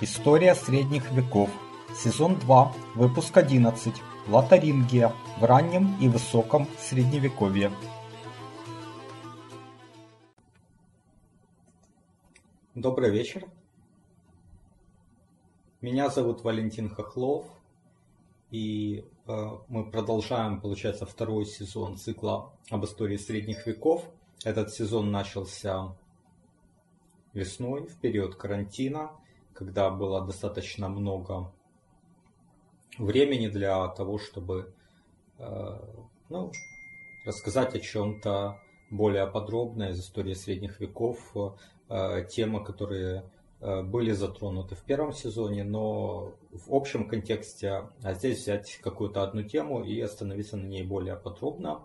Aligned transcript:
История 0.00 0.54
средних 0.54 1.10
веков. 1.10 1.50
Сезон 1.92 2.38
2. 2.38 2.72
Выпуск 2.94 3.36
11. 3.36 3.92
Лотарингия 4.28 5.12
в 5.40 5.44
раннем 5.44 5.98
и 6.00 6.08
высоком 6.08 6.68
средневековье. 6.78 7.72
Добрый 12.76 13.10
вечер. 13.10 13.44
Меня 15.80 16.10
зовут 16.10 16.44
Валентин 16.44 16.90
Хохлов. 16.90 17.46
И 18.52 19.04
э, 19.26 19.50
мы 19.66 19.90
продолжаем, 19.90 20.60
получается, 20.60 21.06
второй 21.06 21.44
сезон 21.44 21.96
цикла 21.96 22.52
об 22.70 22.84
истории 22.84 23.16
средних 23.16 23.66
веков. 23.66 24.04
Этот 24.44 24.72
сезон 24.72 25.10
начался 25.10 25.96
весной, 27.34 27.88
в 27.88 27.96
период 27.96 28.36
карантина, 28.36 29.10
когда 29.58 29.90
было 29.90 30.24
достаточно 30.24 30.88
много 30.88 31.50
времени 32.96 33.48
для 33.48 33.88
того, 33.88 34.18
чтобы 34.18 34.72
э, 35.38 35.78
ну, 36.28 36.52
рассказать 37.26 37.74
о 37.74 37.80
чем-то 37.80 38.60
более 38.90 39.26
подробно 39.26 39.90
из 39.90 39.98
истории 39.98 40.34
средних 40.34 40.78
веков, 40.78 41.18
э, 41.88 42.24
темы, 42.30 42.64
которые 42.64 43.24
э, 43.60 43.82
были 43.82 44.12
затронуты 44.12 44.76
в 44.76 44.84
первом 44.84 45.12
сезоне, 45.12 45.64
но 45.64 46.34
в 46.52 46.72
общем 46.72 47.08
контексте, 47.08 47.88
а 48.04 48.14
здесь 48.14 48.42
взять 48.42 48.76
какую-то 48.76 49.24
одну 49.24 49.42
тему 49.42 49.82
и 49.82 50.00
остановиться 50.00 50.56
на 50.56 50.66
ней 50.66 50.84
более 50.84 51.16
подробно. 51.16 51.82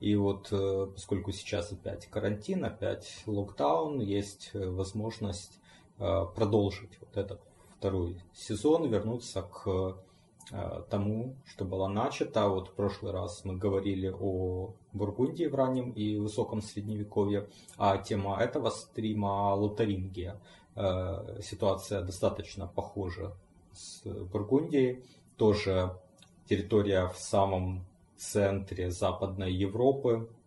И 0.00 0.16
вот 0.16 0.50
поскольку 0.94 1.32
сейчас 1.32 1.70
опять 1.70 2.06
карантин, 2.06 2.64
опять 2.64 3.22
локдаун, 3.26 4.00
есть 4.00 4.50
возможность 4.54 5.60
продолжить 5.98 6.98
вот 7.00 7.16
этот 7.16 7.40
второй 7.76 8.20
сезон, 8.32 8.88
вернуться 8.88 9.42
к 9.42 9.96
Э, 10.52 10.82
тому, 10.90 11.36
что 11.46 11.64
было 11.64 11.88
начато. 11.88 12.48
Вот 12.48 12.68
в 12.68 12.72
прошлый 12.72 13.12
раз 13.12 13.44
мы 13.44 13.56
говорили 13.56 14.14
о 14.18 14.74
Бургундии 14.92 15.46
в 15.46 15.54
раннем 15.54 15.90
и 15.90 16.16
высоком 16.16 16.60
средневековье, 16.60 17.48
а 17.78 17.96
тема 17.96 18.38
этого 18.38 18.70
стрима 18.70 19.54
Лотарингия. 19.54 20.40
Э, 20.76 21.40
ситуация 21.42 22.02
достаточно 22.02 22.66
похожа 22.66 23.32
с 23.72 24.02
Бургундией. 24.04 25.02
Тоже 25.36 25.96
территория 26.46 27.08
в 27.08 27.16
самом 27.16 27.86
центре 28.16 28.90
Западной 28.90 29.52
Европы, 29.52 30.28
э, 30.28 30.43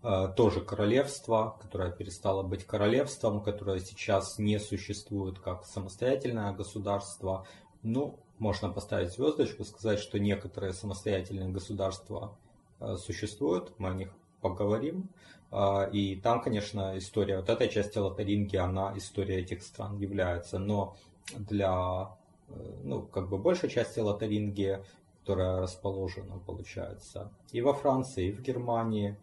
тоже 0.00 0.60
королевство, 0.60 1.58
которое 1.60 1.90
перестало 1.90 2.42
быть 2.44 2.64
королевством, 2.64 3.42
которое 3.42 3.80
сейчас 3.80 4.38
не 4.38 4.60
существует 4.60 5.40
как 5.40 5.64
самостоятельное 5.64 6.52
государство. 6.52 7.46
Ну, 7.82 8.20
можно 8.38 8.70
поставить 8.70 9.12
звездочку, 9.12 9.64
сказать, 9.64 9.98
что 9.98 10.18
некоторые 10.18 10.72
самостоятельные 10.72 11.48
государства 11.48 12.36
э, 12.80 12.96
существуют, 12.96 13.72
мы 13.78 13.90
о 13.90 13.94
них 13.94 14.14
поговорим. 14.40 15.08
А, 15.50 15.88
и 15.92 16.16
там, 16.16 16.40
конечно, 16.40 16.96
история 16.98 17.38
вот 17.38 17.48
этой 17.48 17.68
части 17.68 17.98
Лотаринги, 17.98 18.56
она 18.56 18.96
история 18.96 19.40
этих 19.40 19.62
стран 19.62 19.98
является. 19.98 20.58
Но 20.58 20.96
для 21.36 22.16
э, 22.48 22.80
ну, 22.84 23.02
как 23.02 23.28
бы 23.28 23.38
большей 23.38 23.68
части 23.68 23.98
Лотаринги, 23.98 24.84
которая 25.20 25.60
расположена, 25.60 26.38
получается, 26.38 27.32
и 27.52 27.60
во 27.60 27.74
Франции, 27.74 28.28
и 28.28 28.32
в 28.32 28.40
Германии, 28.40 29.16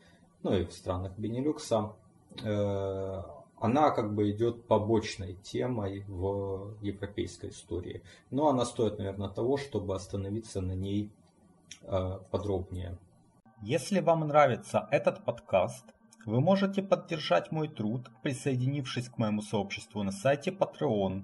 ну 0.46 0.54
и 0.54 0.64
в 0.64 0.72
странах 0.72 1.18
Бенилюкса, 1.18 1.94
э, 2.44 3.22
она 3.60 3.90
как 3.90 4.14
бы 4.14 4.30
идет 4.30 4.68
побочной 4.68 5.34
темой 5.34 6.06
в 6.08 6.78
европейской 6.82 7.50
истории. 7.50 8.04
Но 8.30 8.50
она 8.50 8.64
стоит, 8.64 9.00
наверное, 9.00 9.30
того, 9.30 9.58
чтобы 9.58 9.96
остановиться 9.96 10.62
на 10.62 10.74
ней 10.74 11.12
э, 11.82 12.20
подробнее. 12.30 13.00
Если 13.64 14.02
вам 14.02 14.28
нравится 14.28 14.88
этот 14.92 15.26
подкаст, 15.26 15.86
вы 16.28 16.42
можете 16.42 16.84
поддержать 16.84 17.52
мой 17.52 17.68
труд, 17.68 18.12
присоединившись 18.22 19.10
к 19.10 19.18
моему 19.18 19.42
сообществу 19.42 20.04
на 20.04 20.12
сайте 20.12 20.52
Patreon 20.52 21.24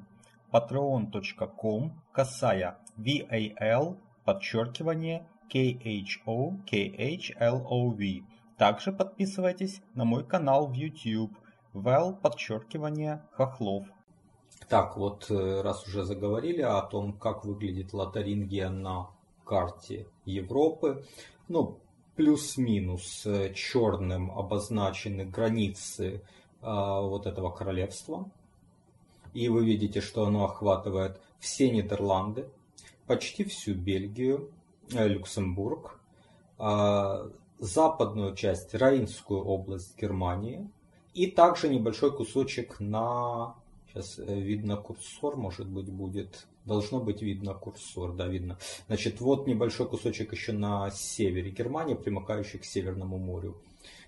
patreon.com 0.52 1.94
касая 2.12 2.80
VAL 2.98 3.98
подчеркивание 4.26 5.28
KHO 5.54 6.58
KHLOV. 6.66 8.24
Также 8.62 8.92
подписывайтесь 8.92 9.82
на 9.96 10.06
мой 10.06 10.24
канал 10.24 10.68
в 10.68 10.74
YouTube– 10.74 11.36
Вэл, 11.74 12.14
подчеркивание, 12.14 13.24
Хохлов. 13.32 13.88
Так, 14.70 14.98
вот 14.98 15.32
э, 15.32 15.62
раз 15.62 15.88
уже 15.88 16.04
заговорили 16.04 16.62
о 16.62 16.80
том, 16.84 17.14
как 17.14 17.44
выглядит 17.44 17.92
Лотарингия 17.92 18.70
на 18.70 19.10
карте 19.44 20.06
Европы, 20.26 21.04
ну, 21.48 21.80
плюс-минус 22.16 23.26
э, 23.26 23.52
черным 23.56 24.30
обозначены 24.30 25.26
границы 25.26 26.22
а, 26.62 27.02
вот 27.02 27.26
этого 27.26 27.50
королевства. 27.50 28.30
И 29.34 29.50
вы 29.50 29.66
видите, 29.66 30.02
что 30.02 30.26
оно 30.26 30.46
охватывает 30.46 31.20
все 31.40 31.72
Нидерланды, 31.72 32.48
почти 33.08 33.44
всю 33.44 33.74
Бельгию, 33.74 34.52
Люксембург, 34.92 36.00
а, 36.60 37.32
западную 37.62 38.36
часть, 38.36 38.74
Рейнскую 38.74 39.42
область 39.42 39.98
Германии– 39.98 40.70
и 41.14 41.28
также 41.28 41.70
небольшой 41.70 42.16
кусочек 42.16 42.80
на... 42.80 43.56
Сейчас 43.88 44.20
э, 44.20 44.40
видно 44.40 44.78
курсор, 44.78 45.36
может 45.36 45.68
быть, 45.68 45.92
будет. 45.92 46.48
Должно 46.66 47.00
быть 47.02 47.22
видно 47.22 47.54
курсор, 47.54 48.14
да, 48.14 48.28
видно. 48.28 48.58
Значит, 48.88 49.20
вот 49.20 49.48
небольшой 49.48 49.90
кусочек 49.90 50.32
еще 50.32 50.54
на 50.54 50.90
севере 50.92 51.52
Германии, 51.52 51.96
примыкающий 51.96 52.60
к 52.60 52.66
Северному 52.66 53.18
морю. 53.18 53.62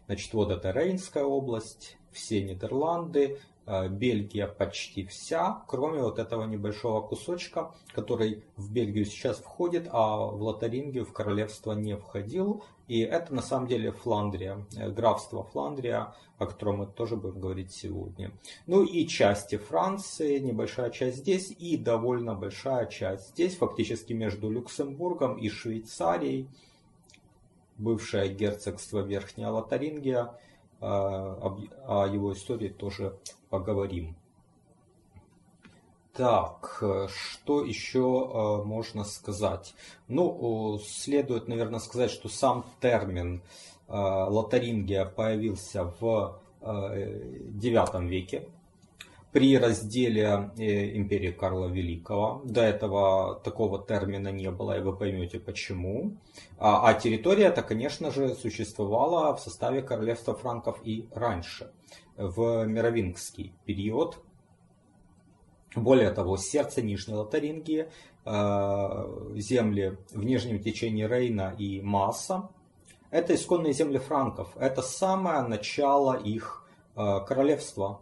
Значит, 0.05 0.33
вот 0.33 0.51
это 0.51 0.71
Рейнская 0.71 1.25
область, 1.25 1.97
все 2.11 2.41
Нидерланды, 2.41 3.39
Э, 3.65 3.87
Бельгия 3.87 4.47
почти 4.47 5.05
вся, 5.05 5.63
кроме 5.67 6.01
вот 6.01 6.19
этого 6.19 6.43
небольшого 6.45 7.01
кусочка, 7.01 7.73
который 7.93 8.43
в 8.57 8.71
Бельгию 8.71 9.05
сейчас 9.05 9.37
входит, 9.37 9.87
а 9.89 10.17
в 10.17 10.41
Лотарингию, 10.41 11.05
в 11.05 11.13
королевство 11.13 11.71
не 11.71 11.95
входил. 11.95 12.63
И 12.87 12.99
это 12.99 13.33
на 13.33 13.41
самом 13.41 13.67
деле 13.67 13.91
Фландрия, 13.91 14.65
э, 14.75 14.89
графство 14.89 15.43
Фландрия, 15.43 16.13
о 16.37 16.45
котором 16.45 16.79
мы 16.79 16.87
тоже 16.87 17.15
будем 17.15 17.39
говорить 17.39 17.71
сегодня. 17.71 18.31
Ну 18.67 18.83
и 18.83 19.07
части 19.07 19.57
Франции, 19.57 20.39
небольшая 20.39 20.89
часть 20.89 21.17
здесь 21.17 21.51
и 21.51 21.77
довольно 21.77 22.35
большая 22.35 22.87
часть 22.87 23.29
здесь, 23.29 23.55
фактически 23.55 24.13
между 24.13 24.49
Люксембургом 24.49 25.37
и 25.37 25.49
Швейцарией, 25.49 26.49
бывшее 27.77 28.33
герцогство 28.33 28.99
Верхняя 28.99 29.49
Лотарингия, 29.49 30.33
э, 30.81 30.85
о 30.85 32.07
его 32.11 32.33
истории 32.33 32.69
тоже 32.69 33.17
поговорим. 33.49 34.17
Так, 36.15 36.77
э, 36.81 37.07
что 37.09 37.65
еще 37.65 37.99
э, 37.99 38.63
можно 38.63 39.03
сказать? 39.03 39.73
Ну, 40.07 40.79
следует, 40.85 41.47
наверное, 41.47 41.79
сказать, 41.79 42.11
что 42.11 42.29
сам 42.29 42.65
термин 42.79 43.41
э, 43.87 43.93
лотарингия 43.93 45.05
появился 45.05 45.91
в 45.99 46.39
IX 46.61 48.07
веке 48.07 48.47
при 49.33 49.57
разделе 49.57 50.51
империи 50.55 51.31
Карла 51.31 51.67
Великого. 51.67 52.41
До 52.45 52.61
этого 52.61 53.41
такого 53.43 53.83
термина 53.83 54.31
не 54.31 54.49
было, 54.49 54.77
и 54.77 54.81
вы 54.81 54.95
поймете 54.95 55.39
почему. 55.39 56.15
А, 56.59 56.87
а 56.87 56.93
территория 56.93 57.47
это, 57.47 57.63
конечно 57.63 58.11
же, 58.11 58.35
существовала 58.35 59.35
в 59.35 59.41
составе 59.41 59.81
королевства 59.81 60.35
франков 60.35 60.79
и 60.85 61.05
раньше 61.11 61.73
в 62.15 62.65
мировингский 62.65 63.51
период. 63.65 64.19
Более 65.75 66.11
того, 66.11 66.37
сердце 66.37 66.81
Нижней 66.81 67.15
Лотарингии, 67.15 67.89
э, 68.25 69.31
земли 69.35 69.97
в 70.11 70.23
нижнем 70.23 70.61
течении 70.61 71.03
Рейна 71.03 71.55
и 71.57 71.81
Масса, 71.81 72.49
это 73.09 73.33
исконные 73.35 73.73
земли 73.73 73.97
франков. 73.97 74.49
Это 74.55 74.81
самое 74.81 75.41
начало 75.43 76.15
их 76.15 76.63
э, 76.95 77.19
королевства. 77.27 78.01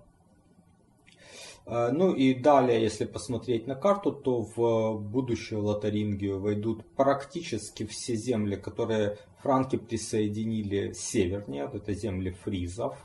Э, 1.66 1.92
ну 1.92 2.14
и 2.14 2.34
далее, 2.34 2.82
если 2.82 3.06
посмотреть 3.06 3.68
на 3.68 3.76
карту, 3.76 4.12
то 4.12 4.42
в 4.56 5.00
будущую 5.00 5.64
Лотарингию 5.64 6.40
войдут 6.40 6.86
практически 6.96 7.86
все 7.86 8.16
земли, 8.16 8.56
которые 8.56 9.18
франки 9.42 9.78
присоединили 9.78 10.92
севернее. 10.92 11.70
Это 11.74 11.94
земли 11.94 12.32
фризов, 12.32 12.98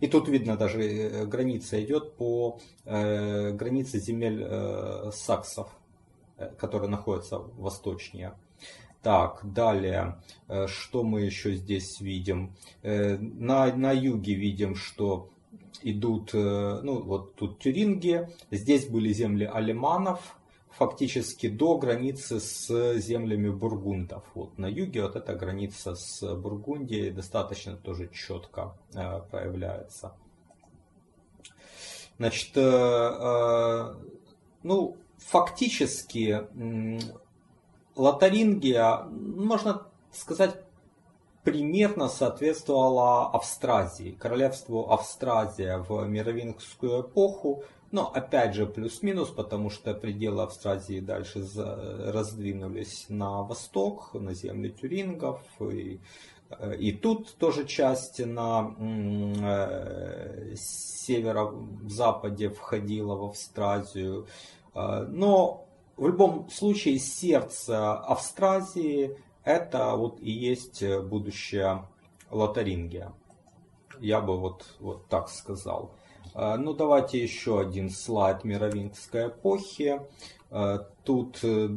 и 0.00 0.06
тут 0.06 0.28
видно 0.28 0.56
даже 0.56 0.82
э, 0.82 1.26
граница 1.26 1.82
идет 1.82 2.14
по 2.16 2.60
э, 2.84 3.52
границе 3.52 3.98
земель 3.98 4.42
э, 4.44 5.10
саксов, 5.12 5.68
э, 6.36 6.50
которые 6.56 6.88
находятся 6.88 7.38
восточнее. 7.38 8.34
Так, 9.02 9.40
далее, 9.42 10.22
э, 10.48 10.66
что 10.66 11.02
мы 11.02 11.22
еще 11.22 11.54
здесь 11.54 12.00
видим? 12.00 12.54
На, 12.82 13.74
на 13.74 13.92
юге 13.92 14.34
видим, 14.34 14.74
что 14.74 15.30
идут, 15.82 16.32
ну 16.32 17.02
вот 17.02 17.36
тут 17.36 17.60
Тюрингия, 17.60 18.30
здесь 18.50 18.88
были 18.88 19.12
земли 19.12 19.44
алиманов, 19.44 20.37
фактически 20.78 21.48
до 21.48 21.76
границы 21.76 22.38
с 22.38 22.98
землями 22.98 23.50
бургундов. 23.50 24.22
Вот 24.34 24.56
на 24.58 24.66
юге 24.66 25.02
вот 25.02 25.16
эта 25.16 25.34
граница 25.34 25.96
с 25.96 26.22
Бургундией 26.36 27.10
достаточно 27.10 27.76
тоже 27.76 28.08
четко 28.12 28.76
э, 28.94 29.20
проявляется. 29.30 30.14
Значит, 32.18 32.56
э, 32.56 32.60
э, 32.60 33.94
ну, 34.62 34.96
фактически 35.18 36.46
э, 36.54 36.98
Лотарингия, 37.96 39.02
можно 39.10 39.88
сказать, 40.12 40.54
примерно 41.42 42.08
соответствовала 42.08 43.30
Австразии, 43.30 44.12
королевству 44.12 44.92
Австразия 44.92 45.78
в 45.78 46.06
мировингскую 46.06 47.02
эпоху. 47.02 47.64
Но 47.90 48.10
опять 48.12 48.54
же 48.54 48.66
плюс-минус, 48.66 49.30
потому 49.30 49.70
что 49.70 49.94
пределы 49.94 50.42
Австразии 50.42 51.00
дальше 51.00 51.42
раздвинулись 52.12 53.06
на 53.08 53.42
восток, 53.42 54.12
на 54.12 54.34
земли 54.34 54.68
тюрингов. 54.70 55.40
И, 55.60 55.98
э, 56.50 56.76
и 56.76 56.92
тут 56.92 57.34
тоже 57.36 57.64
часть 57.64 58.24
на 58.24 58.74
э, 58.78 60.54
северо-западе 60.54 62.50
входила 62.50 63.14
в 63.14 63.24
Австразию. 63.24 64.26
Э, 64.74 65.06
но 65.08 65.66
в 65.96 66.06
любом 66.06 66.50
случае 66.50 66.98
сердце 66.98 67.94
Австразии 67.94 69.16
это 69.44 69.96
вот 69.96 70.20
и 70.20 70.30
есть 70.30 70.84
будущая 71.04 71.88
Лотарингия. 72.30 73.14
Я 73.98 74.20
бы 74.20 74.36
вот, 74.36 74.76
вот 74.78 75.08
так 75.08 75.30
сказал. 75.30 75.94
А, 76.40 76.56
ну, 76.56 76.72
давайте 76.72 77.20
еще 77.20 77.60
один 77.60 77.90
слайд 77.90 78.44
мировингской 78.44 79.26
эпохи. 79.26 80.00
А, 80.52 80.86
тут 81.02 81.40
э, 81.42 81.68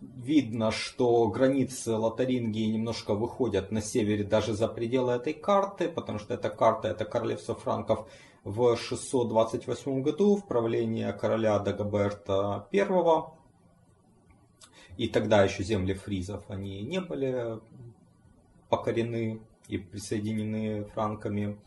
видно, 0.00 0.70
что 0.70 1.26
границы 1.28 1.96
Лотарингии 1.96 2.66
немножко 2.66 3.14
выходят 3.14 3.72
на 3.72 3.80
севере 3.80 4.22
даже 4.22 4.52
за 4.52 4.68
пределы 4.68 5.12
этой 5.14 5.32
карты, 5.32 5.88
потому 5.88 6.18
что 6.18 6.34
эта 6.34 6.50
карта, 6.50 6.88
это 6.88 7.06
королевство 7.06 7.54
франков 7.54 8.06
в 8.44 8.76
628 8.76 10.02
году 10.02 10.36
в 10.36 10.46
правлении 10.46 11.10
короля 11.12 11.58
Дагоберта 11.58 12.68
I. 12.70 13.22
И 14.98 15.08
тогда 15.08 15.42
еще 15.42 15.64
земли 15.64 15.94
фризов, 15.94 16.44
они 16.48 16.82
не 16.82 17.00
были 17.00 17.60
покорены 18.68 19.40
и 19.68 19.78
присоединены 19.78 20.84
франками. 20.84 21.58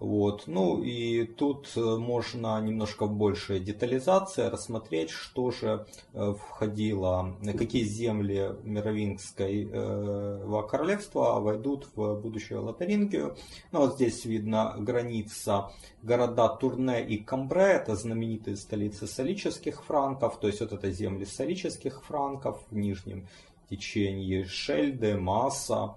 Вот. 0.00 0.44
Ну 0.46 0.82
и 0.82 1.24
тут 1.24 1.72
э, 1.76 1.80
можно 1.80 2.60
немножко 2.60 3.06
больше 3.06 3.60
детализация 3.60 4.50
рассмотреть, 4.50 5.10
что 5.10 5.50
же 5.52 5.86
э, 6.12 6.34
входило, 6.38 7.36
какие 7.56 7.84
земли 7.84 8.50
Мировингской 8.64 9.68
э, 9.70 10.62
королевства 10.68 11.40
войдут 11.40 11.88
в 11.94 12.20
будущую 12.20 12.64
Лотарингию. 12.64 13.36
Ну, 13.70 13.80
вот 13.80 13.94
здесь 13.94 14.24
видно 14.24 14.74
граница 14.78 15.70
города 16.02 16.48
Турне 16.48 17.06
и 17.06 17.18
Камбре, 17.18 17.74
это 17.74 17.94
знаменитые 17.94 18.56
столицы 18.56 19.06
солических 19.06 19.84
франков, 19.84 20.40
то 20.40 20.48
есть 20.48 20.60
вот 20.60 20.72
это 20.72 20.90
земли 20.90 21.24
солических 21.24 22.02
франков 22.02 22.60
в 22.70 22.76
нижнем 22.76 23.28
течении 23.70 24.42
Шельде, 24.42 25.16
Масса. 25.16 25.94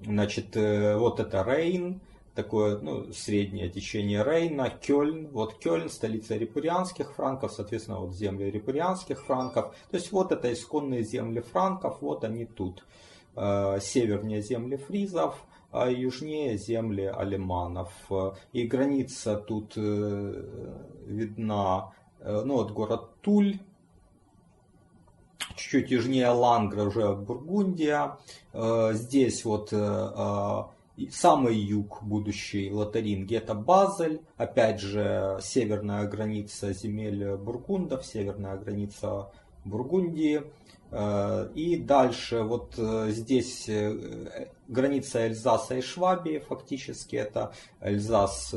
Значит, 0.00 0.56
вот 0.56 1.20
это 1.20 1.44
Рейн, 1.44 2.00
такое 2.34 2.78
ну, 2.78 3.12
среднее 3.12 3.68
течение 3.68 4.24
Рейна, 4.24 4.70
Кёльн. 4.70 5.28
Вот 5.28 5.58
Кёльн, 5.58 5.88
столица 5.88 6.36
репурианских 6.36 7.12
франков, 7.14 7.52
соответственно, 7.52 8.00
вот 8.00 8.14
земли 8.14 8.50
репурианских 8.50 9.22
франков. 9.24 9.74
То 9.90 9.96
есть 9.96 10.12
вот 10.12 10.32
это 10.32 10.52
исконные 10.52 11.02
земли 11.02 11.40
франков, 11.40 11.98
вот 12.00 12.24
они 12.24 12.46
тут. 12.46 12.84
Э, 13.34 13.78
севернее 13.80 14.42
земли 14.42 14.76
фризов, 14.76 15.42
а 15.70 15.88
южнее 15.88 16.58
земли 16.58 17.04
алиманов. 17.04 17.90
И 18.52 18.66
граница 18.66 19.36
тут 19.36 19.72
э, 19.76 20.78
видна, 21.06 21.94
э, 22.20 22.42
ну 22.44 22.56
вот 22.56 22.72
город 22.72 23.08
Туль, 23.22 23.58
чуть-чуть 25.56 25.90
южнее 25.90 26.28
Лангра 26.28 26.82
уже 26.82 27.14
Бургундия. 27.14 28.18
Здесь 28.52 29.46
вот 29.46 29.72
Самый 31.10 31.56
юг 31.56 32.02
будущей 32.02 32.70
Лотаринги 32.70 33.34
это 33.34 33.54
Базель, 33.54 34.20
опять 34.36 34.80
же 34.80 35.38
северная 35.42 36.06
граница 36.06 36.72
земель 36.72 37.36
Бургундов, 37.36 38.04
северная 38.04 38.56
граница 38.56 39.30
Бургундии. 39.64 40.42
Э, 40.92 41.48
и 41.54 41.76
дальше 41.76 42.42
вот 42.42 42.74
э, 42.76 43.08
здесь 43.10 43.66
э, 43.68 44.48
граница 44.68 45.20
Эльзаса 45.26 45.76
и 45.76 45.80
Швабии, 45.80 46.38
фактически 46.38 47.16
это 47.16 47.54
Эльзас 47.80 48.54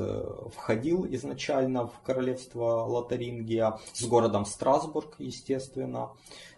входил 0.53 1.07
изначально 1.11 1.87
в 1.87 2.01
королевство 2.03 2.83
Лотарингия 2.83 3.79
с 3.93 4.03
городом 4.05 4.45
Страсбург, 4.45 5.15
естественно. 5.17 6.11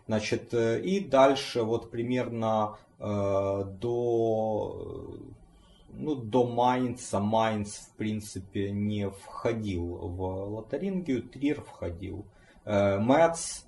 Значит, 0.07 0.53
и 0.53 0.99
дальше 0.99 1.63
вот 1.63 1.91
примерно 1.91 2.77
до 2.99 3.77
ну, 5.97 6.15
до 6.15 6.45
Майнца. 6.45 7.19
Майнц, 7.19 7.75
в 7.77 7.95
принципе, 7.95 8.71
не 8.71 9.09
входил 9.09 9.85
в 9.85 10.21
Лотарингию, 10.55 11.23
Трир 11.23 11.61
входил. 11.61 12.25
Э, 12.65 12.97
Мэтс, 12.99 13.63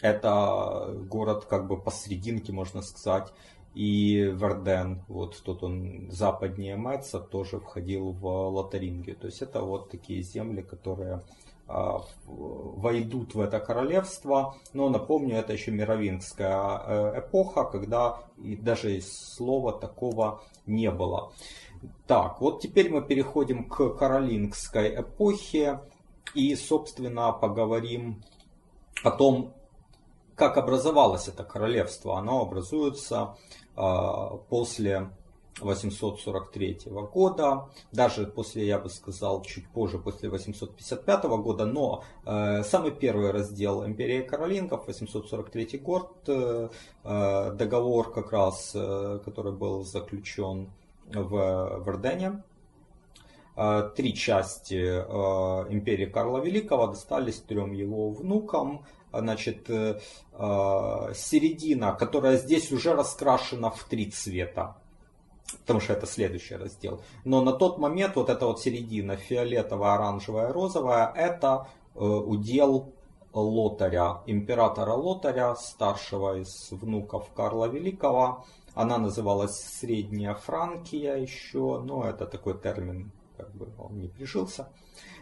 это 0.00 0.94
город 1.08 1.46
как 1.46 1.66
бы 1.66 1.80
посерединке, 1.80 2.52
можно 2.52 2.82
сказать. 2.82 3.32
И 3.74 4.16
Верден, 4.32 5.02
вот 5.08 5.42
тут 5.42 5.64
он 5.64 6.08
западнее 6.10 6.76
Мэтса, 6.76 7.18
тоже 7.18 7.58
входил 7.58 8.12
в 8.12 8.26
Лотарингию. 8.26 9.16
То 9.16 9.26
есть 9.26 9.42
это 9.42 9.62
вот 9.62 9.90
такие 9.90 10.22
земли, 10.22 10.62
которые 10.62 11.22
а, 11.66 12.02
войдут 12.26 13.34
в 13.34 13.40
это 13.40 13.58
королевство. 13.58 14.54
Но 14.74 14.90
напомню, 14.90 15.36
это 15.36 15.54
еще 15.54 15.70
мировингская 15.70 16.82
э, 16.86 17.20
эпоха, 17.20 17.64
когда 17.64 18.20
даже 18.36 19.00
слова 19.00 19.72
такого 19.72 20.42
не 20.66 20.90
было. 20.90 21.32
Так, 22.06 22.40
вот 22.40 22.60
теперь 22.60 22.90
мы 22.90 23.02
переходим 23.02 23.68
к 23.68 23.94
каролингской 23.94 25.00
эпохе 25.00 25.80
и, 26.34 26.54
собственно, 26.56 27.32
поговорим 27.32 28.22
о 29.02 29.10
том, 29.10 29.54
как 30.34 30.56
образовалось 30.56 31.28
это 31.28 31.44
королевство. 31.44 32.18
Оно 32.18 32.42
образуется 32.42 33.36
э, 33.76 33.80
после 34.48 35.10
843 35.60 36.78
года, 37.12 37.68
даже 37.92 38.26
после, 38.26 38.66
я 38.66 38.78
бы 38.78 38.90
сказал, 38.90 39.42
чуть 39.42 39.68
позже, 39.68 39.98
после 39.98 40.28
855 40.28 41.24
года, 41.24 41.64
но 41.64 42.04
э, 42.24 42.62
самый 42.64 42.90
первый 42.90 43.30
раздел 43.30 43.86
империи 43.86 44.22
Каролингов, 44.22 44.86
843 44.86 45.78
год, 45.78 46.12
э, 46.26 46.68
э, 47.04 47.52
договор 47.52 48.12
как 48.12 48.32
раз, 48.32 48.72
э, 48.74 49.20
который 49.24 49.52
был 49.52 49.84
заключен 49.84 50.72
в 51.06 51.82
Вердене, 51.86 52.42
э, 53.56 53.90
три 53.94 54.14
части 54.14 54.74
э, 54.74 55.72
империи 55.72 56.06
Карла 56.06 56.38
Великого 56.38 56.88
достались 56.88 57.38
трем 57.38 57.72
его 57.72 58.10
внукам. 58.10 58.84
Значит, 59.16 59.68
середина, 59.68 61.92
которая 61.92 62.36
здесь 62.36 62.72
уже 62.72 62.94
раскрашена 62.94 63.70
в 63.70 63.84
три 63.84 64.10
цвета 64.10 64.76
потому 65.60 65.80
что 65.80 65.92
это 65.92 66.06
следующий 66.06 66.56
раздел. 66.56 67.00
Но 67.24 67.42
на 67.42 67.52
тот 67.52 67.78
момент 67.78 68.16
вот 68.16 68.30
эта 68.30 68.46
вот 68.46 68.60
середина, 68.60 69.16
фиолетовая, 69.16 69.94
оранжевая, 69.94 70.52
розовая, 70.52 71.12
это 71.14 71.68
э, 71.94 71.98
удел 71.98 72.92
Лотаря, 73.32 74.22
императора 74.26 74.92
Лотаря, 74.92 75.54
старшего 75.56 76.38
из 76.38 76.68
внуков 76.70 77.30
Карла 77.34 77.66
Великого. 77.66 78.44
Она 78.74 78.98
называлась 78.98 79.56
Средняя 79.56 80.34
Франкия 80.34 81.16
еще, 81.16 81.80
но 81.80 82.04
это 82.04 82.26
такой 82.26 82.58
термин, 82.58 83.12
как 83.36 83.52
бы 83.54 83.68
он 83.78 84.00
не 84.00 84.08
прижился. 84.08 84.68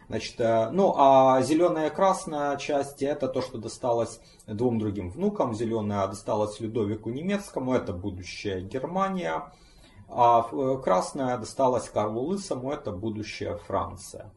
Значит, 0.08 0.40
э, 0.40 0.70
ну 0.70 0.94
а 0.96 1.40
зеленая 1.42 1.88
и 1.88 1.94
красная 1.94 2.56
части 2.56 3.04
это 3.04 3.28
то, 3.28 3.40
что 3.40 3.58
досталось 3.58 4.20
двум 4.46 4.78
другим 4.78 5.10
внукам. 5.10 5.54
Зеленая 5.54 6.06
досталась 6.06 6.60
Людовику 6.60 7.10
Немецкому, 7.10 7.74
это 7.74 7.92
будущая 7.92 8.60
Германия 8.60 9.50
а 10.14 10.46
э, 10.52 10.78
красная 10.82 11.38
досталась 11.38 11.88
Карлу 11.88 12.22
Лысому, 12.22 12.70
это 12.70 12.92
будущая 12.92 13.56
Франция. 13.56 14.30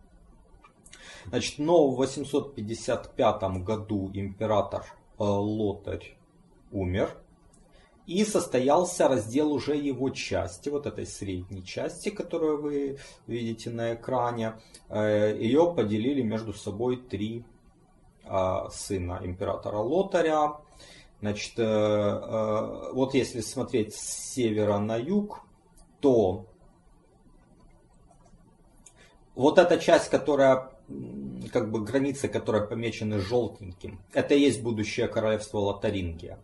Значит, 1.26 1.60
но 1.60 1.90
в 1.90 1.98
855 1.98 3.42
году 3.64 4.10
император 4.14 4.84
э, 4.84 5.24
Лотарь 5.24 6.18
умер. 6.72 7.18
И 8.06 8.24
состоялся 8.24 9.08
раздел 9.08 9.52
уже 9.52 9.76
его 9.76 10.12
части, 10.12 10.70
вот 10.70 10.86
этой 10.86 11.08
средней 11.08 11.66
части, 11.66 12.10
которую 12.10 12.62
вы 12.62 13.00
видите 13.28 13.70
на 13.70 13.96
экране. 13.96 14.62
Э, 14.88 15.36
Ее 15.38 15.74
поделили 15.76 16.22
между 16.22 16.54
собой 16.54 16.98
три 16.98 17.44
а, 18.28 18.70
сына 18.70 19.20
императора 19.24 19.78
Лотаря. 19.78 20.58
Значит, 21.22 21.58
вот 21.58 23.14
если 23.14 23.40
смотреть 23.40 23.96
с 23.96 24.34
севера 24.34 24.78
на 24.80 24.98
юг, 24.98 25.46
то 26.06 26.46
вот 29.34 29.58
эта 29.58 29.80
часть, 29.80 30.10
которая 30.10 30.70
как 31.52 31.72
бы 31.72 31.84
границы, 31.84 32.28
которые 32.28 32.68
помечены 32.68 33.20
желтеньким, 33.20 34.00
это 34.14 34.36
и 34.36 34.42
есть 34.42 34.62
будущее 34.62 35.08
королевство 35.08 35.58
Лотарингия 35.58 36.38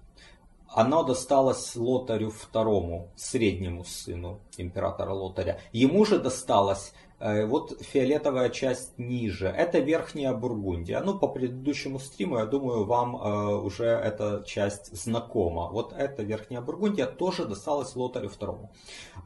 оно 0.74 1.04
досталось 1.04 1.76
Лотарю 1.76 2.32
II, 2.54 3.10
среднему 3.16 3.84
сыну 3.84 4.40
императора 4.58 5.12
Лотаря. 5.12 5.60
Ему 5.74 6.06
же 6.06 6.18
досталось 6.18 6.94
вот 7.22 7.80
фиолетовая 7.82 8.50
часть 8.50 8.98
ниже. 8.98 9.48
Это 9.48 9.80
Верхняя 9.80 10.34
Бургундия. 10.34 11.02
Ну, 11.02 11.20
по 11.20 11.28
предыдущему 11.28 12.00
стриму, 12.00 12.40
я 12.40 12.46
думаю, 12.46 12.86
вам 12.86 13.16
э, 13.16 13.56
уже 13.56 13.86
эта 13.86 14.44
часть 14.46 14.96
знакома. 14.96 15.70
Вот 15.70 15.94
эта 15.94 16.24
Верхняя 16.24 16.62
Бургундия 16.62 17.06
тоже 17.06 17.46
досталась 17.46 17.96
Лотарю 17.96 18.30
II. 18.30 18.70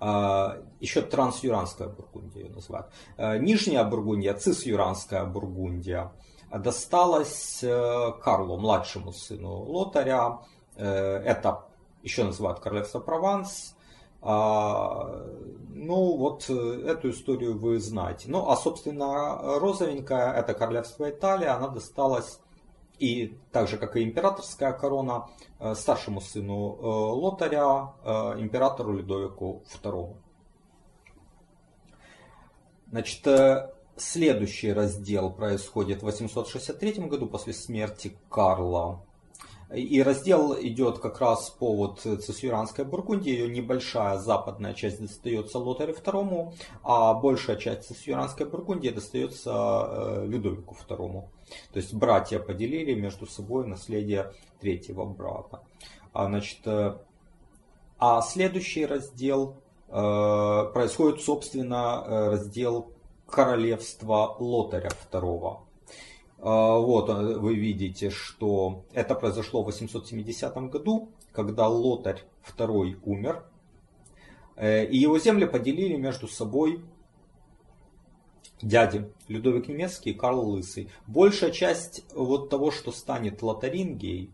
Э, 0.01 0.63
еще 0.81 1.01
Трансюранская 1.01 1.87
Бургундия 1.87 2.43
ее 2.43 2.49
называют. 2.49 2.87
Э, 3.17 3.37
Нижняя 3.37 3.85
Бургундия, 3.85 4.33
Цисюранская 4.33 5.23
Бургундия 5.25 6.11
досталась 6.51 7.63
э, 7.63 8.11
Карлу, 8.21 8.57
младшему 8.57 9.13
сыну 9.13 9.63
Лотаря. 9.63 10.41
Э, 10.75 11.17
это 11.17 11.65
еще 12.03 12.23
называют 12.23 12.59
королевство 12.59 12.99
Прованс. 12.99 13.75
А, 14.27 15.23
ну, 15.69 16.17
вот 16.17 16.49
э, 16.49 16.53
эту 16.87 17.11
историю 17.11 17.59
вы 17.59 17.79
знаете. 17.79 18.27
Ну, 18.27 18.49
а, 18.49 18.57
собственно, 18.57 19.59
розовенькая, 19.59 20.33
это 20.33 20.55
королевство 20.55 21.07
Италия, 21.11 21.49
она 21.49 21.67
досталась 21.67 22.39
и 22.97 23.37
так 23.51 23.67
же, 23.67 23.77
как 23.77 23.95
и 23.97 24.03
императорская 24.03 24.73
корона, 24.73 25.29
э, 25.59 25.75
старшему 25.75 26.21
сыну 26.21 26.55
Лотаря, 26.55 27.93
императору 28.39 28.93
Людовику 28.93 29.63
II. 29.83 30.15
Значит, 32.89 33.71
следующий 33.95 34.73
раздел 34.73 35.31
происходит 35.31 36.01
в 36.01 36.05
863 36.05 36.93
году 37.07 37.27
после 37.27 37.53
смерти 37.53 38.17
Карла. 38.29 39.05
И 39.73 40.01
раздел 40.03 40.55
идет 40.59 40.99
как 40.99 41.19
раз 41.19 41.49
по 41.49 41.75
вот 41.75 42.01
Цесюранской 42.01 42.85
Бургундии, 42.85 43.31
ее 43.31 43.49
небольшая 43.49 44.19
западная 44.19 44.73
часть 44.75 45.01
достается 45.01 45.57
Лотарю 45.57 45.95
II, 45.95 46.53
а 46.83 47.13
большая 47.15 47.57
часть 47.57 47.87
Цесюранской 47.87 48.45
Бургундии 48.45 48.89
достается 48.89 49.51
э, 49.51 50.25
Людовику 50.27 50.77
II. 50.87 51.23
То 51.73 51.79
есть 51.79 51.93
братья 51.95 52.37
поделили 52.39 52.93
между 52.93 53.25
собой 53.25 53.65
наследие 53.65 54.31
третьего 54.59 55.03
брата. 55.05 55.61
А, 56.13 56.27
значит, 56.27 56.59
э, 56.65 56.97
а 57.97 58.21
следующий 58.21 58.85
раздел 58.85 59.55
э, 59.87 60.71
происходит, 60.73 61.21
собственно, 61.21 62.29
раздел 62.29 62.91
королевства 63.25 64.35
Лотаря 64.39 64.91
II. 65.11 65.64
А, 66.39 66.77
вот 66.77 67.09
э, 67.09 67.37
вы 67.37 67.55
видите, 67.55 68.09
что 68.09 68.83
это 68.93 69.15
произошло 69.15 69.63
в 69.63 69.65
870 69.65 70.55
году, 70.69 71.09
когда 71.31 71.67
Лотарь 71.67 72.23
II 72.57 72.99
умер. 73.03 73.45
Э, 74.55 74.85
и 74.85 74.97
его 74.97 75.19
земли 75.19 75.45
поделили 75.45 75.95
между 75.95 76.27
собой 76.27 76.83
дяди 78.61 79.09
Людовик 79.27 79.67
Немецкий 79.67 80.11
и 80.11 80.13
Карл 80.13 80.49
Лысый. 80.49 80.89
Большая 81.07 81.51
часть 81.51 82.05
вот 82.13 82.49
того, 82.49 82.71
что 82.71 82.91
станет 82.91 83.41
Лотарингией, 83.41 84.31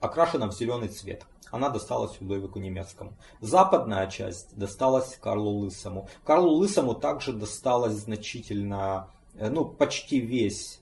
окрашена 0.00 0.48
в 0.48 0.54
зеленый 0.54 0.88
цвет. 0.88 1.26
Она 1.50 1.68
досталась 1.68 2.20
Людовику 2.20 2.58
Немецкому. 2.58 3.12
Западная 3.40 4.08
часть 4.08 4.56
досталась 4.56 5.16
Карлу 5.20 5.50
Лысому. 5.50 6.08
Карлу 6.24 6.54
Лысому 6.54 6.94
также 6.94 7.32
досталась 7.32 7.94
значительно, 7.94 9.08
э, 9.34 9.48
ну 9.50 9.64
почти 9.64 10.20
весь 10.20 10.80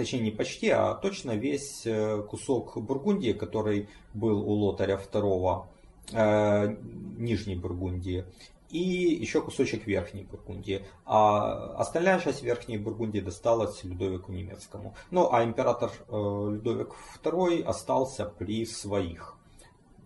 точнее 0.00 0.20
не 0.20 0.30
почти, 0.30 0.70
а 0.70 0.94
точно 0.94 1.32
весь 1.32 1.82
э, 1.84 2.22
кусок 2.22 2.78
Бургундии, 2.78 3.32
который 3.32 3.88
был 4.14 4.40
у 4.40 4.52
Лотаря 4.52 4.98
II, 4.98 5.64
э, 6.12 6.76
Нижней 7.18 7.56
Бургундии, 7.56 8.24
и 8.70 8.78
еще 8.78 9.42
кусочек 9.42 9.86
Верхней 9.86 10.24
Бургундии. 10.24 10.86
А 11.04 11.74
остальная 11.74 12.18
часть 12.18 12.42
Верхней 12.42 12.78
Бургундии 12.78 13.20
досталась 13.20 13.84
Людовику 13.84 14.32
Немецкому. 14.32 14.94
Ну, 15.10 15.30
а 15.32 15.44
император 15.44 15.90
Людовик 16.08 16.94
II 17.22 17.62
остался 17.64 18.24
при 18.24 18.64
своих, 18.64 19.36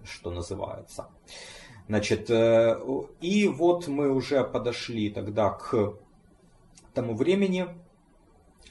что 0.03 0.31
называется. 0.33 1.09
Значит, 1.87 2.31
и 2.31 3.49
вот 3.49 3.87
мы 3.87 4.11
уже 4.11 4.43
подошли 4.43 5.11
тогда 5.11 5.51
к 5.51 5.95
тому 6.95 7.15
времени, 7.15 7.69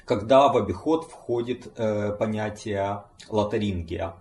когда 0.06 0.50
в 0.50 0.58
обиход 0.58 1.06
входит 1.06 1.72
э, 1.78 2.12
понятие 2.18 3.04
лотарингия. 3.30 4.16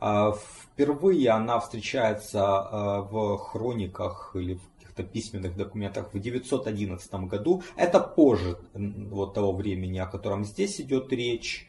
Э, 0.00 0.32
впервые 0.32 1.30
она 1.30 1.60
встречается 1.60 2.38
э, 2.40 3.00
в 3.10 3.38
хрониках 3.38 4.32
или 4.34 4.54
в 4.54 4.70
каких-то 4.74 5.02
письменных 5.02 5.56
документах 5.56 6.12
в 6.12 6.18
911 6.18 7.14
году. 7.26 7.62
Это 7.76 8.00
позже 8.00 8.58
вот 8.74 9.34
того 9.34 9.52
времени, 9.52 9.98
о 9.98 10.06
котором 10.06 10.44
здесь 10.44 10.80
идет 10.80 11.12
речь. 11.12 11.68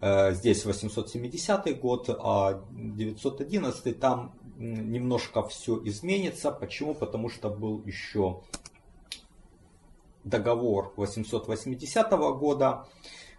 Здесь 0.00 0.66
870 0.66 1.80
год, 1.80 2.10
а 2.10 2.60
911 2.72 3.98
там 3.98 4.34
немножко 4.58 5.42
все 5.44 5.80
изменится. 5.84 6.50
Почему? 6.50 6.94
Потому 6.94 7.30
что 7.30 7.48
был 7.48 7.82
еще 7.86 8.42
договор 10.24 10.92
880 10.96 12.10
года, 12.38 12.86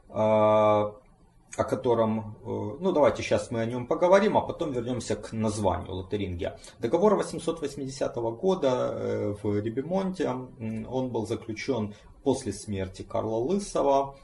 а, 0.09 0.95
о 1.57 1.63
котором, 1.63 2.35
э, 2.43 2.77
ну 2.79 2.91
давайте 2.91 3.23
сейчас 3.23 3.49
мы 3.49 3.61
о 3.61 3.65
нем 3.65 3.87
поговорим, 3.87 4.37
а 4.37 4.41
потом 4.41 4.71
вернемся 4.71 5.15
к 5.15 5.31
названию 5.31 5.93
Лотарингия. 5.93 6.59
Договор 6.79 7.15
880 7.15 8.15
года 8.15 8.91
э, 8.93 9.35
в 9.41 9.59
Рибемонте, 9.59 10.29
он 10.29 11.09
был 11.09 11.25
заключен 11.25 11.93
после 12.23 12.51
смерти 12.51 13.03
Карла 13.03 13.37
Лысого, 13.37 14.17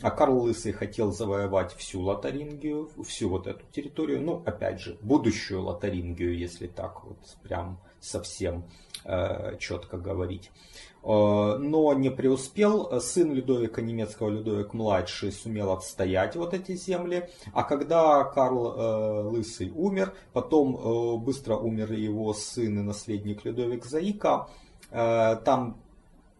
а 0.00 0.10
Карл 0.10 0.38
Лысый 0.38 0.72
хотел 0.72 1.12
завоевать 1.12 1.74
всю 1.74 2.00
Лотарингию, 2.00 2.88
всю 3.04 3.28
вот 3.28 3.46
эту 3.46 3.66
территорию, 3.72 4.22
ну 4.22 4.42
опять 4.46 4.80
же, 4.80 4.96
будущую 5.02 5.62
Лотарингию, 5.62 6.38
если 6.38 6.68
так 6.68 7.04
вот 7.04 7.18
прям 7.42 7.80
совсем 8.00 8.64
э, 9.04 9.56
четко 9.58 9.98
говорить. 9.98 10.50
Э, 11.02 11.56
но 11.58 11.92
не 11.94 12.10
преуспел. 12.10 13.00
Сын 13.00 13.32
Людовика 13.32 13.80
немецкого, 13.80 14.28
Людовик 14.30 14.74
младший, 14.74 15.32
сумел 15.32 15.72
отстоять 15.72 16.36
вот 16.36 16.54
эти 16.54 16.74
земли. 16.74 17.28
А 17.52 17.62
когда 17.62 18.24
Карл 18.24 18.74
э, 18.74 19.22
Лысый 19.28 19.72
умер, 19.74 20.14
потом 20.32 20.76
э, 20.76 21.16
быстро 21.18 21.56
умер 21.56 21.92
его 21.92 22.32
сын 22.34 22.80
и 22.80 22.82
наследник 22.82 23.44
Людовик 23.44 23.84
Заика, 23.84 24.48
там 24.90 25.76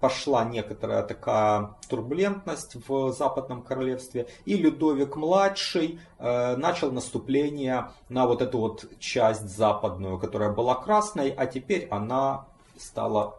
пошла 0.00 0.42
некоторая 0.42 1.02
такая 1.02 1.74
турбулентность 1.90 2.76
в 2.88 3.12
Западном 3.12 3.60
Королевстве, 3.60 4.26
и 4.46 4.56
Людовик 4.56 5.16
младший 5.16 6.00
начал 6.18 6.90
наступление 6.90 7.90
на 8.08 8.26
вот 8.26 8.40
эту 8.40 8.58
вот 8.58 8.86
часть 8.98 9.54
западную, 9.54 10.18
которая 10.18 10.50
была 10.50 10.76
красной, 10.76 11.28
а 11.28 11.44
теперь 11.44 11.88
она 11.90 12.46
стала 12.78 13.38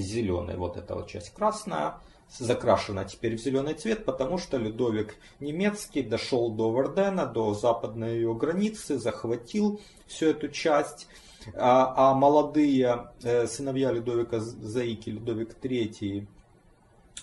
зеленой. 0.00 0.56
Вот 0.56 0.76
эта 0.76 0.94
вот 0.94 1.08
часть 1.08 1.32
красная 1.32 2.00
закрашена 2.38 3.04
теперь 3.04 3.36
в 3.36 3.40
зеленый 3.40 3.74
цвет, 3.74 4.04
потому 4.04 4.38
что 4.38 4.56
Людовик 4.56 5.16
немецкий 5.40 6.02
дошел 6.02 6.50
до 6.50 6.72
Вердена, 6.72 7.26
до 7.26 7.54
западной 7.54 8.16
ее 8.16 8.34
границы, 8.34 8.98
захватил 8.98 9.80
всю 10.06 10.26
эту 10.26 10.48
часть. 10.48 11.06
А, 11.54 12.10
а 12.10 12.14
молодые 12.14 13.10
э, 13.22 13.46
сыновья 13.46 13.92
Людовика 13.92 14.40
Заики, 14.40 15.10
Людовик 15.10 15.54
III 15.62 16.26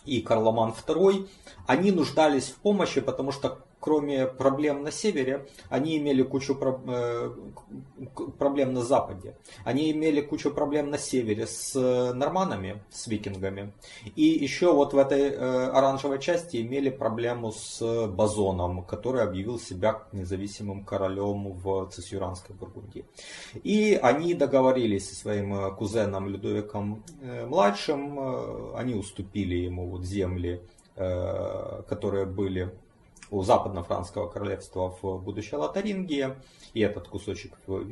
и 0.06 0.22
Карломан 0.22 0.76
II, 0.88 1.28
они 1.66 1.92
нуждались 1.92 2.50
в 2.50 2.58
помощи, 2.58 3.02
потому 3.02 3.32
что 3.32 3.66
кроме 3.82 4.28
проблем 4.28 4.84
на 4.84 4.92
севере, 4.92 5.48
они 5.70 5.98
имели 5.98 6.22
кучу 6.22 6.56
э, 6.56 7.32
проблем 8.38 8.74
на 8.74 8.84
западе. 8.84 9.36
Они 9.66 9.92
имели 9.92 10.22
кучу 10.22 10.52
проблем 10.52 10.92
на 10.92 10.98
севере 10.98 11.48
с 11.48 11.74
норманами, 12.14 12.82
с 12.92 13.08
викингами. 13.08 13.74
И 14.16 14.24
еще 14.24 14.72
вот 14.72 14.94
в 14.94 14.98
этой 14.98 15.32
э, 15.32 15.70
оранжевой 15.72 16.20
части 16.20 16.62
имели 16.62 16.90
проблему 16.90 17.52
с 17.52 18.08
Базоном, 18.08 18.84
который 18.84 19.24
объявил 19.24 19.60
себя 19.60 20.04
независимым 20.12 20.86
королем 20.86 21.54
в 21.54 21.90
Цесюранской 21.90 22.56
Бургундии. 22.56 23.06
И 23.64 24.00
они 24.02 24.36
договорились 24.36 25.10
со 25.10 25.16
своим 25.16 25.76
кузеном 25.76 26.30
Людовиком 26.30 27.04
младшим, 27.48 28.76
они 28.76 28.94
уступили 28.94 29.56
ему 29.56 29.88
вот 29.88 30.06
земли 30.06 30.62
которые 31.88 32.26
были 32.26 32.72
у 33.32 33.44
западно-франского 33.44 34.28
королевства 34.28 34.96
в 35.02 35.18
будущей 35.24 35.56
Лотарингии, 35.56 36.36
и 36.74 36.82
этот 36.82 37.08
кусочек 37.08 37.58
в 37.66 37.86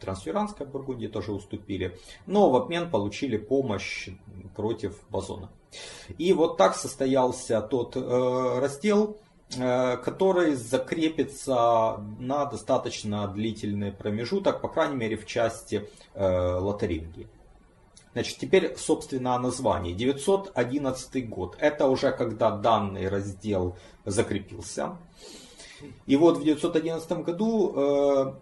Трансферанской 0.00 0.66
Бургундии 0.66 1.08
тоже 1.08 1.32
уступили, 1.32 1.98
но 2.26 2.48
в 2.48 2.56
обмен 2.56 2.90
получили 2.90 3.36
помощь 3.36 4.08
против 4.56 4.98
Базона. 5.10 5.50
И 6.16 6.32
вот 6.32 6.56
так 6.56 6.76
состоялся 6.76 7.60
тот 7.60 7.96
э, 7.96 8.58
раздел, 8.60 9.18
э, 9.56 9.96
который 9.96 10.54
закрепится 10.54 12.00
на 12.20 12.46
достаточно 12.46 13.26
длительный 13.26 13.90
промежуток, 13.90 14.60
по 14.60 14.68
крайней 14.68 14.96
мере 14.96 15.16
в 15.16 15.26
части 15.26 15.88
э, 16.14 16.58
Лотарингии. 16.60 17.28
Значит, 18.14 18.38
теперь, 18.38 18.76
собственно, 18.76 19.34
о 19.34 19.38
названии. 19.40 19.92
911 19.92 21.28
год. 21.28 21.56
Это 21.58 21.88
уже 21.88 22.12
когда 22.12 22.52
данный 22.52 23.08
раздел 23.08 23.76
закрепился. 24.04 24.96
И 26.06 26.16
вот 26.16 26.38
в 26.38 26.44
911 26.44 27.24
году 27.24 27.72
э, 27.74 28.34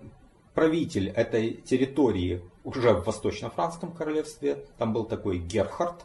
правитель 0.55 1.09
этой 1.09 1.55
территории 1.55 2.43
уже 2.64 2.93
в 2.93 3.07
Восточно-Франском 3.07 3.93
королевстве, 3.93 4.67
там 4.76 4.93
был 4.93 5.05
такой 5.05 5.38
Герхард, 5.38 6.05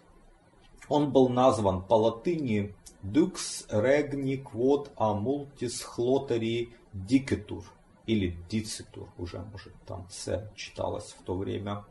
он 0.88 1.12
был 1.12 1.28
назван 1.28 1.84
по 1.84 1.96
латыни 1.96 2.74
Dux 3.04 3.68
Regni 3.70 4.42
Quod 4.42 4.90
Amultis 4.96 5.84
Chloteri 5.86 6.70
Dicetur 6.94 7.64
или 8.06 8.38
Дицитур, 8.50 9.10
уже 9.18 9.40
может 9.52 9.74
там 9.86 10.08
С 10.10 10.50
читалось 10.56 11.16
в 11.20 11.24
то 11.24 11.36
время. 11.36 11.84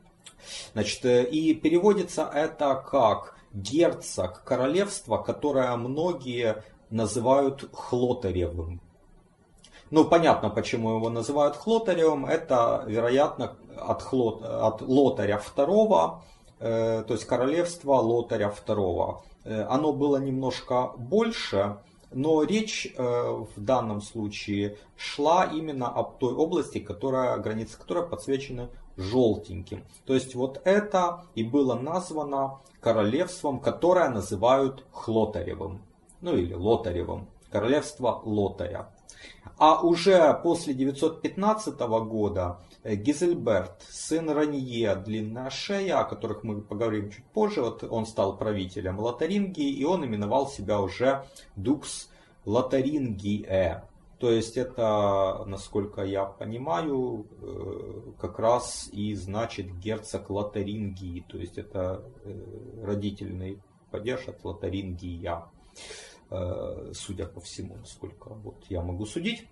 Значит, 0.72 1.04
э, 1.04 1.24
и 1.24 1.54
переводится 1.54 2.30
это 2.32 2.74
как 2.74 3.36
герцог 3.52 4.42
королевства, 4.44 5.18
которое 5.18 5.74
многие 5.76 6.62
называют 6.90 7.68
Хлотаревым. 7.72 8.80
Ну, 9.90 10.04
понятно, 10.04 10.50
почему 10.50 10.96
его 10.96 11.10
называют 11.10 11.56
Хлотаревым. 11.56 12.26
Это, 12.26 12.84
вероятно, 12.86 13.56
от, 13.76 14.02
Хлот, 14.02 14.42
от 14.44 14.82
Лотаря 14.82 15.40
II, 15.56 16.18
э, 16.58 17.04
то 17.06 17.14
есть 17.14 17.24
королевство 17.24 17.94
Лотаря 17.94 18.52
II. 18.66 19.20
Э, 19.44 19.62
оно 19.68 19.92
было 19.92 20.16
немножко 20.16 20.92
больше, 20.96 21.78
но 22.12 22.42
речь 22.42 22.92
э, 22.96 23.02
в 23.02 23.60
данном 23.60 24.00
случае 24.00 24.78
шла 24.96 25.44
именно 25.44 25.88
об 25.88 26.18
той 26.18 26.34
области, 26.34 26.78
которая, 26.78 27.36
границы 27.38 27.78
которой 27.78 28.06
подсвечены 28.06 28.68
желтеньким. 28.96 29.84
То 30.04 30.14
есть 30.14 30.34
вот 30.34 30.60
это 30.64 31.24
и 31.34 31.42
было 31.42 31.74
названо 31.74 32.60
королевством, 32.80 33.60
которое 33.60 34.08
называют 34.08 34.84
Хлотаревым. 34.92 35.82
Ну 36.20 36.36
или 36.36 36.54
Лотаревым. 36.54 37.28
Королевство 37.50 38.20
Лотаря. 38.24 38.90
А 39.58 39.80
уже 39.80 40.38
после 40.42 40.74
915 40.74 41.78
года 41.78 42.60
э, 42.82 42.94
Гизельберт, 42.94 43.82
сын 43.88 44.28
Ранье, 44.28 44.96
длинная 44.96 45.48
шея, 45.48 46.00
о 46.00 46.04
которых 46.04 46.42
мы 46.42 46.60
поговорим 46.60 47.10
чуть 47.10 47.24
позже, 47.24 47.62
вот 47.62 47.82
он 47.84 48.04
стал 48.06 48.36
правителем 48.36 49.00
Лотарингии, 49.00 49.70
и 49.70 49.84
он 49.84 50.04
именовал 50.04 50.48
себя 50.48 50.80
уже 50.80 51.24
Дукс 51.54 52.10
Лотарингие. 52.44 53.82
То 54.18 54.30
есть 54.30 54.56
это, 54.56 55.44
насколько 55.46 56.02
я 56.02 56.24
понимаю, 56.24 57.26
э, 57.42 58.12
как 58.18 58.38
раз 58.38 58.88
и 58.90 59.14
значит 59.14 59.78
герцог 59.78 60.30
Лотарингии. 60.30 61.24
То 61.28 61.36
есть 61.36 61.58
это 61.58 62.02
э, 62.24 62.82
родительный 62.82 63.60
падеж 63.90 64.26
от 64.28 64.42
Лотарингия, 64.42 65.44
э, 66.30 66.92
судя 66.94 67.26
по 67.26 67.40
всему, 67.40 67.76
насколько 67.76 68.30
вот 68.30 68.64
я 68.70 68.80
могу 68.80 69.04
судить. 69.04 69.46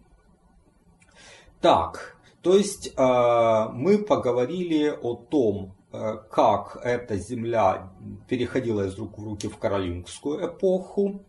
Так, 1.61 2.19
то 2.43 2.55
есть 2.55 2.95
мы 2.95 4.05
поговорили 4.07 4.91
о 4.91 5.15
том, 5.15 5.75
как 5.91 6.77
эта 6.83 7.17
земля 7.17 7.91
переходила 8.29 8.87
из 8.87 8.99
рук 8.99 9.19
в 9.19 9.25
руки 9.25 9.49
в 9.49 9.57
каролингскую 9.57 10.47
эпоху, 10.47 11.25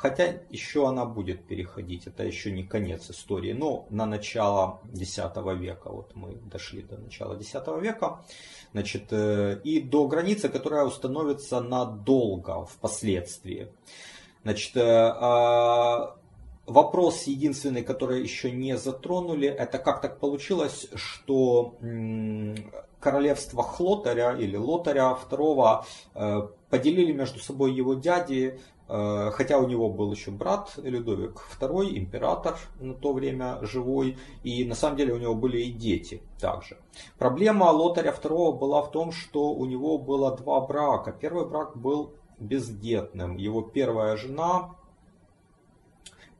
Хотя 0.00 0.40
еще 0.48 0.88
она 0.88 1.04
будет 1.04 1.44
переходить, 1.44 2.06
это 2.06 2.24
еще 2.24 2.50
не 2.50 2.62
конец 2.62 3.10
истории, 3.10 3.52
но 3.52 3.86
на 3.90 4.06
начало 4.06 4.80
X 4.94 5.18
века, 5.18 5.90
вот 5.90 6.16
мы 6.16 6.36
дошли 6.50 6.80
до 6.80 6.96
начала 6.96 7.34
X 7.34 7.52
века, 7.82 8.24
значит, 8.72 9.08
э, 9.10 9.60
и 9.62 9.78
до 9.82 10.08
границы, 10.08 10.48
которая 10.48 10.86
установится 10.86 11.60
надолго 11.60 12.64
впоследствии. 12.64 13.68
Значит, 14.42 14.74
э, 14.78 14.80
а, 14.80 16.16
вопрос 16.64 17.24
единственный, 17.24 17.82
который 17.82 18.22
еще 18.22 18.50
не 18.50 18.78
затронули, 18.78 19.48
это 19.48 19.78
как 19.78 20.00
так 20.00 20.18
получилось, 20.18 20.88
что 20.94 21.74
королевство 23.00 23.62
Хлотаря 23.62 24.32
или 24.32 24.56
Лотаря 24.56 25.18
II 25.30 25.84
э, 26.14 26.48
поделили 26.70 27.12
между 27.12 27.38
собой 27.40 27.72
его 27.74 27.94
дяди 27.94 28.58
хотя 28.90 29.58
у 29.58 29.68
него 29.68 29.88
был 29.88 30.10
еще 30.12 30.32
брат 30.32 30.72
Людовик 30.76 31.40
II, 31.60 31.96
император 31.96 32.56
на 32.80 32.94
то 32.94 33.12
время 33.12 33.58
живой, 33.62 34.18
и 34.42 34.64
на 34.64 34.74
самом 34.74 34.96
деле 34.96 35.14
у 35.14 35.18
него 35.18 35.34
были 35.34 35.58
и 35.58 35.70
дети 35.70 36.22
также. 36.40 36.76
Проблема 37.18 37.66
Лотаря 37.66 38.10
II 38.10 38.58
была 38.58 38.82
в 38.82 38.90
том, 38.90 39.12
что 39.12 39.52
у 39.52 39.64
него 39.66 39.98
было 39.98 40.36
два 40.36 40.60
брака. 40.60 41.12
Первый 41.12 41.46
брак 41.46 41.76
был 41.76 42.14
бездетным. 42.40 43.36
Его 43.36 43.62
первая 43.62 44.16
жена 44.16 44.74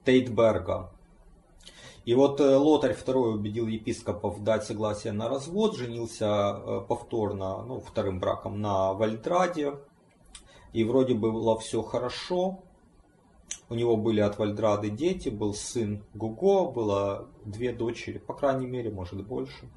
Тейтберга. 0.05 0.91
И 2.07 2.15
вот 2.15 2.41
э, 2.41 2.57
Лотарь 2.57 2.95
II 2.95 3.35
убедил 3.35 3.67
епископов 3.67 4.43
дать 4.43 4.65
согласие 4.65 5.13
на 5.13 5.29
развод, 5.29 5.77
женился 5.77 6.27
э, 6.27 6.81
повторно, 6.89 7.63
ну, 7.63 7.81
вторым 7.81 8.19
браком 8.19 8.61
на 8.61 8.95
Вальдраде, 8.95 9.75
и 10.73 10.85
вроде 10.85 11.15
бы 11.15 11.33
было 11.33 11.59
все 11.59 11.83
хорошо. 11.83 12.61
У 13.69 13.75
него 13.75 13.97
были 13.97 14.21
от 14.21 14.39
Вальдрады 14.39 14.91
дети, 14.91 15.29
был 15.29 15.55
сын 15.55 16.05
Гуго, 16.15 16.71
было 16.71 17.29
две 17.45 17.73
дочери, 17.73 18.19
по 18.19 18.35
крайней 18.35 18.67
мере, 18.67 18.91
может 18.91 19.25
больше. 19.27 19.69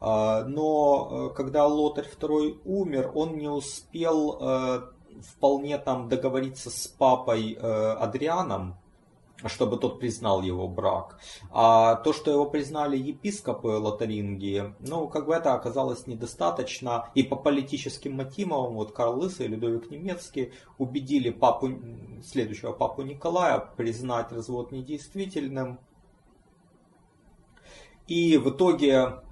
А, 0.00 0.44
но 0.44 1.30
э, 1.30 1.34
когда 1.34 1.66
Лотарь 1.66 2.08
II 2.08 2.60
умер, 2.64 3.12
он 3.14 3.36
не 3.36 3.48
успел 3.48 4.38
э, 4.40 4.80
вполне 5.22 5.78
там 5.78 6.08
договориться 6.08 6.70
с 6.70 6.86
папой 6.86 7.54
э, 7.54 7.58
Адрианом, 7.58 8.76
чтобы 9.48 9.76
тот 9.76 10.00
признал 10.00 10.42
его 10.42 10.68
брак. 10.68 11.18
А 11.50 11.96
то, 11.96 12.12
что 12.12 12.30
его 12.30 12.46
признали 12.46 12.96
епископы 12.96 13.68
Лотарингии, 13.68 14.74
ну, 14.80 15.08
как 15.08 15.26
бы 15.26 15.34
это 15.34 15.54
оказалось 15.54 16.06
недостаточно. 16.06 17.08
И 17.14 17.22
по 17.22 17.36
политическим 17.36 18.16
мотивам, 18.16 18.74
вот 18.74 18.92
Карл 18.92 19.20
Лысый 19.20 19.46
и 19.46 19.48
Людовик 19.48 19.90
Немецкий 19.90 20.52
убедили 20.78 21.30
папу, 21.30 21.70
следующего 22.24 22.72
папу 22.72 23.02
Николая 23.02 23.58
признать 23.76 24.32
развод 24.32 24.72
недействительным. 24.72 25.78
И 28.06 28.36
в 28.36 28.50
итоге 28.50 29.22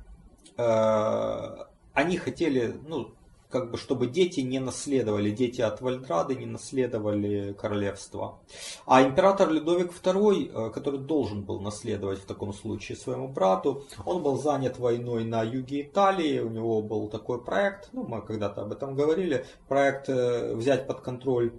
э, 0.56 1.56
они 1.92 2.16
хотели, 2.16 2.74
ну, 2.86 3.12
как 3.52 3.70
бы, 3.70 3.76
чтобы 3.76 4.06
дети 4.06 4.40
не 4.40 4.58
наследовали, 4.58 5.30
дети 5.30 5.60
от 5.60 5.80
Вальдрады 5.80 6.34
не 6.34 6.46
наследовали 6.46 7.52
королевство. 7.52 8.38
А 8.86 9.02
император 9.02 9.50
Людовик 9.50 9.92
II, 9.92 10.68
э, 10.68 10.70
который 10.70 10.98
должен 10.98 11.42
был 11.42 11.60
наследовать 11.60 12.20
в 12.20 12.24
таком 12.24 12.54
случае 12.54 12.96
своему 12.96 13.28
брату, 13.28 13.84
он 14.06 14.22
был 14.22 14.38
занят 14.38 14.78
войной 14.78 15.24
на 15.24 15.42
юге 15.42 15.82
Италии, 15.82 16.40
у 16.40 16.48
него 16.48 16.80
был 16.82 17.08
такой 17.08 17.42
проект, 17.44 17.90
ну 17.92 18.04
мы 18.04 18.22
когда-то 18.22 18.62
об 18.62 18.72
этом 18.72 18.94
говорили, 18.94 19.44
проект 19.68 20.08
э, 20.08 20.54
взять 20.54 20.86
под 20.86 21.00
контроль 21.00 21.52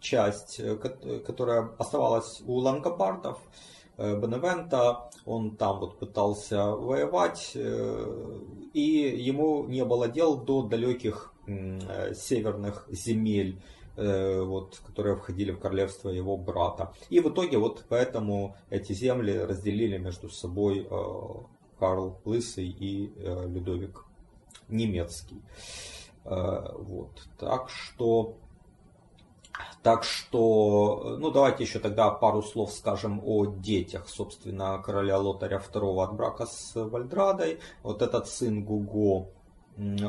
часть, 0.00 0.60
э, 0.60 0.76
которая 1.26 1.70
оставалась 1.78 2.40
у 2.46 2.58
лангобардов, 2.58 3.38
Беневента, 3.98 5.10
он 5.24 5.56
там 5.56 5.80
вот 5.80 5.98
пытался 5.98 6.70
воевать, 6.70 7.50
э, 7.54 8.40
и 8.72 8.80
ему 8.80 9.64
не 9.66 9.84
было 9.84 10.06
дел 10.06 10.36
до 10.36 10.62
далеких 10.62 11.34
э, 11.46 12.14
северных 12.14 12.86
земель 12.90 13.60
вот, 13.96 14.80
которые 14.86 15.16
входили 15.16 15.50
в 15.50 15.58
королевство 15.58 16.08
его 16.08 16.36
брата. 16.36 16.92
И 17.10 17.18
в 17.18 17.30
итоге 17.30 17.58
вот 17.58 17.84
поэтому 17.88 18.54
эти 18.70 18.92
земли 18.92 19.36
разделили 19.36 19.98
между 19.98 20.28
собой 20.28 20.86
Карл 21.80 22.20
Лысый 22.24 22.68
и 22.68 23.12
Людовик 23.16 24.04
Немецкий. 24.68 25.42
Вот. 26.22 27.10
Так 27.40 27.70
что 27.70 28.36
так 29.82 30.04
что, 30.04 31.16
ну 31.18 31.30
давайте 31.30 31.64
еще 31.64 31.78
тогда 31.78 32.10
пару 32.10 32.42
слов 32.42 32.72
скажем 32.72 33.20
о 33.24 33.46
детях, 33.46 34.08
собственно, 34.08 34.78
короля 34.78 35.18
Лотаря 35.18 35.58
II 35.58 36.02
от 36.02 36.14
брака 36.14 36.46
с 36.46 36.74
Вальдрадой. 36.74 37.60
Вот 37.82 38.02
этот 38.02 38.28
сын 38.28 38.64
Гуго, 38.64 39.30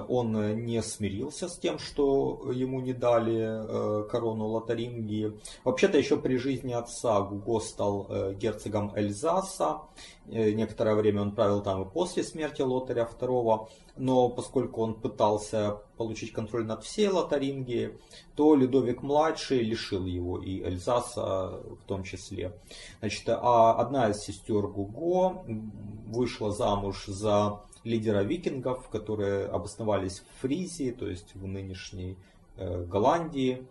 он 0.07 0.65
не 0.65 0.81
смирился 0.81 1.47
с 1.47 1.57
тем, 1.57 1.77
что 1.77 2.51
ему 2.51 2.79
не 2.81 2.93
дали 2.93 3.37
э, 3.39 4.03
корону 4.09 4.47
Лотарингии. 4.47 5.33
Вообще-то 5.63 5.97
еще 5.97 6.17
при 6.17 6.37
жизни 6.37 6.73
отца 6.73 7.21
Гуго 7.21 7.59
стал 7.59 8.07
э, 8.09 8.33
герцогом 8.33 8.91
Эльзаса. 8.95 9.81
Э, 10.27 10.51
некоторое 10.51 10.95
время 10.95 11.21
он 11.21 11.35
правил 11.35 11.61
там 11.61 11.83
и 11.83 11.85
после 11.89 12.23
смерти 12.23 12.63
Лотаря 12.63 13.07
II. 13.19 13.67
Но 13.97 14.29
поскольку 14.29 14.81
он 14.81 14.95
пытался 14.95 15.81
получить 15.97 16.31
контроль 16.31 16.65
над 16.65 16.83
всей 16.83 17.09
Лотарингией, 17.09 17.97
то 18.35 18.55
Людовик-младший 18.55 19.59
лишил 19.59 20.05
его 20.05 20.41
и 20.41 20.63
Эльзаса 20.63 21.61
в 21.79 21.83
том 21.85 22.03
числе. 22.03 22.57
Значит, 23.01 23.25
а 23.27 23.73
одна 23.73 24.09
из 24.09 24.21
сестер 24.21 24.67
Гуго 24.67 25.43
вышла 26.07 26.51
замуж 26.51 27.05
за 27.05 27.61
лидера 27.83 28.23
викингов, 28.23 28.89
которые 28.89 29.45
обосновались 29.45 30.19
в 30.19 30.41
Фризии, 30.41 30.91
то 30.91 31.07
есть 31.07 31.33
в 31.35 31.47
нынешней 31.47 32.17
э, 32.57 32.83
Голландии. 32.85 33.67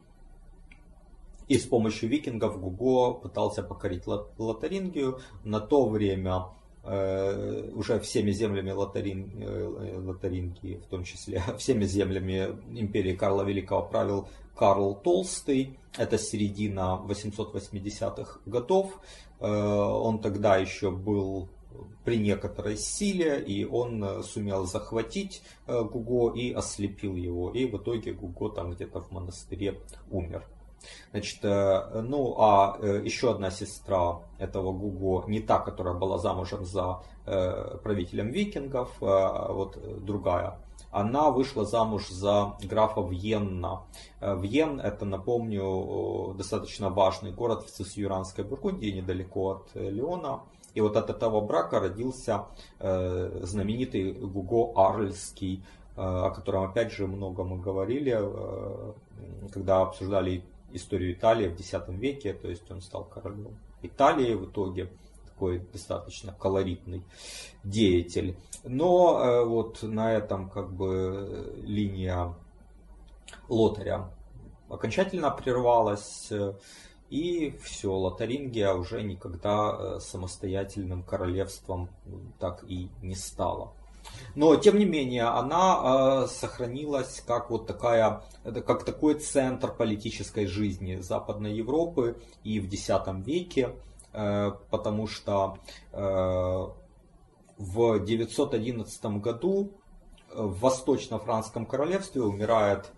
И 1.46 1.56
с 1.56 1.66
помощью 1.66 2.10
викингов 2.10 2.60
Гуго 2.60 3.14
пытался 3.14 3.62
покорить 3.62 4.06
Лотарингию. 4.06 5.20
На 5.44 5.60
то 5.60 5.88
время 5.88 6.46
э, 6.84 7.70
уже 7.74 8.00
всеми 8.00 8.32
землями 8.32 8.70
Лотарин, 8.70 9.32
э, 9.42 9.98
Лотарингии, 9.98 10.76
в 10.76 10.86
том 10.86 11.04
числе 11.04 11.42
всеми 11.58 11.84
землями 11.84 12.58
империи 12.78 13.14
Карла 13.14 13.42
Великого 13.42 13.82
правил 13.82 14.28
Карл 14.54 14.94
Толстый. 14.94 15.78
Это 15.96 16.18
середина 16.18 17.00
880-х 17.06 18.40
годов. 18.44 19.00
Он 19.40 20.18
тогда 20.20 20.56
еще 20.56 20.90
был 20.90 21.48
при 22.08 22.16
некоторой 22.16 22.78
силе, 22.78 23.38
и 23.38 23.66
он 23.66 24.02
э, 24.02 24.22
сумел 24.22 24.64
захватить 24.64 25.42
э, 25.66 25.82
Гуго 25.82 26.34
и 26.34 26.54
ослепил 26.54 27.14
его. 27.16 27.50
И 27.50 27.66
в 27.66 27.76
итоге 27.76 28.14
Гуго 28.14 28.48
там 28.48 28.70
где-то 28.70 29.02
в 29.02 29.10
монастыре 29.10 29.82
умер. 30.10 30.42
Значит, 31.10 31.44
э, 31.44 32.00
ну 32.00 32.34
а 32.38 32.78
еще 33.04 33.32
одна 33.32 33.50
сестра 33.50 34.20
этого 34.38 34.72
Гуго, 34.72 35.28
не 35.28 35.40
та, 35.40 35.58
которая 35.58 35.92
была 35.92 36.16
замужем 36.16 36.64
за 36.64 37.02
правителем 37.26 38.30
викингов, 38.30 38.90
а 39.02 39.52
вот 39.52 39.76
другая, 40.02 40.58
она 40.90 41.30
вышла 41.30 41.66
замуж 41.66 42.08
за 42.08 42.54
графа 42.62 43.02
Вьенна. 43.02 43.82
Вьен 44.22 44.80
это, 44.80 45.04
напомню, 45.04 46.34
достаточно 46.38 46.88
важный 46.88 47.32
город 47.32 47.66
в 47.66 47.70
Цисюранской 47.70 48.44
Бургундии, 48.44 48.92
недалеко 48.92 49.50
от 49.50 49.74
Леона. 49.74 50.40
И 50.74 50.80
вот 50.80 50.96
от 50.96 51.10
этого 51.10 51.40
брака 51.40 51.80
родился 51.80 52.46
э, 52.78 53.40
знаменитый 53.42 54.12
Гуго 54.12 54.72
Арльский, 54.76 55.62
э, 55.96 56.00
о 56.00 56.30
котором 56.30 56.64
опять 56.64 56.92
же 56.92 57.06
много 57.06 57.44
мы 57.44 57.58
говорили, 57.58 58.16
э, 58.16 58.92
когда 59.52 59.80
обсуждали 59.80 60.44
историю 60.72 61.12
Италии 61.12 61.48
в 61.48 61.58
X 61.58 61.74
веке, 61.88 62.34
то 62.34 62.48
есть 62.48 62.70
он 62.70 62.82
стал 62.82 63.04
королем 63.04 63.58
Италии 63.82 64.34
в 64.34 64.46
итоге, 64.50 64.90
такой 65.24 65.60
достаточно 65.72 66.32
колоритный 66.32 67.02
деятель. 67.64 68.36
Но 68.64 69.44
вот 69.46 69.82
на 69.82 70.12
этом 70.12 70.50
как 70.50 70.72
бы 70.72 71.54
линия 71.62 72.34
лотаря 73.48 74.10
окончательно 74.68 75.30
прервалась. 75.30 76.30
И 77.10 77.56
все, 77.62 77.92
Лотарингия 77.92 78.74
уже 78.74 79.02
никогда 79.02 79.76
э, 79.78 80.00
самостоятельным 80.00 81.02
королевством 81.02 81.88
так 82.38 82.64
и 82.68 82.90
не 83.02 83.14
стала. 83.14 83.72
Но, 84.34 84.56
тем 84.56 84.78
не 84.78 84.84
менее, 84.84 85.24
она 85.24 86.24
э, 86.24 86.26
сохранилась 86.28 87.22
как 87.26 87.50
вот 87.50 87.66
такая, 87.66 88.22
как 88.44 88.84
такой 88.84 89.14
центр 89.14 89.72
политической 89.72 90.46
жизни 90.46 90.96
Западной 90.96 91.54
Европы 91.54 92.20
и 92.44 92.60
в 92.60 92.66
X 92.72 92.90
веке, 93.24 93.74
э, 94.12 94.52
потому 94.70 95.06
что 95.06 95.58
в 97.58 97.98
911 98.04 99.04
году 99.20 99.72
в 100.32 100.60
Восточно-Франском 100.60 101.66
королевстве 101.66 102.22
умирает 102.22 102.92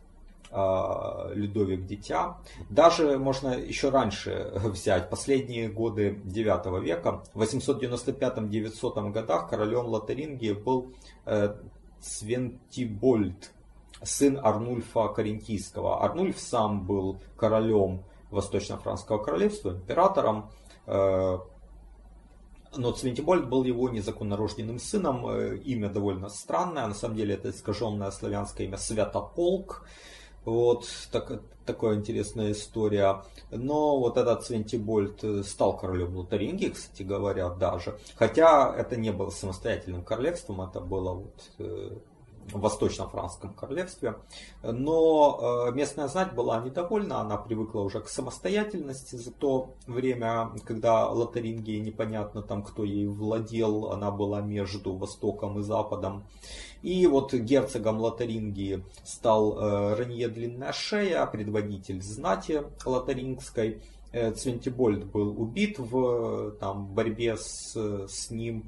Людовик 0.53 1.87
Дитя. 1.87 2.39
Даже 2.69 3.19
можно 3.19 3.49
еще 3.51 3.91
раньше 3.91 4.53
взять, 4.65 5.09
последние 5.09 5.69
годы 5.69 6.21
9 6.25 6.83
века, 6.83 7.23
в 7.35 7.43
895-900 7.43 9.11
годах 9.11 9.49
королем 9.49 9.87
Лотарингии 9.87 10.53
был 10.53 10.93
э, 11.27 11.55
Свентибольд, 12.01 13.53
сын 14.03 14.39
Арнульфа 14.43 15.09
Карентийского. 15.09 16.05
Арнульф 16.05 16.39
сам 16.39 16.87
был 16.87 17.21
королем 17.37 18.03
Восточно-Франского 18.31 19.19
королевства, 19.19 19.71
императором, 19.71 20.51
э, 20.87 21.39
но 22.77 22.93
Цвентибольд 22.93 23.49
был 23.49 23.65
его 23.65 23.89
незаконнорожденным 23.89 24.79
сыном. 24.79 25.29
Э, 25.29 25.57
имя 25.59 25.89
довольно 25.89 26.29
странное, 26.29 26.87
на 26.87 26.95
самом 26.95 27.17
деле 27.17 27.35
это 27.35 27.51
искаженное 27.51 28.11
славянское 28.11 28.67
имя 28.67 28.77
Святополк. 28.77 29.87
Вот 30.45 30.87
так, 31.13 31.43
такая 31.67 31.97
интересная 31.97 32.53
история. 32.53 33.23
Но 33.51 33.99
вот 33.99 34.17
этот 34.17 34.45
Свентибольд 34.45 35.23
э, 35.23 35.43
стал 35.43 35.77
королем 35.77 36.17
Лотарингии, 36.17 36.69
кстати 36.69 37.03
говоря, 37.03 37.51
даже. 37.51 37.99
Хотя 38.17 38.75
это 38.77 38.97
не 38.97 39.13
было 39.13 39.31
самостоятельным 39.31 40.03
королевством, 40.03 40.63
это 40.63 40.81
было 40.81 41.13
вот 41.15 41.35
э, 41.59 41.91
в 42.53 42.61
Восточно-Франском 42.61 43.55
королевстве. 43.55 44.17
Но 44.63 45.69
э, 45.69 45.73
местная 45.73 46.09
знать 46.09 46.35
была 46.35 46.61
недовольна, 46.61 47.21
она 47.21 47.37
привыкла 47.37 47.81
уже 47.81 48.01
к 48.01 48.09
самостоятельности 48.09 49.17
за 49.17 49.31
то 49.31 49.75
время, 49.87 50.51
когда 50.65 51.09
Лотарингии 51.09 51.79
непонятно 51.79 52.43
там, 52.43 52.63
кто 52.63 52.85
ей 52.85 53.07
владел, 53.07 53.91
она 53.93 54.11
была 54.11 54.41
между 54.41 54.95
Востоком 54.95 55.59
и 55.59 55.63
Западом. 55.63 56.25
И 56.83 57.07
вот 57.07 57.35
герцогом 57.35 58.01
Лотарингии 58.01 58.85
стал 59.05 59.59
э, 59.59 59.95
Ранье 59.95 60.29
Длинная 60.29 60.73
Шея, 60.73 61.27
предводитель 61.27 62.03
знати 62.03 62.63
лотарингской. 62.85 63.83
Э, 64.13 64.33
Цвентибольд 64.33 65.05
был 65.05 65.41
убит 65.41 65.79
в 65.79 66.53
там, 66.53 66.87
борьбе 66.87 67.37
с, 67.37 67.77
с 68.09 68.31
ним. 68.31 68.65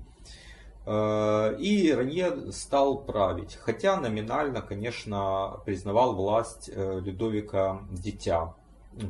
Э, 0.87 1.57
и 1.59 1.93
Ранье 1.93 2.53
стал 2.53 3.03
править. 3.03 3.57
Хотя 3.57 4.01
номинально, 4.01 4.63
конечно, 4.63 5.61
признавал 5.65 6.15
власть 6.15 6.71
Людовика 6.75 7.83
Дитя, 7.91 8.55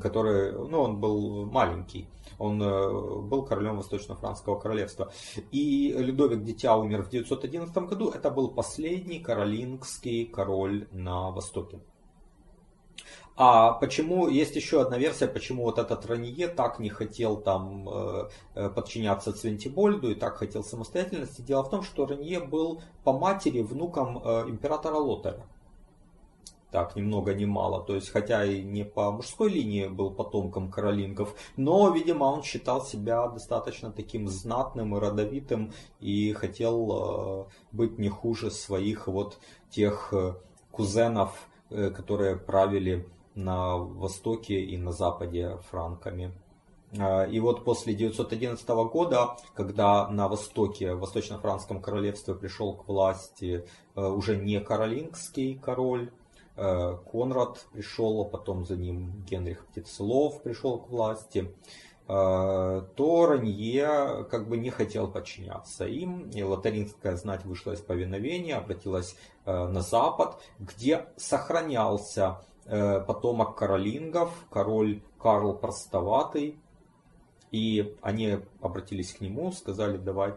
который, 0.00 0.52
ну, 0.52 0.80
он 0.80 1.00
был 1.00 1.46
маленький. 1.46 2.08
Он 2.38 2.62
э, 2.62 3.20
был 3.22 3.44
королем 3.44 3.76
Восточно-Франского 3.76 4.58
королевства. 4.58 5.12
И 5.50 5.94
Людовик 5.96 6.42
Дитя 6.44 6.76
умер 6.76 7.04
в 7.04 7.10
911 7.10 7.76
году. 7.88 8.10
Это 8.10 8.30
был 8.30 8.50
последний 8.50 9.20
каролингский 9.20 10.26
король 10.26 10.88
на 10.92 11.30
Востоке. 11.30 11.80
А 13.36 13.72
почему, 13.72 14.28
есть 14.28 14.56
еще 14.56 14.82
одна 14.82 14.98
версия, 14.98 15.26
почему 15.26 15.64
вот 15.64 15.78
этот 15.78 16.04
Ранье 16.06 16.48
так 16.48 16.78
не 16.78 16.90
хотел 16.90 17.36
там 17.36 17.88
э, 17.88 18.28
э, 18.54 18.68
подчиняться 18.70 19.32
Цвентибольду 19.32 20.10
и 20.10 20.14
так 20.14 20.36
хотел 20.36 20.62
самостоятельности. 20.62 21.40
Дело 21.40 21.62
в 21.62 21.70
том, 21.70 21.82
что 21.82 22.06
Ранье 22.06 22.40
был 22.40 22.82
по 23.04 23.12
матери 23.12 23.62
внуком 23.62 24.18
императора 24.18 24.96
Лотаря 24.96 25.44
так, 26.72 26.96
ни 26.96 27.02
много 27.02 27.34
ни 27.34 27.44
мало. 27.44 27.84
То 27.84 27.94
есть, 27.94 28.08
хотя 28.08 28.44
и 28.44 28.62
не 28.62 28.84
по 28.84 29.12
мужской 29.12 29.50
линии 29.50 29.86
был 29.86 30.10
потомком 30.10 30.70
королингов, 30.70 31.34
но, 31.56 31.90
видимо, 31.90 32.24
он 32.24 32.42
считал 32.42 32.84
себя 32.84 33.28
достаточно 33.28 33.92
таким 33.92 34.26
знатным 34.26 34.96
и 34.96 35.00
родовитым 35.00 35.72
и 36.00 36.32
хотел 36.32 36.88
э, 36.90 37.44
быть 37.72 37.98
не 37.98 38.08
хуже 38.08 38.50
своих 38.50 39.06
вот 39.06 39.38
тех 39.70 40.08
э, 40.12 40.34
кузенов, 40.72 41.48
э, 41.68 41.90
которые 41.90 42.36
правили 42.36 43.06
на 43.34 43.76
востоке 43.76 44.60
и 44.60 44.76
на 44.76 44.92
западе 44.92 45.58
франками. 45.70 46.32
И 47.30 47.40
вот 47.40 47.64
после 47.64 47.94
911 47.94 48.68
года, 48.68 49.36
когда 49.54 50.06
на 50.08 50.28
востоке, 50.28 50.92
в 50.92 51.00
Восточно-Франском 51.00 51.80
королевстве 51.80 52.34
пришел 52.34 52.74
к 52.74 52.86
власти 52.86 53.66
уже 53.94 54.36
не 54.36 54.60
каролингский 54.60 55.58
король, 55.58 56.12
Конрад 56.54 57.64
пришел, 57.72 58.20
а 58.20 58.24
потом 58.24 58.66
за 58.66 58.76
ним 58.76 59.24
Генрих 59.26 59.64
Птицелов 59.68 60.42
пришел 60.42 60.80
к 60.80 60.90
власти. 60.90 61.50
Э, 62.08 62.82
то 62.96 63.26
Ранье 63.26 64.26
как 64.30 64.48
бы 64.48 64.56
не 64.56 64.70
хотел 64.70 65.08
подчиняться 65.08 65.86
им, 65.86 66.28
и 66.30 66.42
лотаринская 66.42 67.16
знать 67.16 67.44
вышла 67.44 67.72
из 67.72 67.80
повиновения, 67.80 68.56
обратилась 68.56 69.16
э, 69.44 69.68
на 69.68 69.80
запад, 69.80 70.42
где 70.58 71.06
сохранялся 71.16 72.40
э, 72.40 72.51
потомок 72.64 73.56
каролингов, 73.56 74.32
король 74.50 75.02
Карл 75.18 75.54
Простоватый, 75.56 76.58
и 77.50 77.96
они 78.02 78.38
обратились 78.60 79.12
к 79.12 79.20
нему, 79.20 79.52
сказали, 79.52 79.96
давай 79.96 80.34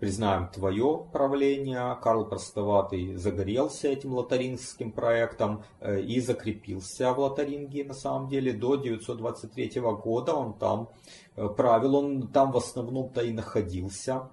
признаем 0.00 0.48
твое 0.48 1.06
правление. 1.12 1.96
Карл 2.02 2.24
Простоватый 2.24 3.14
загорелся 3.16 3.88
этим 3.88 4.14
лотарингским 4.14 4.90
проектом 4.90 5.62
э, 5.78 6.00
и 6.00 6.20
закрепился 6.20 7.12
в 7.12 7.20
Лотаринге 7.20 7.84
на 7.84 7.94
самом 7.94 8.28
деле 8.28 8.52
до 8.52 8.76
923 8.76 9.80
года. 9.80 10.32
Он 10.32 10.54
там 10.54 10.88
э, 11.36 11.46
правил, 11.48 11.96
он 11.96 12.28
там 12.28 12.50
в 12.50 12.56
основном-то 12.56 13.20
и 13.20 13.32
находился. 13.32 14.30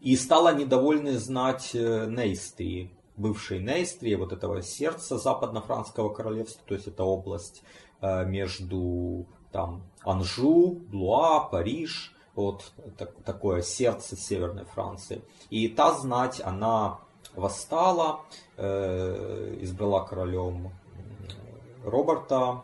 И 0.00 0.16
стало 0.16 0.54
недовольны 0.54 1.18
знать 1.18 1.70
э, 1.74 2.06
Нейстрии, 2.10 2.90
бывшей 3.18 3.60
Нейстрии, 3.60 4.14
вот 4.14 4.32
этого 4.32 4.62
сердца 4.62 5.18
западно-франского 5.18 6.08
королевства, 6.14 6.62
то 6.66 6.74
есть 6.74 6.86
это 6.86 7.04
область 7.04 7.62
между 8.00 9.26
там, 9.52 9.82
Анжу, 10.04 10.78
Блуа, 10.90 11.40
Париж– 11.40 12.14
вот 12.38 12.70
так, 12.96 13.10
такое 13.24 13.62
сердце 13.62 14.16
Северной 14.16 14.64
Франции. 14.64 15.22
И 15.50 15.66
та 15.66 15.94
знать, 15.94 16.40
она 16.44 17.00
восстала, 17.34 18.20
э, 18.56 19.56
избрала 19.60 20.04
королем 20.04 20.70
Роберта. 21.84 22.62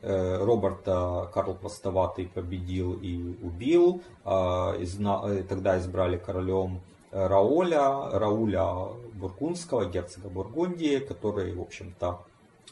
Э, 0.00 0.44
Роберта 0.44 1.28
Карл 1.34 1.54
Простоватый 1.54 2.28
победил 2.28 2.92
и 2.92 3.16
убил. 3.42 4.00
Э, 4.24 4.76
изна, 4.78 5.42
тогда 5.48 5.76
избрали 5.80 6.18
королем 6.18 6.80
Рауля, 7.10 8.10
Рауля 8.12 8.92
Бургундского, 9.16 9.86
герцога 9.86 10.28
Бургундии, 10.28 10.98
который, 10.98 11.54
в 11.54 11.60
общем-то, 11.60 12.20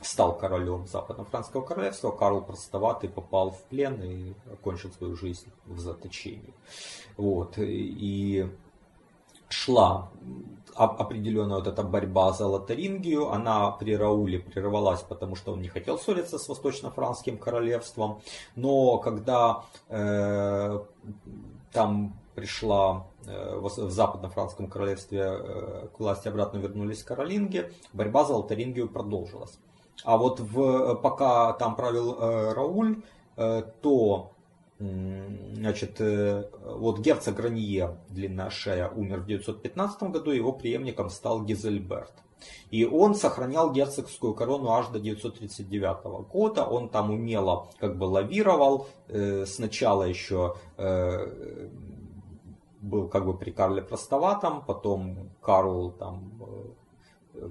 стал 0.00 0.36
королем 0.36 0.86
Западно-Франского 0.86 1.62
королевства, 1.62 2.10
Карл 2.10 2.42
Простоватый 2.42 3.08
попал 3.08 3.50
в 3.50 3.62
плен 3.64 4.02
и 4.02 4.34
окончил 4.52 4.90
свою 4.92 5.16
жизнь 5.16 5.50
в 5.66 5.78
заточении. 5.78 6.54
Вот. 7.16 7.54
И 7.58 8.48
шла 9.48 10.10
определенная 10.74 11.58
вот 11.58 11.68
эта 11.68 11.82
борьба 11.82 12.32
за 12.32 12.46
Лотарингию. 12.46 13.30
Она 13.30 13.70
при 13.70 13.96
Рауле 13.96 14.40
прервалась, 14.40 15.02
потому 15.02 15.36
что 15.36 15.52
он 15.52 15.62
не 15.62 15.68
хотел 15.68 15.98
ссориться 15.98 16.38
с 16.38 16.48
Восточно-Франским 16.48 17.38
королевством. 17.38 18.20
Но 18.56 18.98
когда 18.98 19.64
э, 19.88 20.80
там 21.74 22.14
пришла 22.34 23.06
э, 23.26 23.58
в 23.58 23.68
Западно-Франском 23.90 24.68
королевстве 24.68 25.20
э, 25.22 25.88
к 25.94 26.00
власти 26.00 26.28
обратно 26.28 26.58
вернулись 26.58 27.02
каролинги, 27.02 27.70
борьба 27.92 28.24
за 28.24 28.34
Лотарингию 28.34 28.88
продолжилась. 28.88 29.58
А 30.04 30.16
вот 30.16 30.40
в, 30.40 30.94
пока 30.96 31.52
там 31.54 31.76
правил 31.76 32.16
э, 32.18 32.52
Рауль, 32.54 33.02
то 33.36 34.30
Значит, 34.78 36.00
вот 36.00 36.98
герцог 36.98 37.36
Гранье, 37.36 37.96
длинная 38.08 38.50
шея, 38.50 38.88
умер 38.88 39.20
в 39.20 39.26
915 39.26 40.02
году, 40.10 40.32
его 40.32 40.52
преемником 40.52 41.10
стал 41.10 41.44
Гизельберт. 41.44 42.12
И 42.70 42.84
он 42.84 43.14
сохранял 43.14 43.72
герцогскую 43.72 44.34
корону 44.34 44.70
аж 44.70 44.88
до 44.88 45.00
939 45.00 46.28
года. 46.28 46.64
Он 46.64 46.88
там 46.88 47.10
умело 47.10 47.68
как 47.78 47.96
бы 47.96 48.04
лавировал. 48.04 48.88
Сначала 49.46 50.04
еще 50.04 50.54
был 52.80 53.08
как 53.08 53.26
бы 53.26 53.36
при 53.36 53.50
Карле 53.50 53.82
Простоватом, 53.82 54.62
потом 54.64 55.30
Карл 55.40 55.90
там 55.92 56.32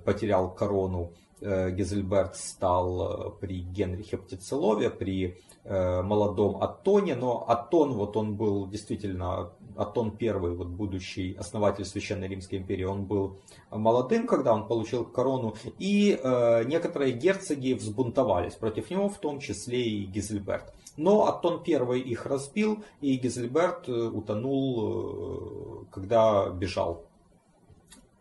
потерял 0.06 0.54
корону 0.54 1.12
Э, 1.44 1.72
Гезельберт 1.72 2.38
стал 2.38 3.02
э, 3.02 3.32
при 3.42 3.60
Генрихе 3.60 4.18
Птицелове, 4.18 4.90
при 4.90 5.38
э, 5.66 6.02
молодом 6.02 6.64
Аттоне, 6.64 7.16
но 7.16 7.44
Аттон, 7.46 7.94
вот 7.94 8.16
он 8.16 8.36
был 8.36 8.66
действительно, 8.68 9.52
Аттон 9.78 10.12
первый, 10.18 10.56
вот 10.56 10.68
будущий 10.68 11.36
основатель 11.36 11.86
Священной 11.86 12.28
Римской 12.28 12.60
империи, 12.60 12.84
он 12.84 13.06
был 13.06 13.40
молодым, 13.72 14.28
когда 14.28 14.54
он 14.54 14.68
получил 14.68 15.06
корону, 15.06 15.56
и 15.80 16.20
некоторые 16.66 17.14
герцоги 17.14 17.74
взбунтовались 17.74 18.54
против 18.54 18.90
него, 18.90 19.10
в 19.10 19.18
том 19.18 19.40
числе 19.40 19.82
и 19.84 20.06
Гизельберт. 20.06 20.74
Но 20.98 21.28
Аттон 21.28 21.64
первый 21.64 22.02
их 22.02 22.26
разбил, 22.26 22.84
и 23.02 23.16
Гизельберт 23.16 23.90
утонул, 23.90 25.86
когда 25.92 26.50
бежал 26.50 27.06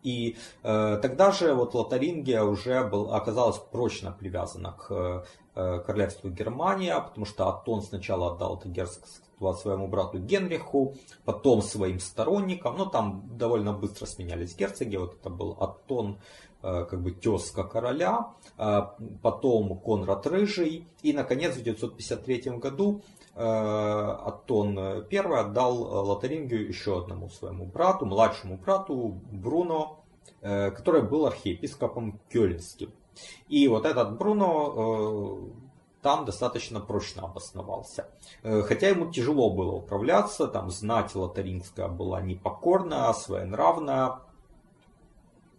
и 0.03 0.37
э, 0.63 0.99
тогда 1.01 1.31
же 1.31 1.53
вот 1.53 1.73
Лотарингия 1.73 2.43
уже 2.43 2.83
был, 2.83 3.13
оказалась 3.13 3.57
прочно 3.57 4.11
привязана 4.11 4.73
к 4.73 5.25
э, 5.55 5.79
королевству 5.79 6.29
Германия, 6.29 6.99
потому 6.99 7.25
что 7.25 7.47
Атон 7.47 7.81
сначала 7.81 8.33
отдал 8.33 8.57
это 8.57 8.67
герцогство 8.67 9.23
своему 9.51 9.87
брату 9.87 10.19
Генриху, 10.19 10.95
потом 11.25 11.61
своим 11.61 11.99
сторонникам, 11.99 12.77
но 12.77 12.85
там 12.85 13.23
довольно 13.37 13.73
быстро 13.73 14.05
сменялись 14.05 14.55
герцоги, 14.55 14.95
вот 14.95 15.15
это 15.19 15.29
был 15.29 15.57
Атон, 15.59 16.19
э, 16.61 16.85
как 16.85 17.01
бы 17.01 17.11
тезка 17.11 17.65
короля, 17.65 18.29
э, 18.57 18.81
потом 19.21 19.77
Конрад 19.79 20.25
Рыжий, 20.27 20.87
и 21.01 21.11
наконец 21.11 21.55
в 21.55 21.63
953 21.63 22.59
году 22.59 23.01
э, 23.35 23.43
Атон 23.43 24.79
I 24.79 25.17
отдал 25.17 26.05
Лотарингию 26.05 26.65
еще 26.65 26.99
одному 26.99 27.29
своему 27.29 27.65
брату, 27.65 28.05
младшему 28.05 28.57
брату 28.57 29.19
Бруно, 29.31 29.99
который 30.41 31.03
был 31.03 31.25
архиепископом 31.25 32.19
Кёльнским. 32.29 32.91
И 33.47 33.67
вот 33.67 33.85
этот 33.85 34.17
Бруно 34.17 35.53
там 36.03 36.25
достаточно 36.25 36.79
прочно 36.79 37.23
обосновался. 37.23 38.07
Э, 38.43 38.61
хотя 38.61 38.89
ему 38.89 39.11
тяжело 39.11 39.49
было 39.49 39.71
управляться, 39.71 40.47
там 40.47 40.69
знать 40.69 41.15
лотарингская 41.15 41.87
была 41.87 42.21
непокорная, 42.21 43.11
своенравная, 43.13 44.19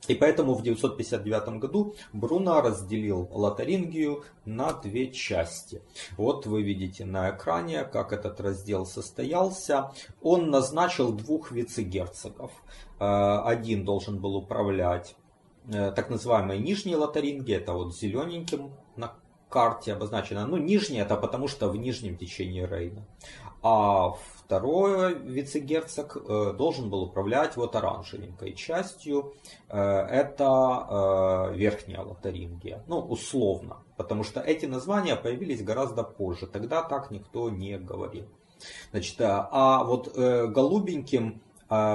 и 0.07 0.15
поэтому 0.15 0.55
в 0.55 0.63
959 0.63 1.61
году 1.61 1.95
Бруно 2.13 2.61
разделил 2.61 3.29
Лотарингию 3.33 4.25
на 4.45 4.73
две 4.75 5.11
части. 5.11 5.81
Вот 6.19 6.47
вы 6.47 6.63
видите 6.63 7.07
на 7.07 7.31
экране, 7.31 7.85
как 7.85 8.13
этот 8.13 8.41
раздел 8.41 8.85
состоялся. 8.85 9.93
Он 10.21 10.51
назначил 10.51 11.13
двух 11.13 11.53
вице-герцогов. 11.53 12.53
Э, 13.01 13.43
один 13.45 13.85
должен 13.85 14.21
был 14.21 14.37
управлять 14.37 15.17
э, 15.69 15.91
так 15.93 16.11
называемой 16.11 16.59
нижней 16.59 16.97
Лотаринги, 16.97 17.55
это 17.55 17.73
вот 17.73 17.97
зелененьким 17.97 18.73
на 18.97 19.15
карте 19.55 19.93
обозначено. 19.93 20.47
Ну, 20.47 20.57
нижняя 20.57 21.05
это 21.05 21.17
потому, 21.17 21.47
что 21.47 21.69
в 21.69 21.77
нижнем 21.77 22.17
течении 22.17 22.67
Рейна. 22.67 23.07
А 23.63 24.11
второй 24.11 25.15
вице-герцог 25.15 26.17
э, 26.17 26.53
должен 26.59 26.91
был 26.91 27.05
управлять 27.05 27.57
вот 27.57 27.77
оранжевенькой 27.77 28.55
частью. 28.55 29.33
Э, 29.69 29.79
это 30.23 30.45
э, 30.45 31.57
верхняя 31.57 32.03
Лотарингия. 32.03 32.83
Ну, 32.89 32.99
условно. 32.99 33.77
Потому 33.97 34.25
что 34.25 34.41
эти 34.41 34.67
названия 34.67 35.15
появились 35.15 35.63
гораздо 35.63 36.03
позже. 36.03 36.49
Тогда 36.49 36.83
так 36.83 37.13
никто 37.13 37.49
не 37.49 37.79
говорил. 37.79 38.27
Значит, 38.91 39.17
а 39.21 39.85
вот 39.85 40.17
голубеньким 40.17 41.43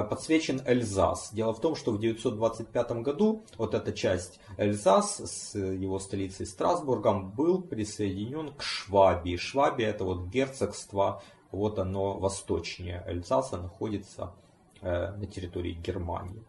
подсвечен 0.08 0.62
Эльзас. 0.66 1.30
Дело 1.32 1.52
в 1.52 1.60
том, 1.60 1.74
что 1.74 1.92
в 1.92 2.00
925 2.00 2.92
году 3.02 3.44
вот 3.56 3.74
эта 3.74 3.92
часть 3.92 4.40
Эльзас 4.58 5.20
с 5.20 5.58
его 5.58 5.98
столицей 5.98 6.46
Страсбургом 6.46 7.30
был 7.30 7.62
присоединен 7.62 8.52
к 8.54 8.62
Швабии. 8.62 9.36
Швабия 9.36 9.88
это 9.88 10.04
вот 10.04 10.26
герцогство 10.26 11.22
вот 11.52 11.78
оно 11.78 12.18
восточнее 12.18 13.02
Эльзаса 13.06 13.56
находится 13.58 14.32
э, 14.80 15.12
на 15.12 15.26
территории 15.26 15.72
Германии. 15.72 16.44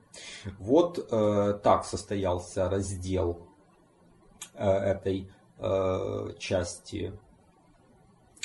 Вот 0.60 1.00
э, 1.00 1.60
так 1.64 1.86
состоялся 1.86 2.70
раздел 2.70 3.48
э, 4.54 4.68
этой 4.68 5.32
части 6.40 7.14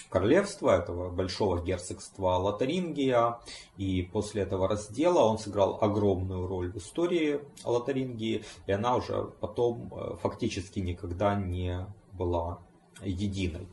королевства, 0.09 0.77
этого 0.77 1.11
большого 1.11 1.63
герцогства 1.63 2.37
Лотарингия. 2.37 3.39
И 3.77 4.03
после 4.03 4.43
этого 4.43 4.69
раздела 4.69 5.21
он 5.21 5.39
сыграл 5.39 5.79
огромную 5.81 6.47
роль 6.47 6.73
в 6.73 6.77
истории 6.77 7.41
Лотарингии. 7.65 8.45
И 8.67 8.73
она 8.73 8.97
уже 8.97 9.31
потом 9.41 9.93
фактически 10.23 10.81
никогда 10.81 11.35
не 11.35 11.87
была 12.13 12.59
единой. 13.03 13.69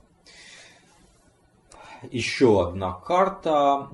еще 2.12 2.68
одна 2.68 2.94
карта. 2.94 3.90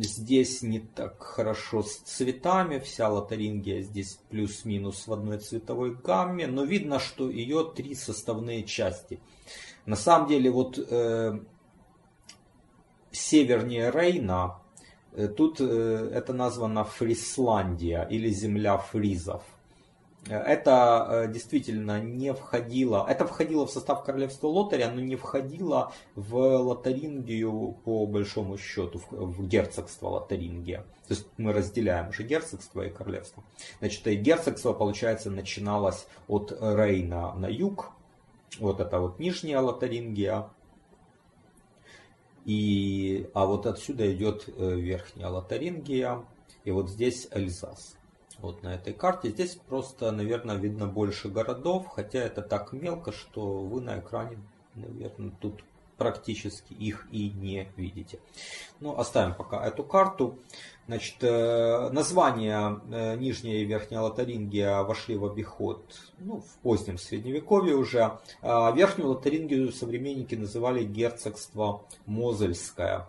Здесь 0.00 0.62
не 0.62 0.80
так 0.80 1.22
хорошо 1.22 1.82
с 1.82 1.96
цветами. 1.96 2.78
Вся 2.78 3.08
Лотарингия 3.08 3.82
здесь 3.82 4.18
плюс-минус 4.30 5.06
в 5.06 5.12
одной 5.12 5.38
цветовой 5.38 5.94
гамме. 5.94 6.46
Но 6.46 6.64
видно, 6.64 6.98
что 6.98 7.30
ее 7.30 7.70
три 7.74 7.94
составные 7.94 8.64
части. 8.64 9.20
На 9.86 9.96
самом 9.96 10.28
деле, 10.28 10.50
вот 10.50 10.78
э, 10.78 11.40
севернее 13.12 13.90
Рейна, 13.90 14.58
э, 15.12 15.28
тут 15.28 15.60
э, 15.60 16.10
это 16.14 16.32
названо 16.32 16.84
Фрисландия 16.84 18.02
или 18.04 18.30
земля 18.30 18.78
фризов. 18.78 19.42
Это 20.28 21.08
э, 21.10 21.32
действительно 21.32 22.00
не 22.00 22.32
входило, 22.32 23.04
это 23.08 23.26
входило 23.26 23.66
в 23.66 23.72
состав 23.72 24.04
королевства 24.04 24.46
Лотаря, 24.46 24.88
но 24.88 25.00
не 25.00 25.16
входило 25.16 25.92
в 26.14 26.36
Лотарингию 26.36 27.76
по 27.84 28.06
большому 28.06 28.56
счету, 28.56 29.00
в 29.10 29.46
герцогство 29.48 30.08
Лотарингия. 30.08 30.84
То 31.08 31.14
есть 31.14 31.26
мы 31.38 31.52
разделяем 31.52 32.10
уже 32.10 32.22
герцогство 32.22 32.82
и 32.82 32.90
королевство. 32.90 33.42
Значит, 33.80 34.06
и 34.06 34.14
герцогство, 34.14 34.72
получается, 34.72 35.28
начиналось 35.28 36.06
от 36.28 36.52
Рейна 36.52 37.34
на 37.34 37.46
юг, 37.46 37.90
вот 38.60 38.78
это 38.78 39.00
вот 39.00 39.18
нижняя 39.18 39.60
Лотарингия, 39.60 40.48
и, 42.44 43.28
а 43.34 43.46
вот 43.46 43.66
отсюда 43.66 44.12
идет 44.12 44.48
э, 44.48 44.74
верхняя 44.74 45.28
Лотарингия, 45.28 46.24
и 46.64 46.70
вот 46.70 46.90
здесь 46.90 47.28
Эльзас 47.30 47.96
вот 48.38 48.62
на 48.62 48.74
этой 48.74 48.92
карте. 48.92 49.30
Здесь 49.30 49.54
просто, 49.54 50.10
наверное, 50.10 50.56
видно 50.56 50.86
больше 50.86 51.28
городов, 51.28 51.86
хотя 51.88 52.18
это 52.18 52.42
так 52.42 52.72
мелко, 52.72 53.12
что 53.12 53.58
вы 53.60 53.80
на 53.80 54.00
экране, 54.00 54.38
наверное, 54.74 55.32
тут 55.40 55.62
практически 55.96 56.72
их 56.72 57.06
и 57.12 57.30
не 57.30 57.68
видите. 57.76 58.18
Ну, 58.80 58.98
оставим 58.98 59.34
пока 59.34 59.64
эту 59.64 59.84
карту. 59.84 60.38
Значит, 60.88 61.22
э, 61.22 61.90
названия 61.90 62.80
э, 62.90 63.16
Нижняя 63.16 63.58
и 63.58 63.64
Верхняя 63.64 64.02
Лотарингия 64.02 64.82
вошли 64.82 65.16
в 65.16 65.24
обиход 65.24 65.84
ну, 66.18 66.40
в 66.40 66.58
позднем 66.62 66.98
Средневековье 66.98 67.76
уже. 67.76 68.18
А 68.42 68.72
Верхнюю 68.72 69.10
Лотарингию 69.10 69.72
современники 69.72 70.34
называли 70.34 70.82
герцогство 70.84 71.84
Мозельское. 72.04 73.08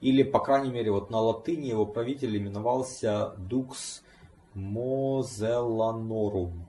Или, 0.00 0.22
по 0.22 0.40
крайней 0.40 0.70
мере, 0.70 0.90
вот 0.90 1.10
на 1.10 1.20
латыни 1.20 1.66
его 1.66 1.84
правитель 1.86 2.34
именовался 2.36 3.34
Дукс 3.36 4.02
Мозеланорум. 4.54 6.66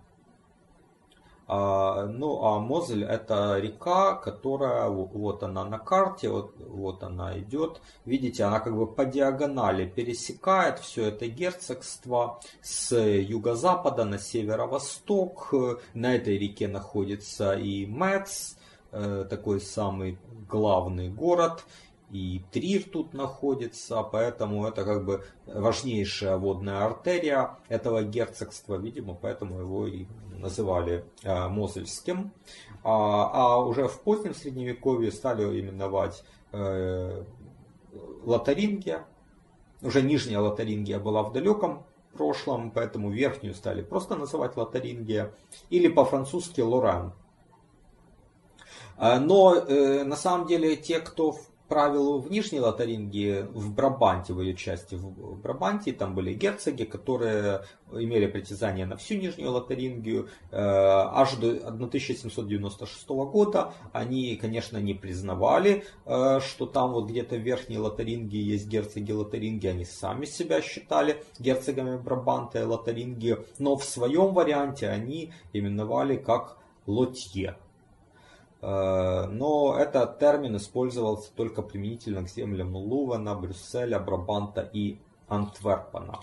А, 1.45 2.05
ну, 2.05 2.41
а 2.43 2.59
Мозель 2.59 3.03
это 3.03 3.59
река, 3.59 4.15
которая, 4.15 4.87
вот 4.89 5.43
она 5.43 5.65
на 5.65 5.77
карте, 5.77 6.29
вот, 6.29 6.55
вот 6.57 7.03
она 7.03 7.37
идет. 7.37 7.81
Видите, 8.05 8.43
она 8.43 8.59
как 8.59 8.75
бы 8.75 8.87
по 8.87 9.05
диагонали 9.05 9.85
пересекает 9.85 10.79
все 10.79 11.07
это 11.07 11.27
герцогство 11.27 12.39
с 12.61 12.97
юго-запада 12.97 14.05
на 14.05 14.19
северо-восток. 14.19 15.53
На 15.93 16.15
этой 16.15 16.37
реке 16.37 16.67
находится 16.67 17.53
и 17.53 17.85
Мец, 17.85 18.57
э, 18.91 19.25
такой 19.29 19.59
самый 19.59 20.17
главный 20.47 21.09
город 21.09 21.65
и 22.13 22.43
Трир 22.51 22.83
тут 22.83 23.15
находится, 23.15 24.03
поэтому 24.03 24.67
это 24.67 24.85
как 24.85 25.03
бы 25.03 25.23
важнейшая 25.47 26.37
водная 26.37 26.85
артерия 26.85 27.57
этого 27.69 28.03
герцогства, 28.03 28.75
видимо, 28.75 29.15
поэтому 29.15 29.59
его 29.59 29.87
и 29.87 30.05
называли 30.43 31.05
э, 31.23 31.47
Мозельским. 31.47 32.31
А, 32.83 33.29
а 33.33 33.57
уже 33.57 33.87
в 33.87 34.01
позднем 34.01 34.35
средневековье 34.35 35.11
стали 35.11 35.59
именовать 35.59 36.23
э, 36.51 37.23
Лотарингия. 38.23 39.05
Уже 39.81 40.01
нижняя 40.01 40.39
Лотарингия 40.39 40.99
была 40.99 41.23
в 41.23 41.31
далеком 41.31 41.85
прошлом, 42.13 42.71
поэтому 42.71 43.09
верхнюю 43.09 43.55
стали 43.55 43.81
просто 43.81 44.15
называть 44.15 44.55
Лотарингия. 44.55 45.33
Или 45.69 45.87
по-французски 45.87 46.61
Лоран. 46.61 47.13
Э, 48.97 49.19
но 49.19 49.55
на 49.63 50.15
самом 50.15 50.45
деле 50.45 50.75
те, 50.75 50.99
кто 50.99 51.35
правилу 51.67 52.19
в 52.19 52.29
Нижней 52.29 52.59
Лотарингии, 52.59 53.47
в 53.53 53.73
Брабанте, 53.73 54.33
в 54.33 54.41
ее 54.41 54.55
части, 54.55 54.95
в 54.95 55.41
Брабанте, 55.41 55.93
там 55.93 56.13
были 56.15 56.33
герцоги, 56.33 56.83
которые 56.83 57.63
имели 57.91 58.27
притязание 58.27 58.85
на 58.85 58.97
всю 58.97 59.15
Нижнюю 59.15 59.51
Лотарингию. 59.51 60.29
Э, 60.51 60.57
аж 60.57 61.35
до 61.35 61.67
1796 61.67 63.07
года 63.09 63.73
они, 63.91 64.35
конечно, 64.35 64.77
не 64.77 64.93
признавали, 64.93 65.83
э, 66.05 66.39
что 66.41 66.65
там 66.65 66.93
вот 66.93 67.09
где-то 67.09 67.35
в 67.35 67.39
Верхней 67.39 67.77
Лотарингии 67.77 68.41
есть 68.41 68.67
герцоги 68.67 69.11
Лотарингии, 69.11 69.67
они 69.67 69.85
сами 69.85 70.25
себя 70.25 70.61
считали 70.61 71.23
герцогами 71.39 71.97
Брабанта 71.97 72.59
и 72.61 72.63
Лотарингии, 72.63 73.37
но 73.59 73.75
в 73.75 73.83
своем 73.83 74.33
варианте 74.33 74.89
они 74.89 75.31
именовали 75.53 76.17
как 76.17 76.57
Лотье. 76.85 77.55
Э, 78.63 79.25
но 79.25 79.75
этот 79.77 80.19
термин 80.19 80.55
использовался 80.55 81.33
только 81.33 81.61
применительно 81.61 82.23
к 82.23 82.29
землям 82.29 82.75
Лувана, 82.77 83.35
Брюсселя, 83.35 83.99
Брабанта 83.99 84.61
и 84.61 84.99
Антверпена. 85.27 86.21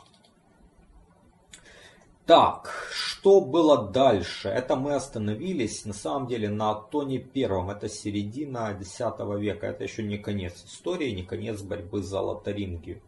Так, 2.25 2.71
что 2.93 3.43
было 3.43 3.91
дальше? 3.91 4.49
Это 4.49 4.75
мы 4.77 4.95
остановились 4.95 5.85
на 5.85 5.93
самом 5.93 6.29
деле 6.29 6.49
на 6.49 6.75
Тоне 6.75 7.19
Первом. 7.19 7.69
Это 7.69 7.91
середина 7.91 8.71
X 8.73 9.01
века. 9.39 9.67
Это 9.67 9.85
еще 9.85 10.03
не 10.03 10.17
конец 10.17 10.65
истории, 10.65 11.11
не 11.11 11.25
конец 11.25 11.61
борьбы 11.61 12.03
за 12.03 12.21
Лотарингию. 12.21 13.03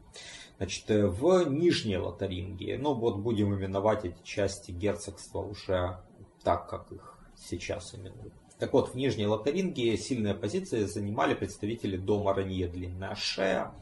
Значит, 0.59 0.91
э, 0.91 1.07
в 1.07 1.49
Нижней 1.49 1.97
Лотарингии, 1.97 2.77
ну 2.77 2.93
вот 2.93 3.17
будем 3.17 3.55
именовать 3.55 4.05
эти 4.05 4.23
части 4.25 4.73
герцогства 4.73 5.39
уже 5.39 5.99
так, 6.45 6.69
как 6.69 6.93
их 6.93 7.17
сейчас 7.35 7.95
именуют. 7.95 8.42
Так 8.63 8.75
вот, 8.75 8.91
в 8.91 8.95
Нижней 8.95 9.27
Лотарингии 9.27 9.97
сильные 9.97 10.35
позиции 10.35 10.85
занимали 10.85 11.35
представители 11.35 11.97
дома 11.97 12.33
Ранье 12.33 12.69
Длинная 12.69 13.17
Шея, 13.17 13.73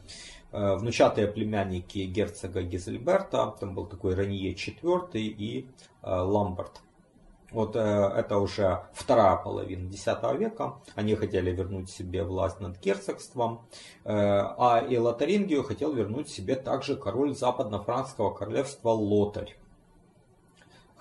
э, 0.51 0.75
внучатые 0.75 1.27
племянники 1.27 1.99
герцога 1.99 2.63
Гизельберта, 2.63 3.55
там 3.59 3.75
был 3.75 3.85
такой 3.85 4.15
Ранье 4.15 4.51
IV 4.51 5.11
и 5.13 5.67
э, 6.01 6.09
Ламберт. 6.09 6.81
Вот 7.51 7.75
э, 7.75 7.79
это 7.79 8.39
уже 8.39 8.81
вторая 8.95 9.35
половина 9.35 9.87
X 9.87 10.03
века. 10.39 10.79
Они 10.95 11.13
хотели 11.13 11.51
вернуть 11.51 11.91
себе 11.91 12.23
власть 12.23 12.59
над 12.59 12.79
герцогством. 12.79 13.67
А 14.03 14.83
и 14.89 14.97
Лотарингию 14.97 15.61
хотел 15.61 15.93
вернуть 15.93 16.29
себе 16.29 16.55
также 16.55 16.95
король 16.95 17.35
западно-франкского 17.35 18.33
королевства 18.33 18.89
Лотарь. 18.89 19.60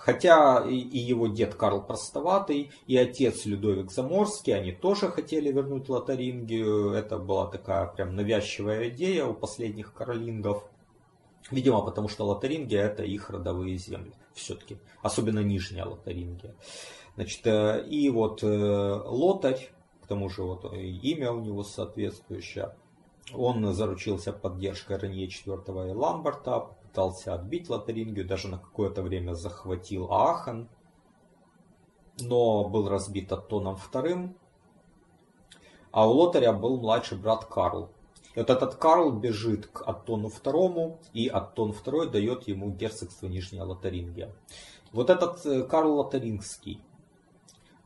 Хотя 0.00 0.64
и 0.66 0.98
его 0.98 1.26
дед 1.26 1.54
Карл 1.56 1.82
Простоватый, 1.82 2.70
и 2.86 2.96
отец 2.96 3.44
Людовик 3.44 3.92
Заморский, 3.92 4.54
они 4.54 4.72
тоже 4.72 5.08
хотели 5.08 5.52
вернуть 5.52 5.90
Лотарингию. 5.90 6.92
Это 6.92 7.18
была 7.18 7.46
такая 7.48 7.86
прям 7.86 8.16
навязчивая 8.16 8.88
идея 8.88 9.26
у 9.26 9.34
последних 9.34 9.92
каролингов. 9.92 10.64
Видимо, 11.50 11.82
потому 11.82 12.08
что 12.08 12.24
Лотарингия 12.24 12.80
это 12.80 13.02
их 13.02 13.28
родовые 13.28 13.76
земли 13.76 14.14
все-таки. 14.32 14.78
Особенно 15.02 15.40
Нижняя 15.40 15.84
Лотарингия. 15.84 16.54
Значит, 17.16 17.46
э, 17.46 17.84
и 17.86 18.08
вот 18.08 18.42
э, 18.42 19.02
Лотарь, 19.04 19.70
к 20.02 20.06
тому 20.06 20.30
же 20.30 20.44
вот 20.44 20.72
имя 20.72 21.30
у 21.30 21.40
него 21.40 21.62
соответствующее, 21.62 22.74
он 23.34 23.74
заручился 23.74 24.32
поддержкой 24.32 24.98
Ренье 24.98 25.26
IV 25.26 25.90
и 25.90 25.94
Ламберта, 25.94 26.70
пытался 26.90 27.34
отбить 27.34 27.70
Лотарингию, 27.70 28.26
даже 28.26 28.48
на 28.48 28.58
какое-то 28.58 29.02
время 29.02 29.34
захватил 29.34 30.12
Аахан, 30.12 30.68
но 32.18 32.68
был 32.68 32.88
разбит 32.88 33.32
Аттоном 33.32 33.76
II. 33.76 34.34
А 35.92 36.08
у 36.08 36.12
Лотаря 36.12 36.52
был 36.52 36.80
младший 36.80 37.16
брат 37.16 37.44
Карл. 37.44 37.90
И 38.34 38.40
вот 38.40 38.50
этот 38.50 38.74
Карл 38.74 39.12
бежит 39.12 39.66
к 39.66 39.82
Аттону 39.88 40.28
II, 40.28 40.98
и 41.14 41.28
Аттон 41.28 41.70
II 41.70 42.10
дает 42.10 42.48
ему 42.48 42.70
герцогство 42.70 43.26
Нижняя 43.26 43.64
Лотарингия. 43.64 44.34
Вот 44.92 45.10
этот 45.10 45.44
э, 45.46 45.62
Карл 45.62 45.96
Лотарингский 45.96 46.82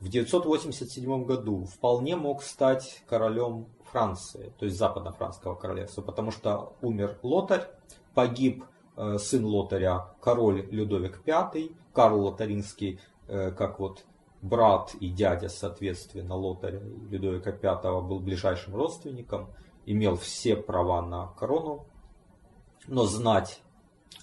в 0.01 0.09
987 0.09 1.25
году 1.25 1.65
вполне 1.67 2.17
мог 2.17 2.43
стать 2.43 3.03
королем 3.07 3.67
Франции, 3.91 4.53
то 4.59 4.65
есть 4.65 4.79
западно-франского 4.79 5.55
королевства, 5.55 6.03
потому 6.03 6.31
что 6.31 6.75
умер 6.81 7.19
Лотарь, 7.23 7.69
погиб 8.15 8.65
сын 9.19 9.45
Лотаря, 9.45 10.15
король 10.21 10.67
Людовик 10.71 11.21
V, 11.27 11.71
Карл 11.93 12.27
Лотаринский, 12.27 13.01
э, 13.29 13.51
как 13.53 13.79
вот 13.79 14.05
брат 14.43 14.95
и 15.01 15.09
дядя, 15.09 15.49
соответственно, 15.49 16.37
Лотаря 16.37 16.81
Людовика 17.11 17.51
V 17.51 18.03
был 18.03 18.21
ближайшим 18.21 18.75
родственником, 18.77 19.49
имел 19.87 20.17
все 20.17 20.57
права 20.57 21.03
на 21.03 21.29
корону, 21.39 21.87
но 22.87 23.05
знать 23.05 23.63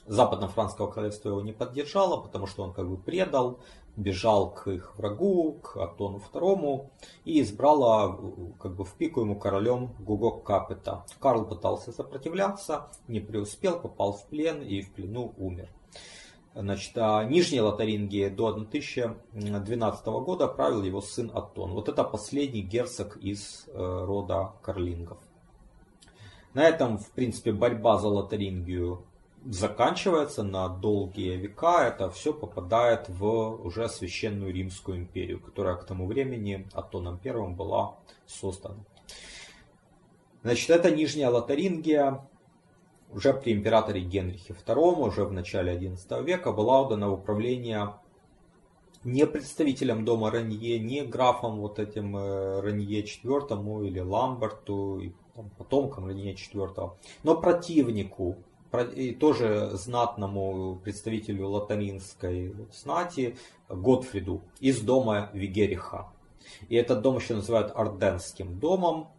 западно-франского 0.05 0.91
королевства 0.91 1.29
его 1.29 1.41
не 1.41 1.53
поддержала, 1.53 2.21
потому 2.21 2.47
что 2.47 2.63
он 2.63 2.73
как 2.73 2.87
бы 2.87 2.97
предал 2.97 3.59
бежал 3.95 4.53
к 4.53 4.67
их 4.67 4.97
врагу, 4.97 5.59
к 5.61 5.77
Атону 5.77 6.21
II, 6.33 6.89
и 7.25 7.41
избрала 7.41 8.17
как 8.59 8.75
бы 8.75 8.85
в 8.85 8.93
пику 8.93 9.21
ему 9.21 9.35
королем 9.37 9.93
Гугок 9.99 10.43
Капета. 10.43 11.05
Карл 11.19 11.45
пытался 11.45 11.91
сопротивляться, 11.91 12.89
не 13.07 13.19
преуспел, 13.19 13.79
попал 13.79 14.13
в 14.13 14.25
плен 14.27 14.61
и 14.61 14.81
в 14.81 14.91
плену 14.91 15.33
умер. 15.37 15.69
Значит, 16.53 16.97
а 16.97 17.23
Нижней 17.23 17.61
Лотарингии 17.61 18.27
до 18.27 18.47
1012 18.47 20.05
года 20.05 20.47
правил 20.47 20.83
его 20.83 20.99
сын 20.99 21.31
Аттон. 21.33 21.71
Вот 21.71 21.87
это 21.87 22.03
последний 22.03 22.61
герцог 22.61 23.15
из 23.17 23.65
э, 23.67 23.71
рода 23.77 24.51
Карлингов. 24.61 25.17
На 26.53 26.63
этом, 26.63 26.97
в 26.97 27.09
принципе, 27.11 27.53
борьба 27.53 27.97
за 27.97 28.09
Лотарингию 28.09 29.05
заканчивается 29.45 30.43
на 30.43 30.69
долгие 30.69 31.35
века. 31.35 31.83
Это 31.87 32.09
все 32.09 32.33
попадает 32.33 33.09
в 33.09 33.25
уже 33.63 33.89
священную 33.89 34.53
Римскую 34.53 34.97
империю, 34.97 35.39
которая 35.39 35.75
к 35.75 35.85
тому 35.85 36.07
времени 36.07 36.67
Аттоном 36.73 37.19
I 37.23 37.49
была 37.49 37.97
создана. 38.25 38.83
Значит, 40.43 40.69
это 40.69 40.91
Нижняя 40.91 41.29
Лотарингия 41.29 42.27
уже 43.13 43.33
при 43.33 43.53
императоре 43.53 44.01
Генрихе 44.01 44.53
II, 44.53 45.07
уже 45.07 45.25
в 45.25 45.33
начале 45.33 45.77
XI 45.77 46.23
века, 46.23 46.51
была 46.51 46.81
отдана 46.81 47.09
в 47.09 47.13
управление 47.13 47.95
не 49.03 49.25
представителем 49.25 50.05
дома 50.05 50.29
Ранье, 50.29 50.79
не 50.79 51.03
графом 51.03 51.59
вот 51.59 51.79
этим 51.79 52.15
э, 52.15 52.61
Ранье 52.61 53.03
IV 53.03 53.87
или 53.87 53.99
Ламберту, 53.99 54.99
и 54.99 55.11
там, 55.35 55.49
Ранье 56.05 56.35
IV, 56.35 56.91
но 57.23 57.41
противнику, 57.41 58.37
и 58.95 59.13
тоже 59.13 59.71
знатному 59.73 60.79
представителю 60.83 61.49
латаринской 61.49 62.55
знати 62.71 63.35
Готфриду 63.69 64.41
из 64.59 64.81
дома 64.81 65.29
Вигериха. 65.33 66.11
И 66.69 66.75
этот 66.75 67.01
дом 67.01 67.17
еще 67.17 67.35
называют 67.35 67.71
Орденским 67.75 68.59
домом, 68.59 69.09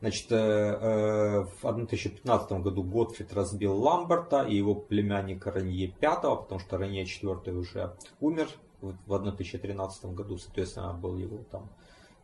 Значит, 0.00 0.30
э, 0.30 0.36
э, 0.36 1.44
в 1.60 1.66
1015 1.66 2.52
году 2.62 2.82
Готфрид 2.82 3.32
разбил 3.32 3.76
Ламберта 3.76 4.42
и 4.42 4.56
его 4.56 4.74
племянника 4.74 5.50
Ранье 5.50 5.88
V, 5.88 6.36
потому 6.36 6.60
что 6.60 6.78
Ранье 6.78 7.04
IV 7.04 7.52
уже 7.52 7.96
умер 8.20 8.48
в 8.80 9.12
1013 9.12 10.14
году, 10.14 10.38
соответственно, 10.38 10.92
был 10.92 11.16
его 11.16 11.38
там 11.50 11.68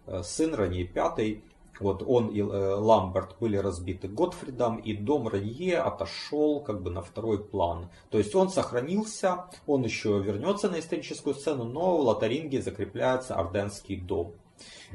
э, 0.07 0.23
сын 0.23 0.55
Ранье 0.55 0.89
V. 0.93 1.43
Вот 1.81 2.03
он 2.07 2.29
и 2.29 2.41
Ламберт 2.41 3.37
были 3.41 3.57
разбиты 3.57 4.09
Готфридом, 4.09 4.77
и 4.77 4.95
дом 4.95 5.29
Ранье 5.29 5.79
отошел 5.79 6.61
как 6.61 6.83
бы 6.83 6.91
на 6.91 7.03
второй 7.03 7.43
план. 7.43 7.89
То 8.11 8.19
есть 8.19 8.35
он 8.35 8.49
сохранился, 8.49 9.47
он 9.67 9.83
еще 9.83 10.21
вернется 10.21 10.71
на 10.71 10.79
историческую 10.79 11.35
сцену, 11.35 11.65
но 11.65 11.97
в 11.97 12.01
Лотаринге 12.03 12.63
закрепляется 12.63 13.35
Орденский 13.35 13.97
дом. 13.97 14.35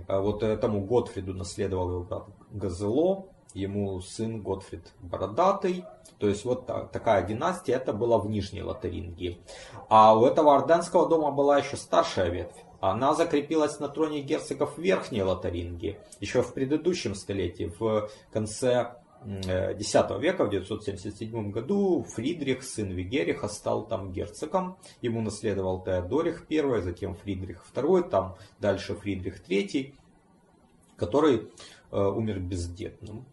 Вот 0.07 0.41
этому 0.41 0.85
Готфриду 0.85 1.33
наследовал 1.33 1.89
его 1.89 2.03
брат 2.03 2.23
Газело, 2.51 3.25
ему 3.53 3.99
сын 3.99 4.41
Готфрид 4.41 4.93
Бородатый. 5.01 5.83
То 6.17 6.27
есть 6.27 6.45
вот 6.45 6.65
такая 6.65 7.25
династия, 7.25 7.73
это 7.73 7.93
была 7.93 8.17
в 8.17 8.29
Нижней 8.29 8.63
Лотарингии. 8.63 9.37
А 9.89 10.17
у 10.17 10.25
этого 10.25 10.55
Орденского 10.55 11.07
дома 11.09 11.31
была 11.31 11.57
еще 11.57 11.75
старшая 11.77 12.29
ветвь. 12.29 12.65
Она 12.79 13.13
закрепилась 13.13 13.79
на 13.79 13.89
троне 13.89 14.21
герцогов 14.21 14.77
Верхней 14.77 15.23
Лотарингии 15.23 15.99
еще 16.19 16.41
в 16.41 16.53
предыдущем 16.53 17.15
столетии, 17.15 17.71
в 17.79 18.09
конце 18.31 18.95
X 19.25 19.93
века, 20.19 20.45
в 20.45 20.49
977 20.49 21.51
году, 21.51 22.05
Фридрих, 22.15 22.63
сын 22.63 22.89
Вигериха, 22.89 23.49
стал 23.49 23.85
там 23.85 24.13
герцогом. 24.13 24.77
Ему 25.01 25.21
наследовал 25.21 25.83
Теодорих 25.83 26.45
I, 26.49 26.81
затем 26.81 27.15
Фридрих 27.15 27.65
II, 27.73 28.09
там 28.09 28.37
дальше 28.59 28.95
Фридрих 28.95 29.41
III, 29.47 29.93
который 30.95 31.49
Э, 31.91 32.05
умер 32.05 32.39
бездетным. 32.39 33.25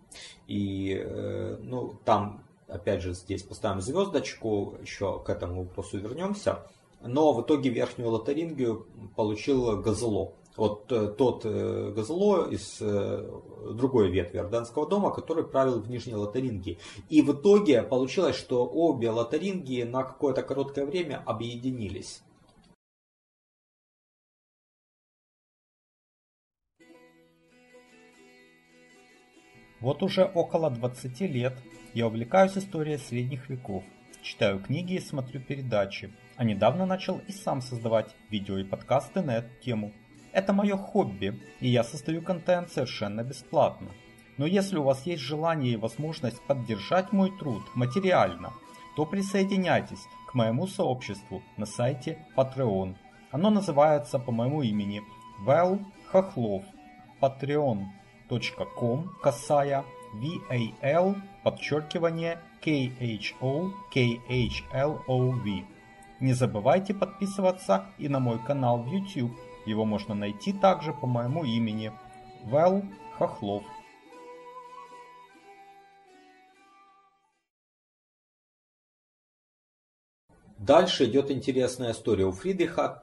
И 0.46 0.94
э, 0.98 1.58
ну, 1.60 1.98
там, 2.06 2.42
опять 2.68 3.02
же, 3.02 3.12
здесь 3.12 3.42
поставим 3.42 3.82
звездочку, 3.82 4.78
еще 4.80 5.22
к 5.22 5.28
этому 5.28 5.64
вопросу 5.64 5.98
вернемся. 5.98 6.66
Но 7.06 7.32
в 7.32 7.42
итоге 7.42 7.70
верхнюю 7.70 8.10
лотарингию 8.10 8.86
получил 9.14 9.80
Газело. 9.80 10.32
Вот 10.56 10.90
э, 10.90 11.08
тот 11.08 11.44
Газело 11.44 12.48
из 12.48 12.78
другой 12.78 14.10
ветви 14.10 14.38
Орданского 14.38 14.88
дома, 14.88 15.10
который 15.10 15.44
правил 15.44 15.80
в 15.80 15.90
Нижней 15.90 16.14
Лотарингии. 16.14 16.78
И 17.10 17.22
в 17.22 17.32
итоге 17.32 17.82
получилось, 17.82 18.36
что 18.36 18.66
обе 18.66 19.10
Лотарингии 19.10 19.82
на 19.82 20.02
какое-то 20.02 20.42
короткое 20.42 20.86
время 20.86 21.22
объединились. 21.26 22.22
Вот 29.80 30.02
уже 30.02 30.24
около 30.24 30.70
20 30.70 31.20
лет 31.20 31.56
я 31.92 32.06
увлекаюсь 32.06 32.56
историей 32.56 32.96
средних 32.96 33.50
веков, 33.50 33.84
читаю 34.22 34.58
книги 34.58 34.94
и 34.94 35.00
смотрю 35.00 35.40
передачи, 35.40 36.12
а 36.36 36.44
недавно 36.44 36.86
начал 36.86 37.20
и 37.28 37.32
сам 37.32 37.60
создавать 37.62 38.14
видео 38.30 38.58
и 38.58 38.64
подкасты 38.64 39.22
на 39.22 39.36
эту 39.36 39.50
тему. 39.60 39.92
Это 40.32 40.52
мое 40.52 40.76
хобби, 40.76 41.40
и 41.60 41.68
я 41.68 41.82
создаю 41.82 42.22
контент 42.22 42.70
совершенно 42.70 43.22
бесплатно. 43.22 43.88
Но 44.36 44.46
если 44.46 44.76
у 44.76 44.82
вас 44.82 45.06
есть 45.06 45.22
желание 45.22 45.72
и 45.72 45.76
возможность 45.76 46.42
поддержать 46.42 47.12
мой 47.12 47.30
труд 47.38 47.62
материально, 47.74 48.52
то 48.96 49.06
присоединяйтесь 49.06 50.04
к 50.28 50.34
моему 50.34 50.66
сообществу 50.66 51.42
на 51.56 51.64
сайте 51.64 52.18
Patreon. 52.36 52.96
Оно 53.30 53.50
называется 53.50 54.18
по 54.18 54.32
моему 54.32 54.62
имени 54.62 55.02
Вэл 55.40 55.80
Хохлов. 56.10 56.64
Patreon 57.20 57.84
com 58.28 59.08
косая 59.22 59.84
VAL 60.14 61.16
подчеркивание 61.42 62.38
KHO 62.62 63.70
KHLOV. 63.94 65.75
Не 66.18 66.32
забывайте 66.32 66.94
подписываться 66.94 67.86
и 67.98 68.08
на 68.08 68.20
мой 68.20 68.38
канал 68.38 68.82
в 68.82 68.86
YouTube. 68.86 69.36
Его 69.66 69.84
можно 69.84 70.14
найти 70.14 70.52
также 70.52 70.94
по 70.94 71.06
моему 71.06 71.44
имени 71.44 71.92
Вэл 72.44 72.84
Хохлов. 73.18 73.64
Дальше 80.58 81.04
идет 81.04 81.30
интересная 81.30 81.92
история. 81.92 82.24
У 82.24 82.32
Фридриха 82.32 83.02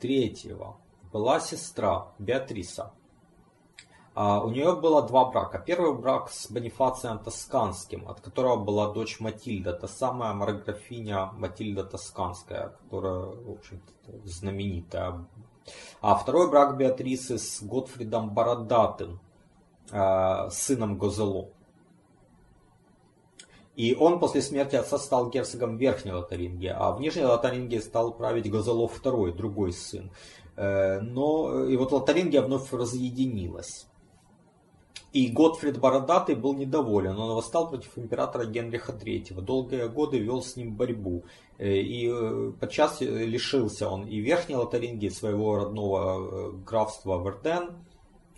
III 0.00 0.76
была 1.12 1.40
сестра 1.40 2.12
Беатриса. 2.20 2.92
А, 4.14 4.44
у 4.44 4.50
нее 4.50 4.76
было 4.76 5.02
два 5.02 5.30
брака. 5.30 5.58
Первый 5.58 5.94
брак 5.94 6.30
с 6.30 6.50
Бонифацием 6.50 7.18
Тосканским, 7.18 8.06
от 8.08 8.20
которого 8.20 8.56
была 8.56 8.92
дочь 8.92 9.20
Матильда, 9.20 9.72
та 9.72 9.88
самая 9.88 10.34
марграфиня 10.34 11.30
Матильда 11.32 11.84
Тосканская, 11.84 12.76
которая, 12.82 13.24
в 13.24 13.50
общем-то, 13.50 14.12
знаменитая. 14.24 15.24
А 16.00 16.14
второй 16.16 16.50
брак 16.50 16.76
Беатрисы 16.76 17.38
с 17.38 17.62
Готфридом 17.62 18.30
Бородатым, 18.30 19.20
а, 19.90 20.50
сыном 20.50 20.98
Гозело. 20.98 21.48
И 23.74 23.94
он 23.94 24.20
после 24.20 24.42
смерти 24.42 24.76
отца 24.76 24.98
стал 24.98 25.30
герцогом 25.30 25.78
Верхней 25.78 26.12
Лотарингии, 26.12 26.68
а 26.68 26.92
в 26.92 27.00
Нижней 27.00 27.24
Лотарингии 27.24 27.78
стал 27.78 28.12
править 28.12 28.50
Гозело 28.50 28.86
II, 28.86 29.32
другой 29.32 29.72
сын. 29.72 30.10
Э, 30.56 31.00
но 31.00 31.64
и 31.64 31.76
вот 31.78 31.90
Лотарингия 31.92 32.42
вновь 32.42 32.70
разъединилась. 32.70 33.86
И 35.12 35.28
Готфрид 35.28 35.78
Бородатый 35.78 36.34
был 36.34 36.54
недоволен. 36.54 37.18
Он 37.18 37.34
восстал 37.34 37.68
против 37.68 37.98
императора 37.98 38.46
Генриха 38.46 38.92
III. 38.92 39.42
Долгие 39.42 39.86
годы 39.88 40.18
вел 40.18 40.42
с 40.42 40.56
ним 40.56 40.74
борьбу. 40.74 41.24
Э, 41.58 41.70
и 41.70 42.08
э, 42.10 42.52
подчас 42.58 43.00
лишился 43.00 43.90
он 43.90 44.06
и 44.06 44.20
Верхней 44.20 44.56
Лотарингии, 44.56 45.10
своего 45.10 45.56
родного 45.56 46.16
э, 46.16 46.52
графства 46.66 47.22
Верден. 47.22 47.84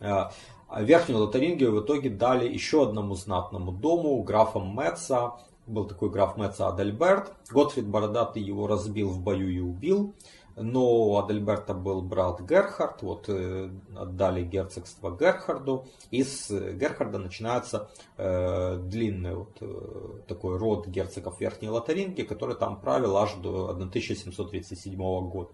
А 0.00 0.82
Верхнюю 0.82 1.20
Лотарингию 1.20 1.72
в 1.72 1.84
итоге 1.84 2.10
дали 2.10 2.52
еще 2.52 2.82
одному 2.82 3.14
знатному 3.14 3.70
дому, 3.70 4.20
графам 4.24 4.76
Меца. 4.76 5.34
Был 5.66 5.86
такой 5.86 6.10
граф 6.10 6.36
Меца 6.36 6.66
Адальберт. 6.66 7.32
Готфрид 7.50 7.86
Бородатый 7.86 8.42
его 8.42 8.66
разбил 8.66 9.10
в 9.10 9.20
бою 9.22 9.48
и 9.48 9.60
убил 9.60 10.12
но 10.56 10.84
у 10.84 11.16
Адальберта 11.16 11.74
был 11.74 12.00
брат 12.02 12.40
Герхард, 12.40 13.02
вот 13.02 13.28
э, 13.28 13.70
отдали 13.96 14.44
герцогство 14.44 15.10
Герхарду, 15.10 15.86
и 16.10 16.22
с 16.22 16.48
Герхарда 16.50 17.18
начинается 17.18 17.90
э, 18.16 18.76
длинный 18.76 19.34
вот, 19.34 19.56
э, 19.60 20.20
такой 20.28 20.56
род 20.58 20.86
герцогов 20.86 21.40
Верхней 21.40 21.68
Лотаринги, 21.68 22.22
который 22.22 22.54
там 22.54 22.80
правил 22.80 23.16
аж 23.16 23.34
до 23.34 23.70
1737 23.70 24.96
года. 25.28 25.50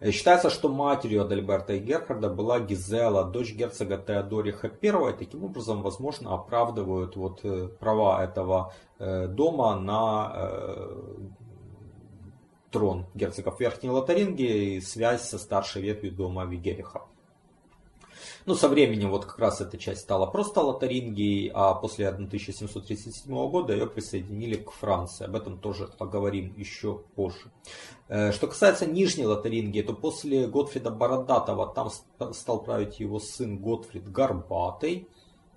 Э, 0.00 0.10
считается, 0.10 0.48
что 0.48 0.70
матерью 0.70 1.22
Адальберта 1.22 1.74
и 1.74 1.80
Герхарда 1.80 2.30
была 2.30 2.60
Гизела, 2.60 3.24
дочь 3.24 3.52
герцога 3.52 3.98
Теодориха 3.98 4.70
I. 4.82 5.12
Таким 5.18 5.44
образом, 5.44 5.82
возможно, 5.82 6.32
оправдывают 6.32 7.14
вот 7.16 7.44
права 7.78 8.24
этого 8.24 8.72
дома 8.98 9.78
на 9.78 10.68
трон 12.70 13.06
герцогов 13.14 13.60
Верхней 13.60 13.90
Лотарингии 13.90 14.76
и 14.76 14.80
связь 14.80 15.28
со 15.28 15.38
старшей 15.38 15.82
ветвью 15.82 16.12
дома 16.12 16.44
Вигериха. 16.44 17.02
Ну, 18.46 18.54
со 18.54 18.68
временем 18.68 19.10
вот 19.10 19.26
как 19.26 19.38
раз 19.38 19.60
эта 19.60 19.76
часть 19.76 20.00
стала 20.00 20.26
просто 20.26 20.60
Лотарингией, 20.60 21.50
а 21.52 21.74
после 21.74 22.08
1737 22.08 23.50
года 23.50 23.74
ее 23.74 23.86
присоединили 23.86 24.56
к 24.56 24.70
Франции. 24.70 25.26
Об 25.26 25.36
этом 25.36 25.58
тоже 25.58 25.88
поговорим 25.98 26.54
еще 26.56 27.02
позже. 27.14 27.50
Э, 28.08 28.32
что 28.32 28.46
касается 28.46 28.86
Нижней 28.86 29.26
Лотарингии, 29.26 29.82
то 29.82 29.92
после 29.92 30.46
Готфрида 30.46 30.90
Бородатого 30.90 31.66
там 31.72 31.90
стал 32.32 32.62
править 32.62 32.98
его 32.98 33.20
сын 33.20 33.58
Готфрид 33.58 34.10
Горбатый. 34.10 35.06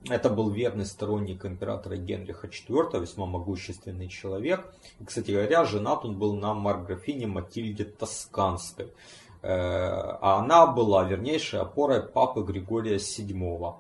Это 0.10 0.30
был 0.30 0.50
верный 0.50 0.86
сторонник 0.86 1.46
императора 1.46 1.96
Генриха 1.96 2.48
IV, 2.48 3.00
весьма 3.00 3.26
могущественный 3.26 4.10
человек. 4.10 4.74
И, 5.00 5.06
кстати 5.06 5.32
говоря, 5.32 5.64
женат 5.64 6.04
он 6.04 6.18
был 6.18 6.36
на 6.36 6.54
марграфине 6.54 7.28
Матильде 7.28 7.86
Тосканской. 7.86 8.88
Э, 9.42 9.48
а 9.50 10.40
она 10.40 10.68
была 10.68 11.04
вернейшей 11.04 11.62
опорой 11.62 12.02
папы 12.02 12.44
Григория 12.44 12.98
VII. 12.98 13.76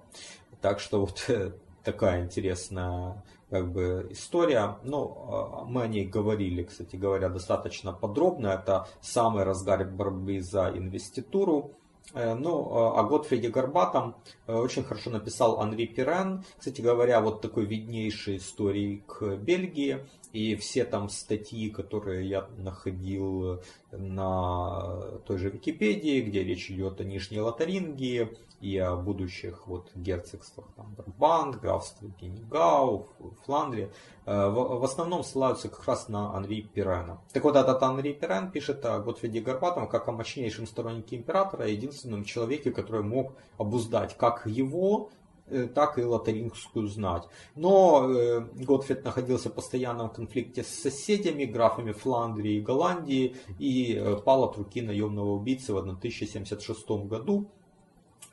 Так 0.61 0.79
что 0.79 1.01
вот 1.01 1.25
э, 1.27 1.51
такая 1.83 2.23
интересная 2.23 3.21
как 3.49 3.71
бы 3.71 4.07
история. 4.09 4.77
Ну, 4.83 5.65
э, 5.65 5.69
мы 5.69 5.83
о 5.83 5.87
ней 5.87 6.05
говорили, 6.05 6.63
кстати 6.63 6.95
говоря, 6.95 7.29
достаточно 7.29 7.91
подробно. 7.91 8.47
Это 8.47 8.87
самый 9.01 9.43
разгар 9.43 9.85
борьбы 9.85 10.41
за 10.41 10.69
инвеституру. 10.69 11.71
Ну, 12.13 12.73
о 12.75 13.03
Готфриде 13.03 13.49
Горбатом 13.49 14.15
очень 14.45 14.83
хорошо 14.83 15.09
написал 15.09 15.59
Анри 15.59 15.85
Пирен. 15.85 16.43
Кстати 16.57 16.81
говоря, 16.81 17.21
вот 17.21 17.41
такой 17.41 17.65
виднейший 17.65 18.37
истории 18.37 19.03
к 19.07 19.37
Бельгии. 19.37 20.05
И 20.31 20.55
все 20.55 20.83
там 20.83 21.09
статьи, 21.09 21.69
которые 21.69 22.27
я 22.27 22.47
находил 22.57 23.61
на 23.91 25.19
той 25.27 25.37
же 25.37 25.49
Википедии, 25.51 26.21
где 26.21 26.43
речь 26.43 26.71
идет 26.71 26.99
о 26.99 27.03
Нижней 27.03 27.39
Лотарингии 27.39 28.35
и 28.63 28.77
о 28.77 28.95
будущих 28.95 29.67
вот 29.67 29.91
герцогствах 29.95 30.67
там, 30.75 30.95
Брабант, 30.95 31.59
графство 31.59 32.07
Генегау, 32.19 33.07
Фландрия, 33.45 33.91
э, 34.25 34.49
в, 34.49 34.79
в 34.79 34.83
основном 34.83 35.23
ссылаются 35.23 35.69
как 35.69 35.85
раз 35.85 36.07
на 36.07 36.35
Анри 36.35 36.61
Пирена. 36.61 37.21
Так 37.33 37.43
вот, 37.43 37.55
этот 37.55 37.83
Анри 37.83 38.13
Пирен 38.13 38.51
пишет 38.51 38.85
о 38.85 38.99
Готфриде 38.99 39.41
Горбатом 39.41 39.87
как 39.87 40.07
о 40.07 40.11
мощнейшем 40.13 40.65
стороннике 40.65 41.17
императора, 41.17 41.67
единственном 41.67 42.23
человеке, 42.23 42.71
который 42.71 43.03
мог 43.03 43.33
обуздать 43.57 44.17
как 44.17 44.47
его 44.47 45.09
Э, 45.47 45.67
так 45.67 45.99
и 45.99 46.03
лотарингскую 46.03 46.87
знать. 46.87 47.23
Но 47.55 48.09
э, 48.09 48.39
Готфрид 48.55 49.03
находился 49.03 49.49
в 49.49 49.53
постоянном 49.53 50.09
конфликте 50.09 50.63
с 50.63 50.69
соседями, 50.69 51.43
графами 51.43 51.91
Фландрии 51.91 52.55
и 52.55 52.61
Голландии, 52.61 53.35
и 53.59 53.93
э, 53.93 54.15
пал 54.23 54.45
от 54.45 54.57
руки 54.57 54.81
наемного 54.81 55.31
убийцы 55.33 55.73
в 55.73 55.77
1076 55.77 56.89
году. 57.07 57.51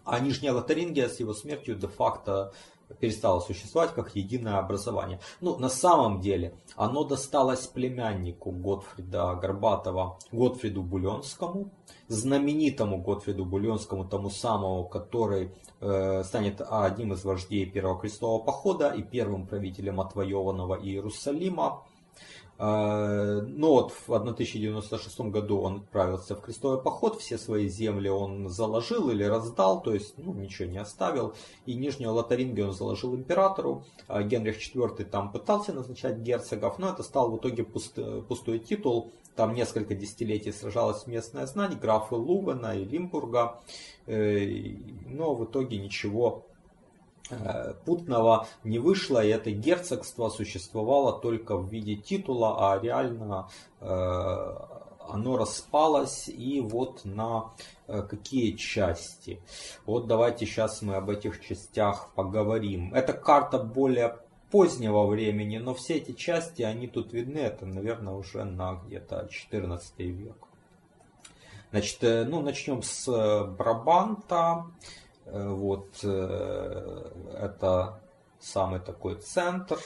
А 0.04 0.18
Нижняя 0.20 0.52
Лотарингия 0.52 1.08
с 1.08 1.20
его 1.20 1.34
смертью 1.34 1.76
де-факто 1.76 2.52
перестало 2.98 3.40
существовать 3.40 3.92
как 3.92 4.16
единое 4.16 4.58
образование. 4.58 5.20
Ну, 5.40 5.56
на 5.58 5.68
самом 5.68 6.20
деле, 6.20 6.54
оно 6.76 7.04
досталось 7.04 7.66
племяннику 7.66 8.50
Готфрида 8.50 9.34
Горбатова, 9.36 10.18
Готфриду 10.32 10.82
Буленскому, 10.82 11.70
знаменитому 12.08 13.00
Готфриду 13.00 13.44
Буленскому, 13.44 14.06
тому 14.06 14.30
самому, 14.30 14.84
который 14.84 15.52
э, 15.80 16.24
станет 16.24 16.60
одним 16.60 17.12
из 17.12 17.24
вождей 17.24 17.66
Первого 17.66 18.00
крестового 18.00 18.42
похода 18.42 18.90
и 18.90 19.02
первым 19.02 19.46
правителем 19.46 20.00
отвоеванного 20.00 20.74
Иерусалима. 20.74 21.82
Э, 22.62 23.40
но 23.40 23.70
вот 23.72 23.92
в 24.06 24.12
1096 24.12 25.20
году 25.20 25.60
он 25.60 25.76
отправился 25.76 26.36
в 26.36 26.42
крестовый 26.42 26.78
поход, 26.82 27.18
все 27.18 27.38
свои 27.38 27.68
земли 27.68 28.10
он 28.10 28.50
заложил 28.50 29.08
или 29.08 29.24
раздал, 29.24 29.82
то 29.82 29.94
есть 29.94 30.12
ну, 30.18 30.34
ничего 30.34 30.68
не 30.68 30.76
оставил. 30.76 31.32
И 31.64 31.72
Нижнюю 31.74 32.12
Лотарингию 32.12 32.68
он 32.68 32.74
заложил 32.74 33.14
императору. 33.14 33.84
А 34.08 34.22
Генрих 34.22 34.58
IV 34.58 35.04
там 35.04 35.32
пытался 35.32 35.72
назначать 35.72 36.18
герцогов, 36.18 36.78
но 36.78 36.90
это 36.90 37.02
стал 37.02 37.30
в 37.30 37.38
итоге 37.38 37.64
пуст, 37.64 37.98
пустой 38.28 38.58
титул. 38.58 39.10
Там 39.36 39.54
несколько 39.54 39.94
десятилетий 39.94 40.52
сражалась 40.52 41.06
местная 41.06 41.46
знать, 41.46 41.80
графы 41.80 42.16
Лувена 42.16 42.76
и 42.76 42.84
Лимбурга. 42.84 43.58
Э, 44.04 44.46
но 45.06 45.34
в 45.34 45.46
итоге 45.46 45.78
ничего 45.78 46.44
путного 47.84 48.46
не 48.64 48.78
вышло, 48.78 49.24
и 49.24 49.28
это 49.28 49.50
герцогство 49.50 50.28
существовало 50.28 51.18
только 51.20 51.56
в 51.56 51.68
виде 51.68 51.96
титула, 51.96 52.72
а 52.72 52.78
реально 52.80 53.48
э, 53.80 54.56
оно 55.08 55.36
распалось 55.36 56.28
и 56.28 56.60
вот 56.60 57.04
на 57.04 57.52
э, 57.86 58.02
какие 58.02 58.56
части. 58.56 59.40
Вот 59.86 60.06
давайте 60.06 60.46
сейчас 60.46 60.82
мы 60.82 60.94
об 60.96 61.10
этих 61.10 61.44
частях 61.44 62.10
поговорим. 62.14 62.94
Это 62.94 63.12
карта 63.12 63.58
более 63.58 64.18
позднего 64.50 65.06
времени, 65.06 65.58
но 65.58 65.74
все 65.74 65.96
эти 65.96 66.12
части, 66.12 66.62
они 66.62 66.88
тут 66.88 67.12
видны, 67.12 67.38
это, 67.38 67.66
наверное, 67.66 68.14
уже 68.14 68.44
на 68.44 68.74
где-то 68.74 69.28
14 69.30 69.98
век. 69.98 70.36
Значит, 71.70 71.98
ну, 72.02 72.40
начнем 72.40 72.82
с 72.82 73.06
Брабанта. 73.56 74.66
Э, 75.32 75.48
вот 75.48 76.00
э, 76.02 77.10
это 77.40 78.00
самый 78.40 78.80
такой 78.80 79.16
центр 79.16 79.78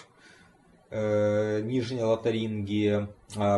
э, 0.90 1.60
Нижней 1.62 2.02
Лотарингии. 2.02 3.08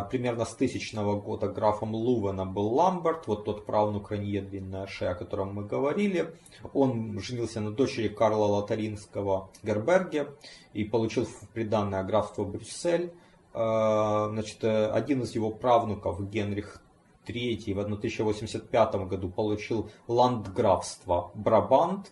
Примерно 0.09 0.45
с 0.45 0.55
тысячного 0.55 1.19
года 1.19 1.47
графом 1.47 1.93
Лувена 1.93 2.45
был 2.45 2.73
Ламберт, 2.73 3.27
вот 3.27 3.45
тот 3.45 3.65
правнук 3.65 4.11
Ранье 4.11 4.41
Длинная 4.41 4.87
Шея, 4.87 5.11
о 5.11 5.15
котором 5.15 5.53
мы 5.53 5.65
говорили. 5.65 6.33
Он 6.73 7.19
женился 7.19 7.61
на 7.61 7.71
дочери 7.71 8.07
Карла 8.07 8.45
Лотаринского 8.45 9.49
Герберге 9.63 10.29
и 10.73 10.83
получил 10.83 11.27
приданное 11.53 12.03
графство 12.03 12.43
Брюссель. 12.43 13.13
Значит, 13.53 14.63
один 14.63 15.21
из 15.21 15.33
его 15.35 15.51
правнуков, 15.51 16.27
Генрих 16.29 16.81
III 17.27 17.73
в 17.73 17.79
1085 17.79 18.95
году 19.07 19.29
получил 19.29 19.89
ландграфство 20.07 21.31
Брабант, 21.33 22.11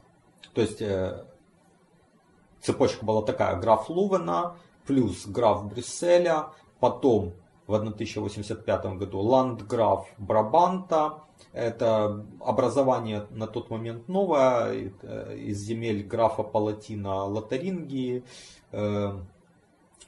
то 0.54 0.62
есть 0.62 0.82
э, 0.82 1.26
цепочка 2.62 3.06
была 3.06 3.22
такая, 3.22 3.60
граф 3.60 3.90
Лувена 3.90 4.56
плюс 4.86 5.26
граф 5.26 5.66
Брюсселя, 5.66 6.50
потом 6.80 7.34
в 7.68 7.74
1085 7.74 8.86
году 8.98 9.20
ландграф 9.20 10.08
Брабанта, 10.18 11.24
это 11.52 12.26
образование 12.40 13.26
на 13.32 13.48
тот 13.48 13.70
момент 13.70 14.08
новое, 14.08 14.92
из 15.36 15.60
земель 15.60 16.04
графа 16.04 16.44
Палатина 16.44 17.24
Лотарингии, 17.24 18.24
э, 18.72 19.20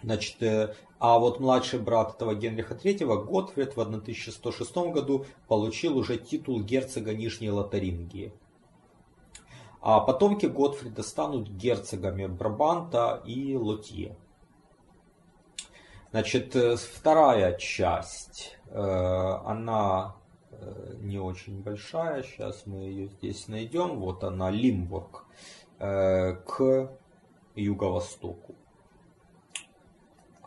Значит, 0.04 0.44
э, 0.44 0.74
а 1.00 1.20
вот 1.20 1.40
младший 1.40 1.80
брат 1.80 2.16
этого 2.16 2.34
Генриха 2.34 2.74
III, 2.74 3.26
Готфрид, 3.26 3.76
в 3.76 3.82
1106 3.82 4.76
году 4.76 5.26
получил 5.48 5.98
уже 5.98 6.18
титул 6.18 6.62
герцога 6.62 7.14
Нижней 7.14 7.52
Лотарингии. 7.52 8.34
А 9.80 10.00
потомки 10.00 10.48
Готфрида 10.48 11.04
станут 11.04 11.50
герцогами 11.50 12.26
Брабанта 12.26 13.22
и 13.26 13.56
Лотье. 13.56 14.18
Значит, 16.10 16.56
э, 16.56 16.78
вторая 16.78 17.58
часть, 17.58 18.58
э, 18.70 18.80
она 18.80 20.16
не 21.02 21.20
очень 21.20 21.62
большая, 21.62 22.24
сейчас 22.24 22.66
мы 22.66 22.80
ее 22.80 23.10
здесь 23.10 23.48
найдем. 23.48 24.00
Вот 24.00 24.24
она, 24.24 24.50
Лимбург, 24.50 25.26
к 25.78 26.90
юго-востоку 27.54 28.57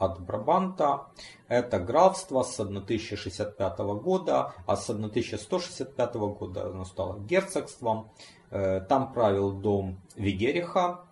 от 0.01 0.21
Брабанта. 0.21 1.07
Это 1.47 1.79
графство 1.79 2.43
с 2.43 2.59
1065 2.59 3.79
года, 3.79 4.53
а 4.67 4.77
с 4.77 4.91
1165 4.91 6.15
года 6.15 6.67
оно 6.67 6.85
стало 6.85 7.21
герцогством. 7.21 8.11
Э, 8.51 8.81
там 8.81 9.13
правил 9.13 9.53
дом 9.53 10.01
Вигериха. 10.17 11.03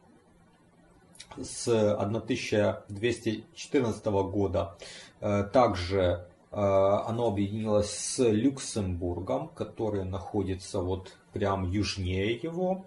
С 1.36 1.68
1214 1.68 4.06
года 4.06 4.78
э, 5.20 5.44
также 5.52 6.26
э, 6.50 6.56
оно 6.56 7.28
объединилось 7.28 7.90
с 7.90 8.24
Люксембургом, 8.24 9.48
который 9.48 10.04
находится 10.04 10.80
вот 10.80 11.12
прям 11.32 11.70
южнее 11.70 12.32
его. 12.32 12.86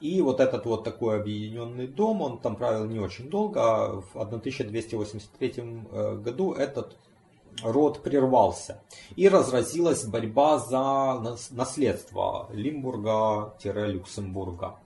И 0.00 0.20
вот 0.20 0.40
этот 0.40 0.66
вот 0.66 0.82
такой 0.84 1.20
объединенный 1.20 1.86
дом, 1.86 2.22
он 2.22 2.38
там 2.38 2.56
правил 2.56 2.86
не 2.86 2.98
очень 2.98 3.30
долго, 3.30 3.60
а 3.62 4.00
в 4.00 4.20
1283 4.20 5.54
э, 5.56 6.16
году 6.16 6.52
этот 6.52 6.96
род 7.62 8.02
прервался. 8.02 8.82
И 9.16 9.28
разразилась 9.28 10.04
борьба 10.04 10.58
за 10.58 11.38
наследство 11.50 12.48
Лимбурга-Люксембурга. 12.52 14.76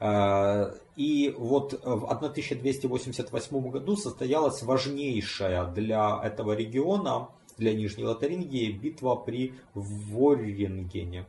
Э, 0.00 0.74
и 0.96 1.34
вот 1.38 1.72
в 1.72 2.04
1288 2.04 3.70
году 3.70 3.96
состоялась 3.96 4.62
важнейшая 4.62 5.64
для 5.66 6.20
этого 6.22 6.52
региона 6.52 7.28
для 7.56 7.74
Нижней 7.74 8.04
Лотарингии 8.04 8.72
битва 8.72 9.14
при 9.16 9.54
Воррингене. 9.74 11.26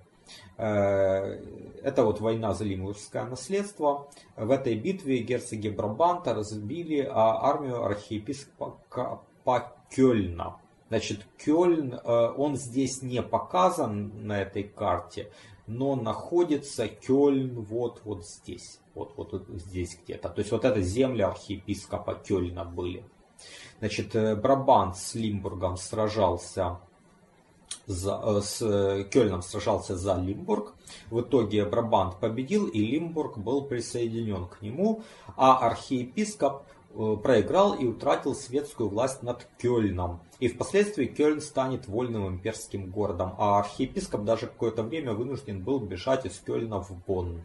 Э, 0.57 1.41
это 1.83 2.03
вот 2.03 2.19
война 2.19 2.53
за 2.53 2.65
лимургское 2.65 3.25
наследство. 3.25 4.09
В 4.35 4.51
этой 4.51 4.75
битве 4.75 5.19
герцоги 5.19 5.69
Брабанта 5.69 6.33
разбили 6.33 7.01
а, 7.01 7.49
армию 7.49 7.83
архиепископа 7.83 9.73
Кёльна. 9.89 10.57
Значит, 10.89 11.25
Кёльн, 11.37 11.93
э, 11.93 12.33
он 12.35 12.55
здесь 12.55 13.01
не 13.01 13.21
показан 13.21 14.27
на 14.27 14.41
этой 14.41 14.63
карте, 14.63 15.31
но 15.67 15.95
находится 15.95 16.87
Кёльн 16.87 17.61
вот, 17.61 18.01
вот 18.03 18.25
здесь. 18.25 18.79
Вот, 18.95 19.13
вот 19.15 19.45
здесь 19.49 19.97
где-то. 20.03 20.29
То 20.29 20.39
есть 20.39 20.51
вот 20.51 20.65
это 20.65 20.81
земли 20.81 21.21
архиепископа 21.21 22.15
Кёльна 22.15 22.65
были. 22.65 23.03
Значит, 23.79 24.15
э, 24.15 24.35
Брабант 24.35 24.97
с 24.97 25.15
Лимбургом 25.15 25.77
сражался 25.77 26.79
за, 27.89 28.21
э, 28.23 28.41
с 28.41 29.03
Кёльном 29.09 29.41
сражался 29.41 29.97
за 29.97 30.15
Лимбург. 30.15 30.73
В 31.09 31.21
итоге 31.21 31.65
Брабант 31.65 32.19
победил, 32.19 32.67
и 32.67 32.85
Лимбург 32.85 33.37
был 33.37 33.63
присоединен 33.63 34.45
к 34.45 34.61
нему, 34.61 35.01
а 35.35 35.57
архиепископ 35.57 36.63
э, 36.93 37.17
проиграл 37.21 37.73
и 37.73 37.87
утратил 37.87 38.35
светскую 38.35 38.89
власть 38.89 39.23
над 39.23 39.47
Кёльном. 39.57 40.19
И 40.39 40.47
впоследствии 40.47 41.05
Кёльн 41.05 41.41
станет 41.41 41.87
вольным 41.87 42.27
имперским 42.27 42.91
городом, 42.91 43.33
а 43.39 43.59
архиепископ 43.59 44.23
даже 44.23 44.45
какое-то 44.45 44.83
время 44.83 45.13
вынужден 45.13 45.63
был 45.63 45.79
бежать 45.79 46.25
из 46.27 46.39
Кёльна 46.39 46.81
в 46.81 46.91
Бонн. 47.07 47.41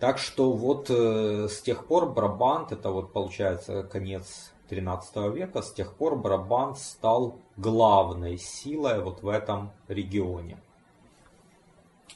Так 0.00 0.18
что 0.18 0.52
вот 0.52 0.90
э, 0.90 1.46
с 1.48 1.62
тех 1.62 1.86
пор 1.86 2.10
Брабант, 2.10 2.72
это 2.72 2.90
вот 2.90 3.12
получается 3.12 3.84
конец 3.84 4.52
13 4.68 5.16
века, 5.32 5.62
с 5.62 5.72
тех 5.72 5.94
пор 5.94 6.16
Брабант 6.16 6.78
стал 6.78 7.36
главной 7.56 8.38
силой 8.38 9.02
вот 9.02 9.22
в 9.22 9.28
этом 9.28 9.72
регионе. 9.88 10.58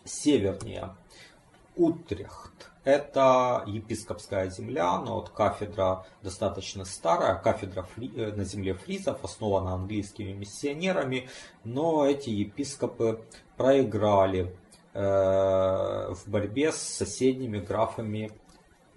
Севернее. 0.04 0.94
Утрехт. 1.76 2.70
Это 2.84 3.62
епископская 3.66 4.48
земля, 4.48 4.98
но 4.98 5.16
вот 5.16 5.28
кафедра 5.28 6.06
достаточно 6.22 6.86
старая, 6.86 7.34
кафедра 7.36 7.82
фри, 7.82 8.10
э, 8.16 8.32
на 8.32 8.44
земле 8.44 8.72
фризов, 8.72 9.22
основана 9.22 9.74
английскими 9.74 10.32
миссионерами, 10.32 11.28
но 11.62 12.06
эти 12.06 12.30
епископы 12.30 13.22
проиграли 13.58 14.56
э, 14.94 16.14
в 16.14 16.22
борьбе 16.26 16.72
с 16.72 16.78
соседними 16.78 17.58
графами 17.58 18.32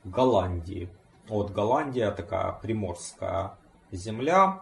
Голландии. 0.06 0.90
Вот 1.28 1.52
Голландия 1.52 2.12
такая 2.12 2.54
приморская 2.54 3.58
земля. 3.92 4.62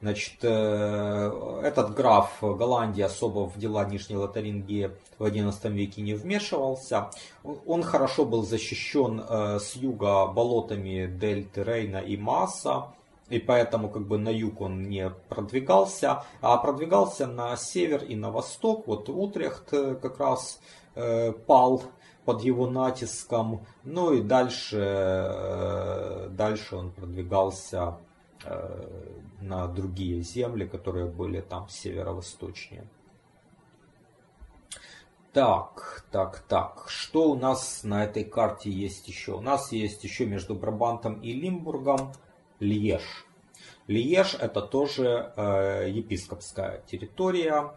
Значит, 0.00 0.38
э, 0.42 1.60
этот 1.64 1.92
граф 1.94 2.38
Голландии 2.40 3.02
особо 3.02 3.48
в 3.48 3.58
дела 3.58 3.84
Нижней 3.84 4.14
Лотарингии 4.14 4.92
в 5.18 5.24
XI 5.24 5.72
веке 5.72 6.02
не 6.02 6.14
вмешивался. 6.14 7.10
Он 7.42 7.82
хорошо 7.82 8.24
был 8.24 8.44
защищен 8.44 9.20
э, 9.28 9.58
с 9.58 9.74
юга 9.74 10.28
болотами 10.28 11.06
Дельты, 11.06 11.64
Рейна 11.64 11.96
и 11.96 12.16
Масса. 12.16 12.92
И 13.28 13.40
поэтому 13.40 13.88
как 13.90 14.06
бы 14.06 14.18
на 14.18 14.28
юг 14.28 14.60
он 14.60 14.88
не 14.88 15.10
продвигался, 15.28 16.22
а 16.40 16.56
продвигался 16.58 17.26
на 17.26 17.56
север 17.56 18.04
и 18.04 18.14
на 18.14 18.30
восток. 18.30 18.86
Вот 18.86 19.08
Утрехт 19.08 19.72
э, 19.72 19.96
как 19.96 20.20
раз 20.20 20.60
пал 21.46 21.82
под 22.24 22.42
его 22.42 22.68
натиском. 22.68 23.66
Ну 23.84 24.12
и 24.14 24.20
дальше, 24.20 24.78
дальше 26.30 26.74
он 26.76 26.90
продвигался 26.90 27.98
на 28.44 29.66
другие 29.66 30.22
земли, 30.22 30.66
которые 30.66 31.06
были 31.06 31.40
там 31.40 31.68
северо-восточнее. 31.68 32.88
Так, 35.32 36.04
так, 36.10 36.40
так. 36.48 36.86
Что 36.88 37.30
у 37.30 37.34
нас 37.34 37.84
на 37.84 38.04
этой 38.04 38.24
карте 38.24 38.70
есть 38.70 39.06
еще? 39.08 39.32
У 39.36 39.40
нас 39.40 39.72
есть 39.72 40.02
еще 40.02 40.26
между 40.26 40.54
Брабантом 40.54 41.20
и 41.20 41.32
Лимбургом 41.32 42.12
Льеж. 42.60 43.26
Льеж 43.86 44.34
это 44.34 44.62
тоже 44.62 45.32
э, 45.36 45.90
епископская 45.90 46.82
территория. 46.90 47.72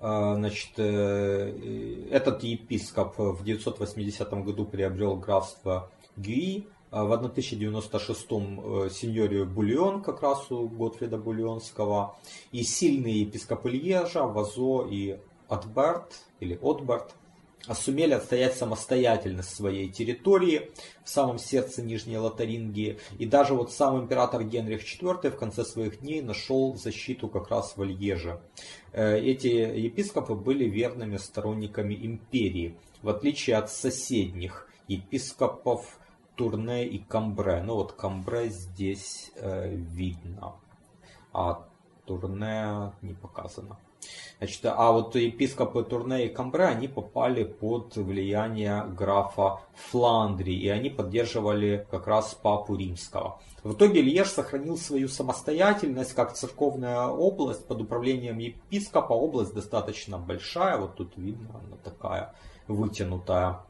А, 0.00 0.34
значит, 0.34 0.72
э, 0.78 2.08
этот 2.10 2.42
епископ 2.42 3.18
в 3.18 3.44
980 3.44 4.30
году 4.44 4.64
приобрел 4.64 5.16
графство 5.16 5.90
Гюи, 6.16 6.68
в 6.90 7.12
1096-м 7.12 8.86
э, 8.86 8.90
сеньорию 8.90 9.46
Бульон, 9.46 10.02
как 10.02 10.22
раз 10.22 10.50
у 10.50 10.68
Готфрида 10.68 11.18
Бульонского, 11.18 12.16
и 12.52 12.62
сильные 12.62 13.20
епископы 13.22 13.70
Льежа, 13.70 14.26
Вазо 14.26 14.86
и 14.88 15.18
Отберт, 15.48 16.24
или 16.40 16.58
Отберт, 16.62 17.14
сумели 17.74 18.14
отстоять 18.14 18.56
самостоятельность 18.56 19.54
своей 19.54 19.88
территории 19.88 20.70
в 21.04 21.10
самом 21.10 21.38
сердце 21.38 21.82
Нижней 21.82 22.18
Лотарингии. 22.18 22.98
И 23.18 23.26
даже 23.26 23.54
вот 23.54 23.72
сам 23.72 24.00
император 24.00 24.44
Генрих 24.44 24.82
IV 24.82 25.30
в 25.30 25.36
конце 25.36 25.64
своих 25.64 26.00
дней 26.00 26.22
нашел 26.22 26.74
защиту 26.76 27.28
как 27.28 27.50
раз 27.50 27.76
в 27.76 27.82
Альеже. 27.82 28.40
Э, 28.92 29.18
эти 29.18 29.48
епископы 29.48 30.34
были 30.34 30.64
верными 30.64 31.16
сторонниками 31.16 31.94
империи, 31.94 32.76
в 33.02 33.08
отличие 33.08 33.56
от 33.56 33.70
соседних 33.70 34.68
епископов 34.86 35.98
Турне 36.38 36.86
и 36.86 36.98
Камбре. 36.98 37.62
Ну 37.62 37.74
вот 37.74 37.92
Камбре 37.92 38.48
здесь 38.48 39.32
э, 39.36 39.74
видно, 39.74 40.54
а 41.32 41.66
Турне 42.06 42.92
не 43.02 43.14
показано. 43.14 43.76
Значит, 44.38 44.64
а 44.66 44.92
вот 44.92 45.16
епископы 45.16 45.82
Турне 45.82 46.26
и 46.26 46.28
Камбре, 46.28 46.66
они 46.66 46.86
попали 46.86 47.42
под 47.42 47.96
влияние 47.96 48.84
графа 48.84 49.58
Фландрии, 49.74 50.54
и 50.54 50.68
они 50.68 50.90
поддерживали 50.90 51.84
как 51.90 52.06
раз 52.06 52.38
папу 52.40 52.76
римского. 52.76 53.40
В 53.64 53.72
итоге 53.72 54.00
Льеж 54.00 54.28
сохранил 54.28 54.76
свою 54.76 55.08
самостоятельность 55.08 56.14
как 56.14 56.34
церковная 56.34 57.08
область 57.08 57.66
под 57.66 57.80
управлением 57.80 58.38
епископа. 58.38 59.12
Область 59.12 59.54
достаточно 59.54 60.18
большая, 60.18 60.78
вот 60.78 60.94
тут 60.94 61.16
видно, 61.16 61.60
она 61.66 61.76
такая 61.82 62.32
вытянутая. 62.68 63.64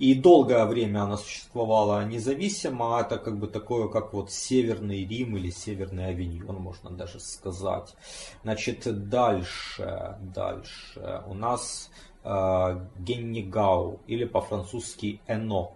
И 0.00 0.14
долгое 0.14 0.64
время 0.64 1.02
она 1.02 1.18
существовала 1.18 2.06
независимо. 2.06 2.98
Это 3.00 3.18
как 3.18 3.38
бы 3.38 3.46
такое, 3.46 3.86
как 3.88 4.14
вот 4.14 4.32
Северный 4.32 5.04
Рим 5.04 5.36
или 5.36 5.50
Северный 5.50 6.06
Авиньон, 6.06 6.56
можно 6.56 6.90
даже 6.90 7.20
сказать. 7.20 7.94
Значит, 8.42 9.08
дальше, 9.10 10.16
дальше 10.22 11.22
у 11.26 11.34
нас 11.34 11.90
э, 12.24 12.86
Геннигау 12.98 14.00
или 14.06 14.24
по-французски 14.24 15.20
Эно 15.26 15.74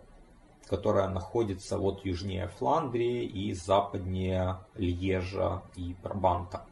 которая 0.69 1.09
находится 1.09 1.79
вот 1.79 2.05
южнее 2.05 2.49
Фландрии 2.59 3.25
и 3.25 3.53
западнее 3.53 4.59
Льежа 4.77 5.63
и 5.77 5.95
Брабанта. 6.03 6.65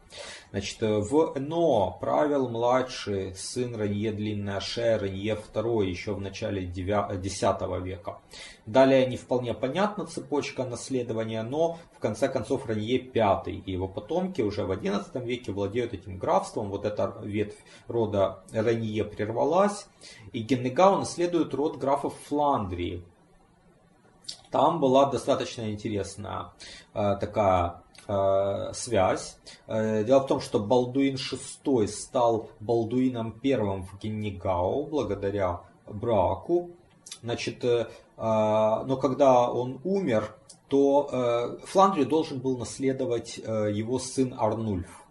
Значит, 0.51 0.81
в 0.81 1.33
Но 1.39 1.97
правил 1.99 2.47
младший 2.47 3.33
сын 3.35 3.75
Ранье 3.75 4.11
Длинная 4.11 4.59
Шея, 4.59 4.99
Ранье 4.99 5.35
II, 5.35 5.85
еще 5.85 6.13
в 6.13 6.21
начале 6.21 6.63
X 6.63 7.41
века. 7.81 8.19
Далее 8.65 9.07
не 9.07 9.17
вполне 9.17 9.53
понятна 9.53 10.05
цепочка 10.05 10.63
наследования, 10.63 11.41
но 11.43 11.79
в 11.93 11.99
конце 11.99 12.29
концов 12.29 12.67
Ранье 12.67 12.99
V 12.99 13.51
и 13.51 13.71
его 13.71 13.87
потомки 13.87 14.41
уже 14.41 14.63
в 14.65 14.71
XI 14.71 15.25
веке 15.25 15.51
владеют 15.51 15.93
этим 15.93 16.17
графством. 16.17 16.69
Вот 16.69 16.85
эта 16.85 17.15
ветвь 17.23 17.57
рода 17.87 18.43
Ранье 18.51 19.03
прервалась, 19.05 19.87
и 20.31 20.41
Геннегау 20.41 20.99
наследует 20.99 21.53
род 21.53 21.77
графов 21.77 22.13
Фландрии, 22.27 23.03
там 24.53 24.79
была 24.79 25.07
достаточно 25.07 25.71
интересная 25.71 26.51
э, 26.93 27.17
такая 27.19 27.81
э, 28.07 28.71
связь. 28.73 29.39
Э, 29.65 30.03
дело 30.03 30.19
в 30.19 30.27
том, 30.27 30.41
что 30.41 30.59
Балдуин 30.59 31.15
VI 31.15 31.87
стал 31.87 32.51
Балдуином 32.59 33.41
I 33.43 33.55
в 33.55 33.97
Геннигау 33.99 34.85
благодаря 34.85 35.61
браку. 35.87 36.69
Значит, 37.23 37.63
но 38.17 38.97
когда 39.01 39.49
он 39.49 39.79
умер, 39.83 40.35
то 40.67 41.57
Фландрию 41.65 42.05
должен 42.07 42.39
был 42.39 42.57
наследовать 42.57 43.37
его 43.37 43.99
сын 43.99 44.33
Арнульф, 44.37 45.03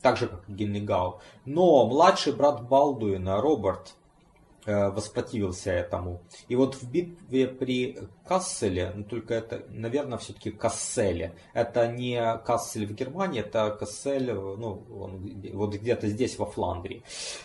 так 0.00 0.16
же 0.16 0.26
как 0.28 0.48
и 0.48 0.52
Геннигау. 0.52 1.20
Но 1.44 1.86
младший 1.86 2.32
брат 2.32 2.68
Балдуина, 2.68 3.40
Роберт, 3.40 3.94
воспротивился 4.66 5.70
этому. 5.72 6.20
И 6.48 6.56
вот 6.56 6.74
в 6.74 6.90
битве 6.90 7.48
при 7.48 7.98
Касселе, 8.26 8.92
ну 8.94 9.04
только 9.04 9.34
это, 9.34 9.64
наверное, 9.70 10.18
все-таки 10.18 10.50
Касселе. 10.50 11.34
Это 11.54 11.88
не 11.88 12.38
Кассель 12.44 12.86
в 12.86 12.94
Германии, 12.94 13.40
это 13.40 13.70
Кассель, 13.70 14.32
ну, 14.32 14.84
он 14.90 15.42
вот 15.52 15.74
где-то 15.74 16.08
здесь, 16.08 16.38
во 16.38 16.46
Фландрии 16.46 17.02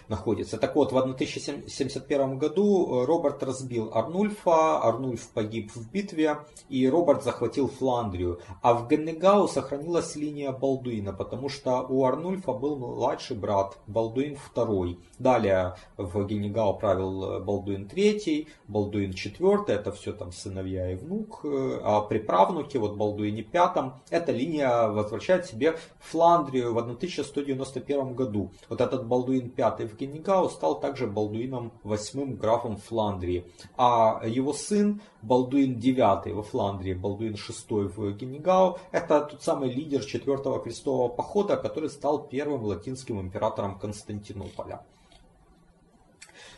находится. 0.07 0.57
Так 0.57 0.75
вот, 0.75 0.91
в 0.91 0.97
1071 0.97 2.37
году 2.37 3.05
Роберт 3.05 3.43
разбил 3.43 3.91
Арнульфа, 3.93 4.79
Арнульф 4.81 5.29
погиб 5.29 5.71
в 5.73 5.91
битве, 5.91 6.37
и 6.69 6.87
Роберт 6.87 7.23
захватил 7.23 7.67
Фландрию. 7.67 8.39
А 8.61 8.73
в 8.73 8.87
Геннегау 8.87 9.47
сохранилась 9.47 10.15
линия 10.15 10.51
Балдуина, 10.51 11.13
потому 11.13 11.49
что 11.49 11.85
у 11.87 12.05
Арнульфа 12.05 12.53
был 12.53 12.77
младший 12.77 13.37
брат, 13.37 13.77
Балдуин 13.87 14.37
II. 14.53 14.99
Далее 15.17 15.75
в 15.97 16.25
Геннегау 16.25 16.77
правил 16.77 17.04
правил 17.05 17.39
Балдуин 17.41 17.87
III, 17.87 18.47
Балдуин 18.67 19.11
IV, 19.11 19.65
это 19.67 19.91
все 19.91 20.13
там 20.13 20.31
сыновья 20.31 20.91
и 20.91 20.95
внук, 20.95 21.41
э, 21.43 21.79
а 21.83 22.01
при 22.01 22.19
правнуке, 22.19 22.79
вот 22.79 22.95
Балдуине 22.95 23.45
V, 23.51 23.93
эта 24.09 24.31
линия 24.31 24.87
возвращает 24.87 25.45
себе 25.45 25.77
Фландрию 25.99 26.73
в 26.73 26.77
1191 26.77 28.13
году. 28.15 28.51
Вот 28.69 28.81
этот 28.81 29.05
Балдуин 29.05 29.51
V 29.55 29.87
в 29.87 29.95
Генегау 29.97 30.49
стал 30.49 30.79
также 30.79 31.07
Балдуином 31.07 31.71
VIII 31.83 32.35
графом 32.35 32.77
Фландрии, 32.77 33.45
а 33.77 34.21
его 34.25 34.53
сын 34.53 35.01
Балдуин 35.21 35.77
IX 35.77 36.33
во 36.33 36.43
Фландрии, 36.43 36.93
Балдуин 36.93 37.35
VI 37.35 37.87
в 37.95 38.15
Генегау, 38.15 38.77
это 38.91 39.21
тот 39.21 39.43
самый 39.43 39.69
лидер 39.69 40.03
четвертого 40.03 40.59
крестового 40.61 41.09
похода, 41.09 41.57
который 41.57 41.89
стал 41.89 42.27
первым 42.27 42.63
латинским 42.63 43.19
императором 43.19 43.79
Константинополя. 43.79 44.81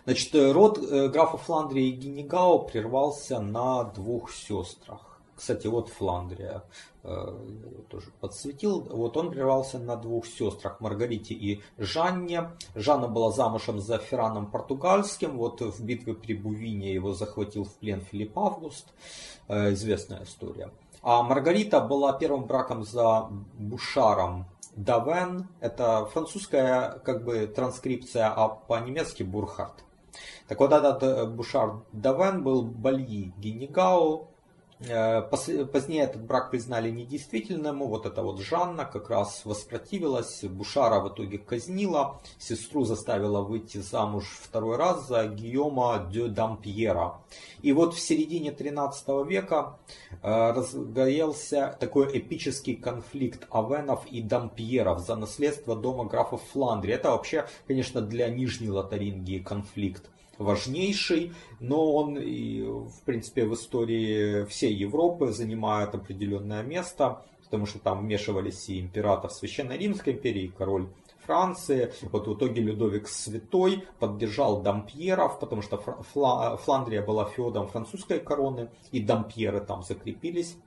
Значит, 0.07 0.35
э, 0.35 0.53
род 0.53 0.77
э, 0.77 1.09
графа 1.09 1.35
Фландрии 1.35 1.89
и 1.89 1.91
Генегау 1.91 2.59
прервался 2.59 3.41
на 3.41 3.83
двух 3.83 4.31
сестрах. 4.31 5.19
Кстати, 5.35 5.67
вот 5.67 5.89
Фландрия 5.89 6.63
э, 7.03 7.37
тоже 7.89 8.13
подсветил. 8.21 8.79
Вот 8.89 9.17
он 9.17 9.31
прервался 9.31 9.79
на 9.79 9.97
двух 9.97 10.25
сестрах, 10.25 10.79
Маргарите 10.79 11.33
и 11.33 11.61
Жанне. 11.77 12.51
Жанна 12.73 13.09
была 13.09 13.31
замужем 13.31 13.81
за 13.81 13.97
Ферраном 13.97 14.49
Португальским. 14.49 15.37
Вот 15.37 15.59
в 15.59 15.83
битве 15.83 16.13
при 16.13 16.35
Бувине 16.35 16.93
его 16.93 17.11
захватил 17.11 17.65
в 17.65 17.73
плен 17.73 17.99
Филипп 17.99 18.39
Август. 18.39 18.85
Известная 19.49 20.23
история. 20.23 20.71
А 21.01 21.21
Маргарита 21.21 21.81
была 21.81 22.13
первым 22.13 22.45
браком 22.45 22.85
за 22.85 23.27
Бушаром 23.57 24.45
Давен. 24.77 25.49
Это 25.59 26.05
французская 26.05 26.99
как 26.99 27.25
бы 27.25 27.45
транскрипция, 27.45 28.31
а 28.33 28.47
по-немецки 28.47 29.23
Бурхард. 29.23 29.83
Так 30.47 30.59
вот 30.61 30.71
этот 30.71 31.03
э, 31.03 31.25
Бушар 31.25 31.81
Давен 31.91 32.43
был 32.43 32.61
Бальи 32.63 33.33
Генегау. 33.37 34.29
Э, 34.79 35.21
позднее 35.21 36.03
этот 36.03 36.23
брак 36.23 36.51
признали 36.51 36.89
недействительным. 36.89 37.79
Вот 37.79 38.05
эта 38.05 38.21
вот 38.21 38.39
Жанна 38.39 38.85
как 38.85 39.09
раз 39.09 39.41
воспротивилась. 39.43 40.45
Бушара 40.45 41.01
в 41.01 41.09
итоге 41.09 41.37
казнила. 41.37 42.21
Сестру 42.37 42.85
заставила 42.85 43.41
выйти 43.41 43.79
замуж 43.79 44.39
второй 44.41 44.77
раз 44.77 45.05
за 45.07 45.27
Гийома 45.27 46.07
де 46.09 46.27
Дампьера. 46.27 47.15
И 47.61 47.73
вот 47.73 47.93
в 47.93 47.99
середине 47.99 48.53
13 48.53 49.27
века 49.27 49.77
э, 50.21 50.51
разгорелся 50.51 51.75
такой 51.77 52.17
эпический 52.17 52.75
конфликт 52.75 53.47
Авенов 53.49 54.05
и 54.05 54.21
Дампьеров 54.21 54.99
за 54.99 55.17
наследство 55.17 55.75
дома 55.75 56.05
графов 56.05 56.41
Фландрии. 56.53 56.93
Это 56.93 57.11
вообще, 57.11 57.47
конечно, 57.67 57.99
для 57.99 58.29
Нижней 58.29 58.69
Лотарингии 58.69 59.39
конфликт 59.39 60.09
важнейший, 60.37 61.33
но 61.59 61.93
он, 61.93 62.17
и, 62.17 62.61
в 62.61 63.01
принципе, 63.05 63.45
в 63.45 63.53
истории 63.53 64.45
всей 64.45 64.73
Европы 64.73 65.31
занимает 65.31 65.95
определенное 65.95 66.63
место, 66.63 67.23
потому 67.43 67.65
что 67.65 67.79
там 67.79 68.01
вмешивались 68.01 68.69
и 68.69 68.79
император 68.79 69.31
Священной 69.31 69.77
Римской 69.77 70.13
империи, 70.13 70.43
и 70.43 70.49
король 70.49 70.89
Франции. 71.25 71.93
Вот 72.03 72.27
в 72.27 72.35
итоге 72.35 72.61
Людовик 72.61 73.07
Святой 73.07 73.83
поддержал 73.99 74.61
дампьеров, 74.61 75.39
потому 75.39 75.61
что 75.61 75.77
Фландрия 76.63 77.01
была 77.01 77.25
феодом 77.25 77.67
французской 77.67 78.19
короны, 78.19 78.69
и 78.91 79.01
дампьеры 79.01 79.59
там 79.61 79.83
закрепились. 79.83 80.57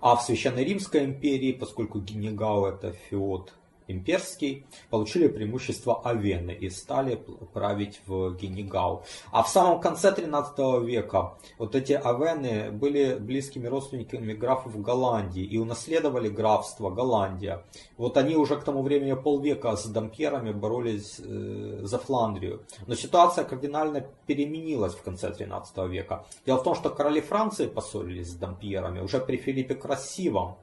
А 0.00 0.16
в 0.16 0.22
Священной 0.22 0.64
Римской 0.64 1.04
империи, 1.04 1.52
поскольку 1.52 2.00
Генегау 2.00 2.64
это 2.64 2.92
феод 2.92 3.52
имперский, 3.88 4.66
получили 4.90 5.28
преимущество 5.28 6.02
Авены 6.04 6.52
и 6.52 6.70
стали 6.70 7.20
править 7.52 8.00
в 8.06 8.34
Генегау. 8.36 9.04
А 9.32 9.42
в 9.42 9.48
самом 9.48 9.80
конце 9.80 10.12
13 10.12 10.58
века 10.84 11.34
вот 11.58 11.74
эти 11.74 11.92
Авены 11.92 12.70
были 12.70 13.14
близкими 13.14 13.66
родственниками 13.66 14.32
графов 14.32 14.80
Голландии 14.80 15.44
и 15.44 15.58
унаследовали 15.58 16.28
графство 16.28 16.90
Голландия. 16.90 17.64
Вот 17.96 18.16
они 18.16 18.36
уже 18.36 18.56
к 18.56 18.64
тому 18.64 18.82
времени 18.82 19.14
полвека 19.14 19.76
с 19.76 19.86
дампьерами 19.86 20.52
боролись 20.52 21.18
э, 21.18 21.80
за 21.82 21.98
Фландрию. 21.98 22.62
Но 22.86 22.94
ситуация 22.94 23.44
кардинально 23.44 24.06
переменилась 24.26 24.94
в 24.94 25.02
конце 25.02 25.30
13 25.32 25.76
века. 25.88 26.24
Дело 26.44 26.58
в 26.58 26.62
том, 26.62 26.74
что 26.74 26.90
короли 26.90 27.20
Франции 27.20 27.66
поссорились 27.66 28.30
с 28.30 28.34
дампьерами 28.34 29.00
уже 29.00 29.20
при 29.20 29.36
Филиппе 29.36 29.74
Красивом. 29.74 30.56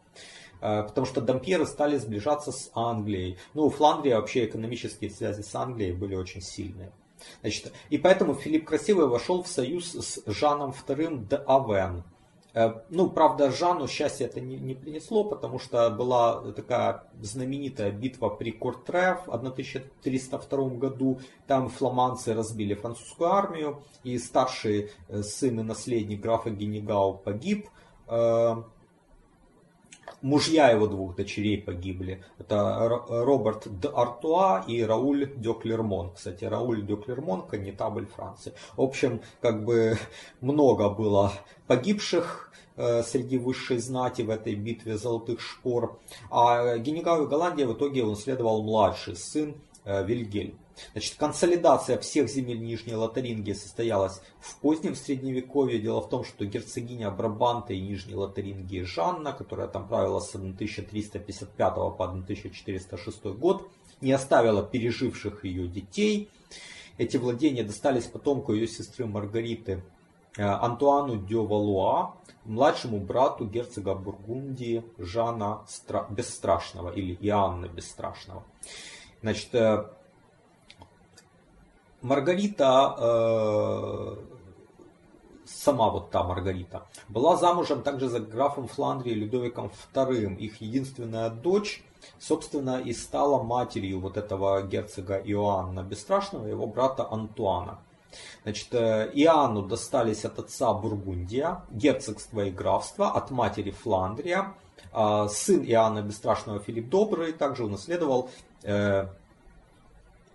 Э, 0.63 0.83
потому 0.83 1.05
что 1.05 1.19
дампьеры 1.19 1.65
стали 1.65 1.97
сближаться 1.97 2.53
с 2.53 2.71
Англией. 2.73 3.37
Ну, 3.53 3.65
у 3.65 3.69
Фландрии 3.69 4.13
вообще 4.13 4.45
экономические 4.45 5.09
связи 5.09 5.41
с 5.41 5.53
Англией 5.55 5.91
были 5.91 6.15
очень 6.15 6.41
сильные. 6.41 6.93
Значит, 7.41 7.73
и 7.89 7.97
поэтому 7.97 8.33
Филипп 8.33 8.67
Красивый 8.67 9.07
вошел 9.07 9.43
в 9.43 9.47
союз 9.49 9.91
с 9.93 10.23
Жаном 10.25 10.71
II 10.71 11.27
де 11.27 11.35
Авен. 11.45 12.05
Э, 12.53 12.75
ну, 12.89 13.09
правда, 13.09 13.51
Жану 13.51 13.89
счастья 13.89 14.25
это 14.25 14.39
не, 14.39 14.55
не 14.55 14.73
принесло, 14.73 15.25
потому 15.25 15.59
что 15.59 15.89
была 15.89 16.53
такая 16.53 17.03
знаменитая 17.19 17.91
битва 17.91 18.29
при 18.29 18.51
Кортре 18.51 19.19
в 19.25 19.33
1302 19.33 20.69
году. 20.69 21.19
Там 21.45 21.67
фламандцы 21.67 22.33
разбили 22.33 22.73
французскую 22.73 23.33
армию, 23.33 23.83
и 24.05 24.17
старший 24.17 24.91
э, 25.09 25.23
сын 25.23 25.59
и 25.59 25.63
наследник 25.63 26.21
графа 26.21 26.51
Генегау 26.51 27.17
погиб. 27.17 27.67
Мужья 30.21 30.69
его 30.69 30.87
двух 30.87 31.15
дочерей 31.15 31.61
погибли. 31.61 32.23
Это 32.37 32.87
Роберт 33.09 33.79
де 33.79 33.89
Артуа 33.89 34.63
и 34.67 34.81
Рауль 34.81 35.29
де 35.35 35.53
Клермон. 35.53 36.13
Кстати, 36.13 36.45
Рауль 36.45 36.85
де 36.85 36.95
Клермон, 36.95 37.41
коннетабль 37.41 38.05
Франции. 38.05 38.53
В 38.75 38.81
общем, 38.81 39.21
как 39.41 39.65
бы 39.65 39.97
много 40.41 40.89
было 40.89 41.33
погибших 41.67 42.51
э, 42.75 43.03
среди 43.03 43.37
высшей 43.37 43.77
знати 43.77 44.21
в 44.21 44.29
этой 44.29 44.55
битве 44.55 44.97
золотых 44.97 45.41
шпор. 45.41 45.99
А 46.29 46.77
Генегау 46.77 47.27
Голландия 47.27 47.65
в 47.65 47.73
итоге 47.73 48.03
он 48.03 48.15
следовал 48.15 48.63
младший 48.63 49.15
сын 49.15 49.55
э, 49.85 50.05
Вильгельм. 50.05 50.57
Значит, 50.93 51.15
консолидация 51.17 51.97
всех 51.99 52.29
земель 52.29 52.61
Нижней 52.61 52.95
Лотарингии 52.95 53.53
состоялась 53.53 54.21
в 54.39 54.57
позднем 54.57 54.95
Средневековье. 54.95 55.79
Дело 55.79 56.01
в 56.01 56.09
том, 56.09 56.23
что 56.23 56.45
герцогиня 56.45 57.11
Брабанта 57.11 57.73
и 57.73 57.79
Нижней 57.79 58.15
Лотарингии 58.15 58.81
Жанна, 58.81 59.33
которая 59.33 59.67
там 59.67 59.87
правила 59.87 60.19
с 60.19 60.33
1355 60.35 61.75
по 61.75 62.03
1406 62.05 63.23
год, 63.25 63.67
не 64.01 64.11
оставила 64.11 64.63
переживших 64.63 65.45
ее 65.45 65.67
детей. 65.67 66.29
Эти 66.97 67.17
владения 67.17 67.63
достались 67.63 68.05
потомку 68.05 68.53
ее 68.53 68.67
сестры 68.67 69.05
Маргариты 69.05 69.83
э, 70.37 70.43
Антуану 70.43 71.17
де 71.17 71.35
Валуа, 71.35 72.15
младшему 72.45 72.99
брату 72.99 73.45
герцога 73.45 73.95
Бургундии 73.95 74.83
Жана 74.97 75.65
Бесстрашного 76.09 76.91
или 76.91 77.17
Иоанна 77.21 77.67
Бесстрашного. 77.67 78.43
Значит, 79.21 79.55
э, 79.55 79.85
Маргарита, 82.03 82.95
э, 82.99 84.15
сама 85.45 85.89
вот 85.89 86.11
та 86.11 86.23
Маргарита, 86.23 86.85
была 87.07 87.37
замужем 87.37 87.81
также 87.81 88.09
за 88.09 88.19
графом 88.19 88.67
Фландрии 88.67 89.13
Людовиком 89.13 89.71
II. 89.93 90.35
Их 90.35 90.61
единственная 90.61 91.29
дочь, 91.29 91.81
собственно, 92.19 92.81
и 92.81 92.93
стала 92.93 93.41
матерью 93.41 94.01
вот 94.01 94.17
этого 94.17 94.61
герцога 94.63 95.15
Иоанна 95.15 95.81
Бесстрашного, 95.81 96.45
его 96.45 96.67
брата 96.67 97.07
Антуана. 97.09 97.79
Значит, 98.43 98.73
э, 98.73 99.09
Иоанну 99.13 99.61
достались 99.61 100.25
от 100.25 100.37
отца 100.39 100.73
Бургундия, 100.73 101.63
герцогство 101.71 102.41
и 102.41 102.51
графство, 102.51 103.09
от 103.11 103.31
матери 103.31 103.71
Фландрия. 103.71 104.53
А 104.91 105.27
сын 105.29 105.63
Иоанна 105.63 106.01
Бесстрашного 106.01 106.59
Филипп 106.59 106.89
Добрый 106.89 107.31
также 107.31 107.63
унаследовал 107.65 108.29
э, 108.63 109.07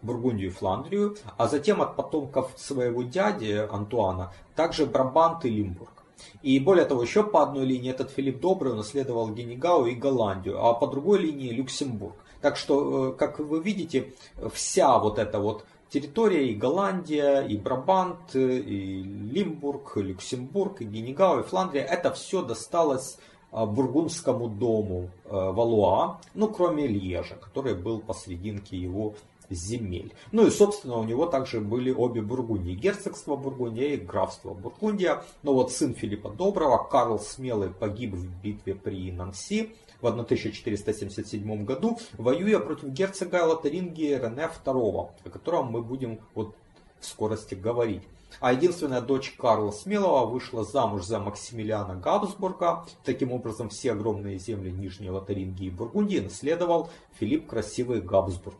Бургундию 0.02 0.50
и 0.50 0.52
Фландрию, 0.52 1.16
а 1.36 1.48
затем 1.48 1.82
от 1.82 1.96
потомков 1.96 2.52
своего 2.56 3.02
дяди 3.02 3.66
Антуана 3.70 4.32
также 4.54 4.86
Брабант 4.86 5.44
и 5.44 5.50
Лимбург. 5.50 5.98
И 6.42 6.58
более 6.58 6.84
того, 6.84 7.02
еще 7.02 7.22
по 7.22 7.42
одной 7.42 7.64
линии 7.64 7.90
этот 7.90 8.10
Филипп 8.10 8.40
Добрый 8.40 8.72
унаследовал 8.72 9.30
Генегау 9.30 9.86
и 9.86 9.94
Голландию, 9.94 10.64
а 10.64 10.74
по 10.74 10.86
другой 10.86 11.20
линии 11.20 11.50
Люксембург. 11.50 12.14
Так 12.40 12.56
что, 12.56 13.08
э, 13.08 13.12
как 13.16 13.38
вы 13.40 13.60
видите, 13.60 14.12
вся 14.52 14.98
вот 14.98 15.18
эта 15.18 15.40
вот 15.40 15.64
территория 15.90 16.48
и 16.48 16.54
Голландия, 16.54 17.40
и 17.40 17.56
Брабант, 17.56 18.34
и 18.34 19.02
Лимбург, 19.02 19.96
и 19.96 20.02
Люксембург, 20.02 20.80
и 20.80 20.84
Генегау, 20.84 21.40
и 21.40 21.42
Фландрия, 21.42 21.84
это 21.84 22.12
все 22.12 22.42
досталось 22.42 23.16
а, 23.50 23.64
бургундскому 23.64 24.48
дому 24.48 25.08
Валуа, 25.24 26.20
ну 26.34 26.48
кроме 26.48 26.86
Льежа, 26.86 27.36
который 27.36 27.74
был 27.74 28.00
посрединке 28.00 28.76
его 28.76 29.14
земель. 29.50 30.12
Ну 30.32 30.46
и, 30.46 30.50
собственно, 30.50 30.96
у 30.96 31.04
него 31.04 31.26
также 31.26 31.60
были 31.60 31.90
обе 31.90 32.22
Бургундии. 32.22 32.74
Герцогство 32.74 33.36
Бургундия 33.36 33.94
и 33.94 33.96
графство 33.96 34.54
Бургундия. 34.54 35.24
Но 35.42 35.54
вот 35.54 35.72
сын 35.72 35.94
Филиппа 35.94 36.30
Доброго, 36.30 36.86
Карл 36.88 37.18
Смелый, 37.18 37.70
погиб 37.70 38.14
в 38.14 38.42
битве 38.42 38.74
при 38.74 39.12
Нанси 39.12 39.74
в 40.00 40.06
1477 40.06 41.64
году, 41.64 41.98
воюя 42.16 42.60
против 42.60 42.88
герцога 42.88 43.44
Лотарингии 43.44 44.14
Рене 44.14 44.48
II, 44.64 45.10
о 45.24 45.30
котором 45.30 45.72
мы 45.72 45.82
будем 45.82 46.20
вот 46.34 46.54
в 47.00 47.06
скорости 47.06 47.54
говорить. 47.54 48.02
А 48.40 48.52
единственная 48.52 49.00
дочь 49.00 49.34
Карла 49.36 49.70
Смелого 49.70 50.26
вышла 50.26 50.62
замуж 50.62 51.04
за 51.04 51.18
Максимилиана 51.18 51.96
Габсбурга. 51.96 52.84
Таким 53.02 53.32
образом, 53.32 53.68
все 53.70 53.92
огромные 53.92 54.38
земли 54.38 54.70
Нижней 54.70 55.10
Лотарингии 55.10 55.66
и 55.66 55.70
Бургундии 55.70 56.18
наследовал 56.18 56.90
Филипп 57.18 57.48
Красивый 57.48 58.00
Габсбург. 58.00 58.56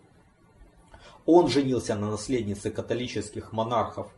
Он 1.30 1.46
женился 1.46 1.94
на 1.94 2.10
наследнице 2.10 2.70
католических 2.70 3.52
монархов 3.52 4.10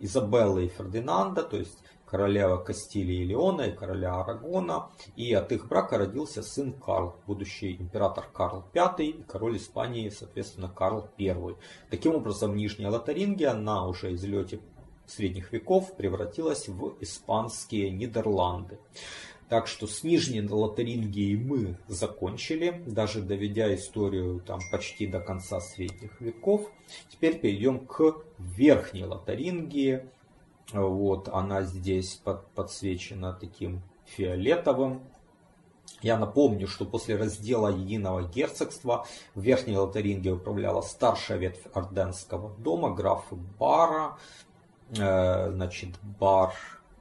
Изабеллы 0.00 0.64
и 0.64 0.68
Фердинанда, 0.68 1.44
то 1.44 1.56
есть 1.56 1.78
короля 2.04 2.56
Кастилии 2.56 3.18
и 3.18 3.24
Леона 3.26 3.62
и 3.62 3.72
короля 3.72 4.14
Арагона. 4.16 4.90
И 5.14 5.32
от 5.32 5.52
их 5.52 5.68
брака 5.68 5.98
родился 5.98 6.42
сын 6.42 6.72
Карл, 6.72 7.14
будущий 7.28 7.76
император 7.76 8.26
Карл 8.32 8.64
V 8.74 9.04
и 9.04 9.22
король 9.28 9.58
Испании, 9.58 10.08
соответственно, 10.08 10.68
Карл 10.68 11.08
I. 11.16 11.54
Таким 11.90 12.16
образом, 12.16 12.56
Нижняя 12.56 12.90
Лотарингия 12.90 13.54
на 13.54 13.86
уже 13.86 14.12
излете 14.14 14.58
средних 15.06 15.52
веков 15.52 15.94
превратилась 15.96 16.66
в 16.66 16.96
испанские 16.98 17.90
Нидерланды. 17.90 18.80
Так 19.48 19.66
что 19.66 19.86
с 19.86 20.02
Нижней 20.04 20.42
Лотарингией 20.42 21.36
мы 21.36 21.78
закончили, 21.88 22.82
даже 22.86 23.22
доведя 23.22 23.74
историю 23.74 24.40
там 24.40 24.60
почти 24.70 25.06
до 25.06 25.20
конца 25.20 25.60
средних 25.60 26.20
веков. 26.20 26.70
Теперь 27.08 27.38
перейдем 27.38 27.86
к 27.86 28.16
Верхней 28.38 29.04
Лотарингии. 29.04 30.06
Вот 30.72 31.28
она 31.28 31.62
здесь 31.62 32.16
под, 32.16 32.46
подсвечена 32.48 33.32
таким 33.32 33.80
фиолетовым. 34.04 35.00
Я 36.02 36.18
напомню, 36.18 36.68
что 36.68 36.84
после 36.84 37.16
раздела 37.16 37.68
единого 37.68 38.28
герцогства 38.28 39.06
в 39.34 39.40
Верхней 39.40 39.78
Лотарингии 39.78 40.28
управляла 40.28 40.82
старшая 40.82 41.38
ветвь 41.38 41.64
Орденского 41.72 42.54
дома, 42.58 42.94
графы 42.94 43.36
Бара. 43.58 44.18
Э, 44.90 45.50
значит, 45.50 45.94
Бар 46.02 46.52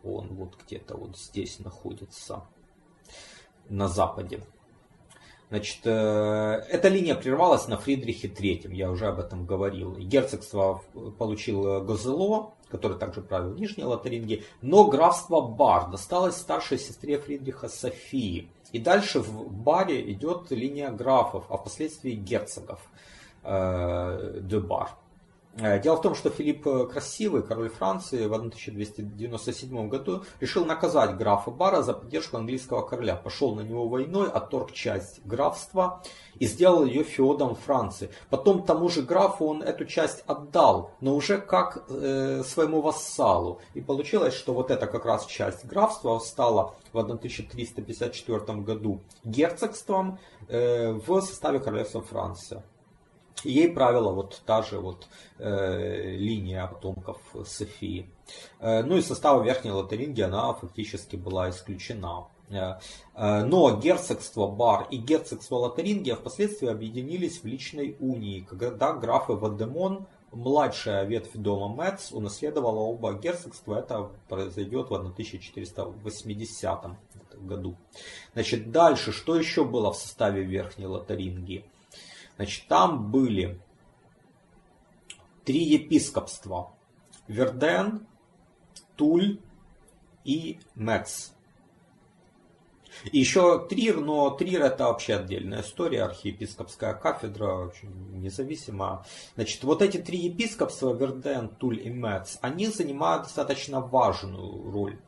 он 0.04 0.36
вот 0.36 0.58
где-то 0.66 0.98
вот 0.98 1.18
здесь 1.18 1.60
находится, 1.60 2.44
на 3.70 3.88
западе. 3.88 4.42
Значит, 5.50 5.80
э, 5.86 5.90
эта 5.90 6.90
линия 6.90 7.16
прервалась 7.16 7.68
на 7.68 7.78
Фридрихе 7.78 8.28
III, 8.28 8.74
я 8.74 8.92
уже 8.92 9.08
об 9.08 9.20
этом 9.20 9.46
говорил. 9.46 9.96
Герцогство 9.96 10.82
получил 11.18 11.82
Гозело, 11.86 12.54
который 12.70 12.98
также 12.98 13.22
правил 13.22 13.54
Нижней 13.54 13.86
Лотаринги, 13.86 14.44
но 14.62 14.86
графство 14.88 15.42
Бар 15.42 15.90
досталось 15.90 16.36
старшей 16.36 16.78
сестре 16.78 17.18
Фридриха 17.18 17.70
Софии. 17.70 18.50
И 18.74 18.80
дальше 18.80 19.22
в 19.22 19.50
Баре 19.50 20.12
идет 20.12 20.52
линия 20.52 20.92
графов, 20.92 21.46
а 21.50 21.56
впоследствии 21.56 22.12
герцогов 22.12 22.82
э, 23.44 24.40
де 24.42 24.60
Бар. 24.60 24.90
Э, 25.60 25.80
дело 25.80 25.98
в 25.98 26.02
том, 26.02 26.14
что 26.14 26.30
Филипп 26.30 26.68
э, 26.68 26.86
Красивый, 26.86 27.42
король 27.42 27.70
Франции, 27.70 28.28
в 28.28 28.34
1297 28.34 29.90
году 29.90 30.24
решил 30.40 30.66
наказать 30.66 31.18
графа 31.18 31.50
Бара 31.50 31.82
за 31.82 31.94
поддержку 31.94 32.38
английского 32.38 32.84
короля. 32.84 33.16
Пошел 33.16 33.56
на 33.56 33.62
него 33.62 33.88
войной, 33.88 34.30
отторг 34.30 34.72
часть 34.72 35.26
графства 35.26 36.04
и 36.38 36.46
сделал 36.46 36.86
ее 36.86 37.04
феодом 37.04 37.56
Франции. 37.56 38.12
Потом 38.30 38.64
тому 38.64 38.88
же 38.90 39.02
графу 39.02 39.48
он 39.48 39.64
эту 39.64 39.86
часть 39.86 40.24
отдал, 40.28 40.92
но 41.02 41.16
уже 41.16 41.40
как 41.40 41.86
э, 41.90 42.44
своему 42.44 42.82
вассалу. 42.82 43.60
И 43.74 43.82
получилось, 43.82 44.36
что 44.36 44.54
вот 44.54 44.70
эта 44.70 44.86
как 44.86 45.06
раз 45.06 45.26
часть 45.26 45.66
графства 45.66 46.20
стала 46.20 46.76
в 46.94 47.00
1354 47.00 48.60
году 48.60 49.02
герцогством 49.24 50.20
э, 50.48 50.92
в 50.92 51.22
составе 51.22 51.60
королевства 51.60 52.02
Франции. 52.02 52.62
Ей 53.44 53.70
правила 53.70 54.12
вот 54.12 54.42
та 54.46 54.64
же 54.64 54.80
вот 54.80 55.08
э, 55.38 56.16
линия 56.16 56.68
потомков 56.68 57.20
Софии. 57.46 58.10
Э, 58.60 58.84
ну 58.84 58.98
и 58.98 59.02
состава 59.02 59.44
Верхней 59.44 59.72
Лотарингии 59.72 60.24
она 60.24 60.54
фактически 60.54 61.16
была 61.16 61.50
исключена. 61.50 62.28
Э, 62.50 62.80
э, 63.14 63.44
но 63.44 63.78
герцогство 63.78 64.48
Бар 64.48 64.88
и 64.90 64.98
герцогство 64.98 65.58
Лотарингия 65.58 66.16
впоследствии 66.16 66.68
объединились 66.68 67.44
в 67.44 67.46
личной 67.46 67.96
унии, 68.00 68.42
когда 68.42 68.94
графы 68.94 69.34
Вадемон, 69.34 70.08
младшая 70.32 71.06
ветвь 71.06 71.36
дома 71.36 71.68
Мэтц, 71.68 72.12
унаследовала 72.12 72.80
оба 72.80 73.14
герцогства. 73.14 73.76
Это 73.80 74.10
произойдет 74.30 74.90
в 74.90 74.94
1480 74.94 76.86
году. 77.42 77.76
Значит, 78.34 78.72
дальше, 78.72 79.12
что 79.12 79.36
еще 79.36 79.64
было 79.64 79.92
в 79.92 79.98
составе 79.98 80.44
Верхней 80.44 80.88
Лотарингии? 80.88 81.66
Значит, 82.38 82.68
там 82.68 83.12
были 83.12 83.60
три 85.44 85.64
епископства. 85.64 86.72
Верден, 87.28 88.08
Туль 88.96 89.40
и 90.24 90.60
Мец. 90.76 91.34
И 93.12 93.20
еще 93.20 93.66
Трир, 93.68 94.00
но 94.00 94.30
Трир 94.32 94.62
это 94.62 94.86
вообще 94.86 95.16
отдельная 95.16 95.62
история, 95.62 96.04
архиепископская 96.04 96.94
кафедра, 96.94 97.68
очень 97.68 97.92
независимая. 98.20 99.04
Значит, 99.36 99.64
вот 99.64 99.82
эти 99.82 99.98
три 99.98 100.20
епископства, 100.20 100.94
Верден, 100.94 101.50
Туль 101.50 101.82
и 101.82 101.90
Мец, 101.90 102.40
они 102.42 102.68
занимают 102.68 103.24
достаточно 103.24 103.82
важную 103.82 104.72
роль 104.72 105.00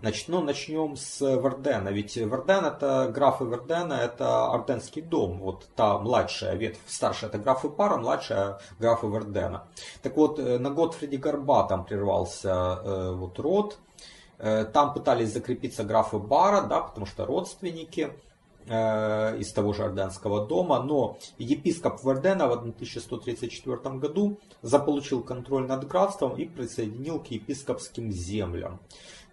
Значит, 0.00 0.28
ну, 0.28 0.40
начнем 0.42 0.96
с 0.96 1.20
Вердена. 1.20 1.88
Ведь 1.88 2.16
Верден 2.16 2.64
это 2.64 3.10
графы 3.12 3.44
Вердена, 3.44 3.94
это 3.94 4.46
Арденский 4.52 5.02
дом. 5.02 5.40
Вот 5.40 5.66
та 5.74 5.98
младшая 5.98 6.54
ветвь, 6.54 6.80
старшая 6.86 7.30
это 7.30 7.38
графы 7.38 7.68
Пара, 7.68 7.96
младшая 7.96 8.60
графы 8.78 9.08
Вердена. 9.08 9.66
Так 10.02 10.16
вот, 10.16 10.38
э, 10.38 10.58
на 10.58 10.70
год 10.70 10.94
Фредди 10.94 11.16
Горба 11.16 11.66
там 11.66 11.84
прервался 11.84 12.80
э, 12.84 13.12
вот 13.12 13.38
род. 13.40 13.78
Э, 14.38 14.64
там 14.64 14.94
пытались 14.94 15.32
закрепиться 15.32 15.82
графы 15.82 16.18
Бара, 16.18 16.62
да, 16.62 16.80
потому 16.80 17.06
что 17.06 17.26
родственники 17.26 18.12
э, 18.68 19.38
из 19.38 19.52
того 19.52 19.72
же 19.72 19.84
Орденского 19.84 20.46
дома, 20.46 20.80
но 20.80 21.18
епископ 21.38 22.04
Вердена 22.04 22.46
в 22.46 22.52
1134 22.52 23.96
году 23.96 24.38
заполучил 24.62 25.22
контроль 25.22 25.66
над 25.66 25.88
графством 25.88 26.36
и 26.36 26.44
присоединил 26.44 27.20
к 27.20 27.26
епископским 27.28 28.12
землям. 28.12 28.80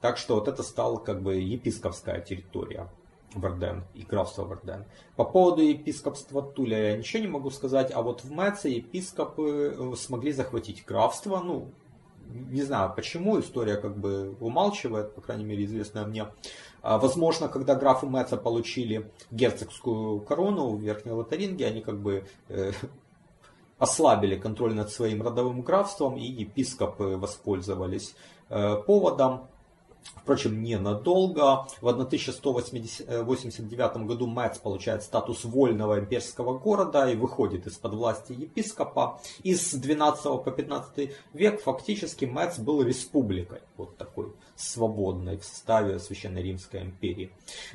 Так 0.02 0.18
что 0.18 0.36
вот 0.36 0.48
это 0.48 0.64
стало 0.64 0.98
как 0.98 1.22
бы 1.22 1.36
епископская 1.36 2.22
территория. 2.22 2.89
Верден 3.36 3.84
и 3.93 4.04
графство 4.04 4.48
Верден. 4.48 4.86
По 5.16 5.26
поводу 5.26 5.62
епископства 5.62 6.41
Туля 6.41 6.91
я 6.91 6.98
ничего 6.98 7.22
не 7.22 7.28
могу 7.28 7.50
сказать, 7.50 7.91
а 7.93 8.02
вот 8.02 8.24
в 8.24 8.32
Мэце 8.32 8.70
епископы 8.70 9.76
э, 9.78 9.96
смогли 9.98 10.32
захватить 10.32 10.86
графство, 10.86 11.41
ну, 11.41 11.70
не 12.28 12.64
знаю 12.64 12.93
почему, 12.96 13.39
история 13.39 13.76
как 13.76 13.98
бы 13.98 14.36
умалчивает, 14.39 15.14
по 15.14 15.22
крайней 15.22 15.46
мере 15.46 15.66
известная 15.66 16.06
мне. 16.06 16.28
А, 16.82 16.98
возможно, 16.98 17.48
когда 17.48 17.76
графы 17.76 18.08
Мэца 18.08 18.38
получили 18.38 19.12
герцогскую 19.32 20.22
корону 20.22 20.76
в 20.76 20.82
Верхней 20.82 21.12
Лотаринге, 21.12 21.68
они 21.68 21.82
как 21.82 22.00
бы 22.00 22.26
э, 22.50 22.72
ослабили 23.78 24.38
контроль 24.38 24.74
над 24.74 24.91
своим 24.91 25.22
родовым 25.22 25.62
графством, 25.62 26.18
и 26.18 26.26
епископы 26.26 27.18
воспользовались 27.18 28.16
э, 28.50 28.76
поводом 28.86 29.48
Впрочем, 30.26 30.64
ненадолго. 30.64 31.68
В 31.82 31.88
1189 31.88 33.97
году 34.08 34.28
Мэц 34.28 34.58
получает 34.58 35.03
статус 35.03 35.45
вольного 35.45 35.99
имперского 35.99 36.58
города 36.58 37.10
и 37.10 37.16
выходит 37.16 37.68
из-под 37.68 37.93
власти 37.93 38.34
епископа. 38.34 39.20
И 39.43 39.53
с 39.53 39.74
12 39.74 40.43
по 40.43 40.51
15 40.51 41.12
век 41.34 41.62
фактически 41.62 42.26
Мэц 42.26 42.58
был 42.58 42.82
республикой. 42.82 43.62
Вот 43.78 43.97
такой 43.97 44.34
свободной 44.56 45.38
в 45.38 45.45
составе 45.45 45.99
Священной 45.99 46.41
Римской 46.41 46.82
империи. 46.82 47.32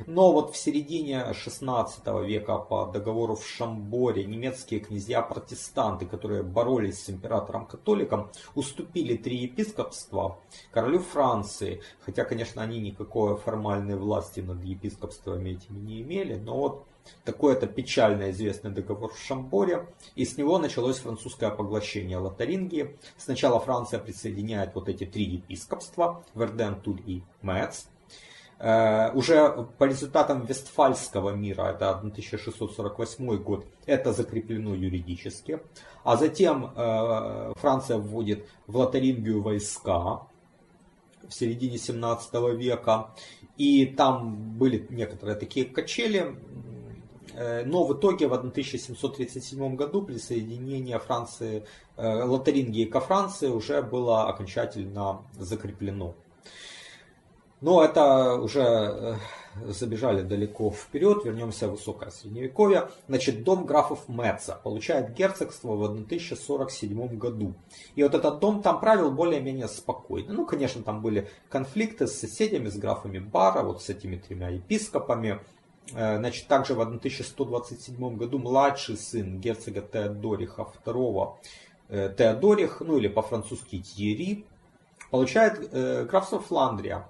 Но 0.06 0.32
вот 0.32 0.54
в 0.54 0.56
середине 0.56 1.32
16 1.32 2.04
века 2.24 2.58
по 2.58 2.86
договору 2.86 3.36
в 3.36 3.46
Шамборе 3.46 4.24
немецкие 4.24 4.80
князья-протестанты, 4.80 6.06
которые 6.06 6.42
боролись 6.42 7.04
с 7.04 7.10
императором-католиком, 7.10 8.30
уступили 8.54 9.16
три 9.16 9.36
епископства 9.36 10.38
королю 10.72 11.00
Франции. 11.00 11.82
Хотя, 12.00 12.19
конечно, 12.24 12.62
они 12.62 12.80
никакой 12.80 13.36
формальной 13.36 13.96
власти 13.96 14.40
над 14.40 14.62
епископствами 14.64 15.50
этими 15.50 15.78
не 15.78 16.02
имели, 16.02 16.36
но 16.36 16.56
вот 16.56 16.86
Такой 17.24 17.54
это 17.54 17.66
печально 17.66 18.30
известный 18.30 18.70
договор 18.70 19.12
в 19.12 19.18
Шамборе, 19.18 19.86
и 20.14 20.24
с 20.24 20.36
него 20.36 20.58
началось 20.58 20.98
французское 20.98 21.50
поглощение 21.50 22.18
Лотарингии. 22.18 22.96
Сначала 23.16 23.60
Франция 23.60 24.00
присоединяет 24.00 24.74
вот 24.74 24.88
эти 24.88 25.04
три 25.04 25.24
епископства, 25.24 26.24
Верден, 26.34 26.80
Туль 26.80 27.00
и 27.06 27.22
Мец. 27.42 27.88
Э, 28.58 29.10
уже 29.12 29.68
по 29.78 29.84
результатам 29.84 30.44
Вестфальского 30.44 31.30
мира, 31.30 31.62
это 31.62 31.90
1648 31.90 33.36
год, 33.38 33.66
это 33.86 34.12
закреплено 34.12 34.74
юридически. 34.74 35.60
А 36.04 36.16
затем 36.16 36.72
э, 36.74 37.52
Франция 37.56 37.98
вводит 37.98 38.46
в 38.66 38.76
Лотарингию 38.76 39.42
войска 39.42 40.26
в 41.30 41.34
середине 41.34 41.78
17 41.78 42.34
века. 42.58 43.14
И 43.56 43.86
там 43.86 44.58
были 44.58 44.86
некоторые 44.90 45.36
такие 45.36 45.64
качели. 45.64 46.36
Э, 47.34 47.64
но 47.64 47.84
в 47.84 47.94
итоге 47.94 48.28
в 48.28 48.34
1737 48.34 49.76
году 49.76 50.02
присоединение 50.02 50.98
Франции, 50.98 51.64
Лотарингии 51.96 52.84
ко 52.84 53.00
Франции 53.00 53.48
уже 53.48 53.82
было 53.82 54.28
окончательно 54.28 55.22
закреплено. 55.38 56.14
Но 57.60 57.84
это 57.84 58.34
уже 58.36 58.62
э, 58.62 59.14
забежали 59.56 60.22
далеко 60.22 60.70
вперед, 60.70 61.24
вернемся 61.24 61.68
в 61.68 61.72
высокое 61.72 62.10
средневековье. 62.10 62.88
Значит, 63.08 63.42
дом 63.44 63.66
графов 63.66 64.08
Меца 64.08 64.60
получает 64.62 65.14
герцогство 65.14 65.74
в 65.74 65.84
1047 65.84 67.18
году. 67.18 67.54
И 67.94 68.02
вот 68.02 68.14
этот 68.14 68.38
дом 68.38 68.62
там 68.62 68.80
правил 68.80 69.10
более-менее 69.10 69.68
спокойно. 69.68 70.32
Ну, 70.32 70.46
конечно, 70.46 70.82
там 70.82 71.02
были 71.02 71.28
конфликты 71.48 72.06
с 72.06 72.18
соседями, 72.18 72.68
с 72.68 72.76
графами 72.76 73.18
Бара, 73.18 73.62
вот 73.62 73.82
с 73.82 73.88
этими 73.88 74.16
тремя 74.16 74.48
епископами. 74.50 75.40
Э, 75.94 76.18
значит, 76.18 76.46
также 76.46 76.74
в 76.74 76.80
1127 76.80 78.16
году 78.16 78.38
младший 78.38 78.96
сын 78.96 79.40
герцога 79.40 79.80
Теодориха 79.80 80.66
II, 80.84 81.34
э, 81.88 82.14
Теодорих, 82.16 82.80
ну 82.80 82.96
или 82.98 83.08
по-французски 83.08 83.80
Тьери, 83.82 84.44
получает 85.10 85.72
графство 86.08 86.38
Фландрия. 86.38 87.04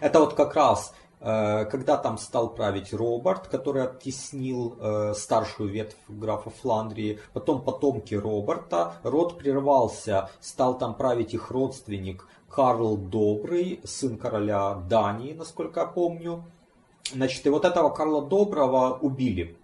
Это 0.00 0.20
вот 0.20 0.34
как 0.34 0.54
раз 0.54 0.92
э, 0.92 1.03
когда 1.24 1.96
там 1.96 2.18
стал 2.18 2.54
править 2.54 2.92
Роберт, 2.92 3.48
который 3.48 3.84
оттеснил 3.84 4.76
э, 4.78 5.14
старшую 5.14 5.70
ветвь 5.70 5.96
графа 6.08 6.50
Фландрии, 6.50 7.18
потом 7.32 7.62
потомки 7.62 8.14
Роберта, 8.14 8.96
род 9.02 9.38
прервался, 9.38 10.28
стал 10.40 10.76
там 10.76 10.94
править 10.94 11.32
их 11.32 11.50
родственник 11.50 12.28
Карл 12.54 12.96
Добрый, 12.96 13.80
сын 13.84 14.16
короля 14.16 14.74
Дании, 14.74 15.32
насколько 15.32 15.80
я 15.80 15.86
помню. 15.86 16.44
Значит, 17.12 17.46
и 17.46 17.50
вот 17.50 17.64
этого 17.64 17.88
Карла 17.90 18.22
Доброго 18.22 18.96
убили. 18.98 19.56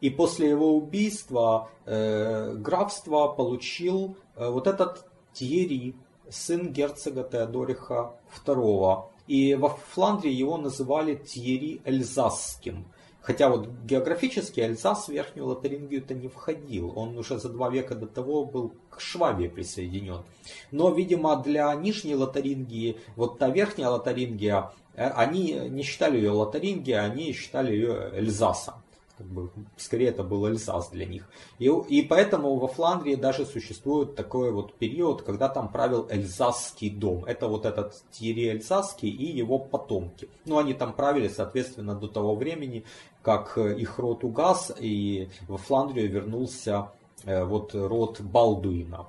И 0.00 0.10
после 0.10 0.50
его 0.50 0.76
убийства 0.76 1.70
э, 1.86 2.52
графство 2.54 3.28
получил 3.28 4.16
э, 4.36 4.48
вот 4.48 4.66
этот 4.66 5.06
Тьерри, 5.32 5.96
сын 6.28 6.72
герцога 6.72 7.24
Теодориха 7.24 8.12
II. 8.44 9.04
И 9.26 9.54
во 9.54 9.70
Фландрии 9.70 10.32
его 10.32 10.56
называли 10.56 11.14
Тьерри 11.14 11.80
Эльзасским. 11.84 12.86
Хотя 13.20 13.48
вот 13.48 13.68
географически 13.84 14.60
Эльзас 14.60 15.08
в 15.08 15.12
Верхнюю 15.12 15.48
Лотарингию-то 15.48 16.14
не 16.14 16.28
входил. 16.28 16.92
Он 16.96 17.18
уже 17.18 17.40
за 17.40 17.48
два 17.48 17.70
века 17.70 17.96
до 17.96 18.06
того 18.06 18.44
был 18.44 18.72
к 18.88 19.00
Швабии 19.00 19.48
присоединен. 19.48 20.22
Но, 20.70 20.90
видимо, 20.90 21.42
для 21.42 21.74
Нижней 21.74 22.14
Лотарингии, 22.14 22.98
вот 23.16 23.38
та 23.38 23.48
Верхняя 23.48 23.88
Лотарингия, 23.88 24.70
э, 24.94 25.08
они 25.08 25.54
не 25.70 25.82
считали 25.82 26.18
ее 26.18 26.30
Лотарингией, 26.30 27.00
они 27.00 27.32
считали 27.32 27.72
ее 27.72 28.12
Эльзасом 28.14 28.74
как 29.18 29.26
бы, 29.26 29.50
скорее 29.76 30.08
это 30.08 30.22
был 30.22 30.46
Эльзас 30.46 30.90
для 30.90 31.06
них. 31.06 31.28
И, 31.58 31.66
и 31.66 32.02
поэтому 32.02 32.56
во 32.56 32.68
Фландрии 32.68 33.14
даже 33.14 33.46
существует 33.46 34.14
такой 34.14 34.52
вот 34.52 34.74
период, 34.74 35.22
когда 35.22 35.48
там 35.48 35.70
правил 35.70 36.06
Эльзасский 36.10 36.90
дом. 36.90 37.24
Это 37.24 37.48
вот 37.48 37.64
этот 37.64 37.94
Тири 38.10 38.50
Эльзасский 38.50 39.08
и 39.08 39.36
его 39.36 39.58
потомки. 39.58 40.28
Ну, 40.44 40.58
они 40.58 40.74
там 40.74 40.92
правили, 40.92 41.28
соответственно, 41.28 41.94
до 41.94 42.08
того 42.08 42.34
времени, 42.34 42.84
как 43.22 43.56
их 43.58 43.98
род 43.98 44.24
угас, 44.24 44.72
и 44.78 45.28
во 45.48 45.56
Фландрию 45.56 46.10
вернулся 46.10 46.92
э, 47.24 47.44
вот 47.44 47.74
род 47.74 48.20
Балдуина, 48.20 49.06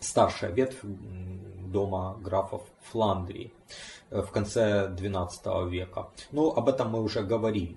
старшая 0.00 0.52
ветвь 0.52 0.80
дома 1.66 2.16
графов 2.22 2.62
Фландрии 2.90 3.52
э, 4.10 4.22
в 4.22 4.30
конце 4.30 4.88
XII 4.88 5.68
века. 5.68 6.08
Ну, 6.32 6.50
об 6.50 6.68
этом 6.68 6.90
мы 6.90 7.02
уже 7.02 7.22
говорили. 7.22 7.76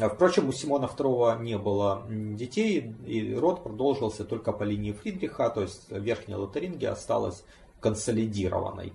А, 0.00 0.08
впрочем, 0.08 0.48
у 0.48 0.52
Симона 0.52 0.86
II 0.86 1.42
не 1.42 1.58
было 1.58 2.04
детей, 2.08 2.94
и 3.06 3.34
род 3.34 3.62
продолжился 3.62 4.24
только 4.24 4.52
по 4.52 4.62
линии 4.62 4.92
Фридриха, 4.92 5.50
то 5.50 5.60
есть 5.60 5.90
Верхняя 5.90 6.38
Лотарингия 6.38 6.92
осталась 6.92 7.44
консолидированной. 7.80 8.94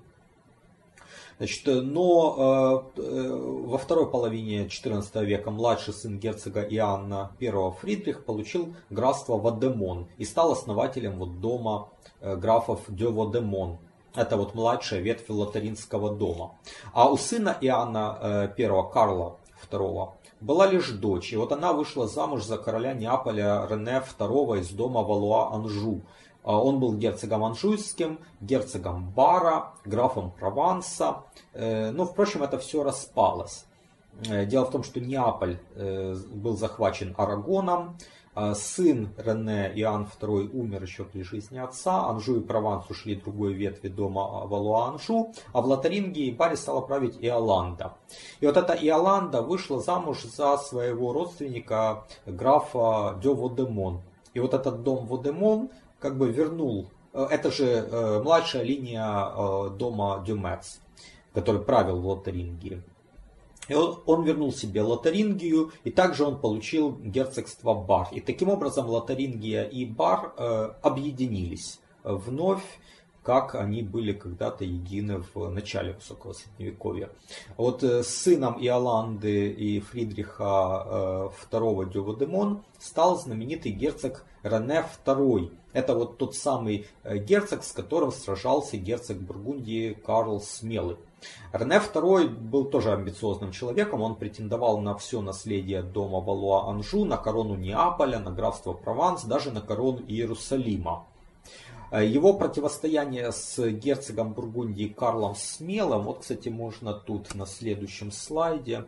Значит, 1.37 1.65
но 1.65 2.91
э, 2.95 3.01
э, 3.01 3.29
во 3.29 3.77
второй 3.77 4.09
половине 4.09 4.65
XIV 4.67 5.25
века 5.25 5.51
младший 5.51 5.93
сын 5.93 6.17
герцога 6.17 6.61
Иоанна 6.61 7.35
I 7.41 7.51
Фридрих 7.81 8.23
получил 8.23 8.73
графство 8.89 9.37
Вадемон 9.37 10.07
и 10.17 10.23
стал 10.23 10.53
основателем 10.53 11.19
вот 11.19 11.41
дома 11.41 11.89
э, 12.21 12.37
графов 12.37 12.79
де 12.87 13.07
Вадемон. 13.07 13.79
Это 14.15 14.37
вот 14.37 14.55
младшая 14.55 15.01
ветвь 15.01 15.29
лотаринского 15.29 16.15
дома. 16.15 16.55
А 16.93 17.11
у 17.11 17.17
сына 17.17 17.57
Иоанна 17.59 18.53
I 18.57 18.91
Карла 18.93 19.37
II 19.69 20.13
была 20.41 20.67
лишь 20.67 20.89
дочь, 20.91 21.33
и 21.33 21.37
вот 21.37 21.51
она 21.51 21.73
вышла 21.73 22.07
замуж 22.07 22.43
за 22.43 22.57
короля 22.57 22.93
Неаполя 22.93 23.65
Рене 23.69 24.03
II 24.17 24.59
из 24.59 24.69
дома 24.69 25.01
Валуа-Анжу. 25.01 26.01
А, 26.43 26.61
он 26.61 26.79
был 26.79 26.93
герцогом 26.93 27.43
Анжуйским, 27.43 28.19
герцогом 28.39 29.09
Бара, 29.11 29.73
графом 29.83 30.31
Прованса. 30.31 31.23
Э, 31.53 31.89
но, 31.91 32.05
впрочем, 32.05 32.43
это 32.43 32.59
все 32.59 32.83
распалось. 32.83 33.65
Э, 34.29 34.45
дело 34.45 34.65
в 34.65 34.71
том, 34.71 34.83
что 34.83 34.99
Неаполь 34.99 35.57
э, 35.75 36.15
был 36.31 36.55
захвачен 36.55 37.15
Арагоном, 37.17 37.97
сын 38.53 39.09
Рене 39.17 39.71
Иоанн 39.75 40.07
II 40.19 40.49
умер 40.51 40.83
еще 40.83 41.05
при 41.05 41.21
жизни 41.23 41.57
отца. 41.57 42.09
Анжу 42.09 42.37
и 42.37 42.41
Прованс 42.41 42.89
ушли 42.89 43.15
другой 43.15 43.53
ветви 43.53 43.87
дома 43.87 44.45
Валуа-Анжу. 44.45 45.33
А 45.53 45.61
в 45.61 45.65
Лотарингии 45.65 46.27
и 46.27 46.31
Баре 46.31 46.55
стала 46.57 46.81
править 46.81 47.17
Иоланда. 47.21 47.93
И 48.41 48.45
вот 48.45 48.57
эта 48.57 48.73
Иоланда 48.73 49.41
вышла 49.41 49.79
замуж 49.79 50.23
за 50.23 50.57
своего 50.57 51.13
родственника 51.13 52.05
графа 52.25 53.17
де 53.21 53.29
Водемон. 53.29 54.01
И 54.33 54.39
вот 54.39 54.53
этот 54.53 54.83
дом 54.83 55.05
Водемон 55.05 55.69
как 55.99 56.17
бы 56.17 56.31
вернул, 56.31 56.89
э, 57.13 57.27
это 57.31 57.51
же 57.51 57.65
э, 57.65 58.21
младшая 58.21 58.63
линия 58.63 59.31
э, 59.33 59.69
дома 59.71 60.23
Дюмец, 60.25 60.81
который 61.33 61.61
правил 61.61 61.99
в 62.01 62.05
Лотарингии. 62.05 62.83
И 63.67 63.73
он, 63.73 63.99
он 64.05 64.23
вернул 64.23 64.51
себе 64.51 64.81
Лотарингию, 64.81 65.71
и 65.83 65.91
также 65.91 66.23
он 66.23 66.39
получил 66.39 66.97
герцогство 66.97 67.73
Бар. 67.73 68.09
И 68.11 68.19
таким 68.19 68.49
образом 68.49 68.87
Лотарингия 68.87 69.63
и 69.63 69.85
Бар 69.85 70.33
э, 70.37 70.71
объединились 70.81 71.79
вновь, 72.03 72.63
как 73.25 73.55
они 73.55 73.81
были 73.81 74.13
когда-то 74.13 74.63
едины 74.63 75.23
в 75.33 75.49
начале 75.49 75.93
Высокого 75.93 76.33
Средневековья. 76.33 77.09
Вот 77.57 77.83
э, 77.83 78.03
с 78.03 78.09
сыном 78.09 78.63
Иоланды 78.63 79.49
и 79.49 79.79
Фридриха 79.79 81.31
э, 81.51 81.55
II 81.55 81.91
Дювадемон 81.91 82.63
стал 82.77 83.17
знаменитый 83.17 83.71
герцог 83.71 84.23
Рене 84.43 84.85
II. 85.03 85.51
Это 85.73 85.95
вот 85.95 86.19
тот 86.19 86.35
самый 86.35 86.85
э, 87.03 87.17
герцог, 87.17 87.63
с 87.63 87.71
которым 87.71 88.11
сражался 88.11 88.77
герцог 88.77 89.17
Бургундии 89.17 89.93
Карл 90.05 90.39
Смелый. 90.39 90.97
Рене 91.51 91.77
II 91.77 92.27
был 92.27 92.65
тоже 92.65 92.93
амбициозным 92.93 93.51
человеком, 93.51 94.01
он 94.01 94.15
претендовал 94.15 94.79
на 94.79 94.95
все 94.95 95.21
наследие 95.21 95.81
дома 95.83 96.19
Валуа-Анжу, 96.19 97.05
на 97.05 97.17
корону 97.17 97.55
Неаполя, 97.55 98.19
на 98.19 98.31
графство 98.31 98.73
Прованс, 98.73 99.23
даже 99.23 99.51
на 99.51 99.61
корону 99.61 100.01
Иерусалима. 100.07 101.05
Его 101.91 102.33
противостояние 102.33 103.31
с 103.31 103.63
герцогом 103.69 104.33
Бургундии 104.33 104.87
Карлом 104.87 105.35
Смелым, 105.35 106.03
вот, 106.03 106.19
кстати, 106.19 106.49
можно 106.49 106.93
тут 106.93 107.35
на 107.35 107.45
следующем 107.45 108.11
слайде, 108.11 108.85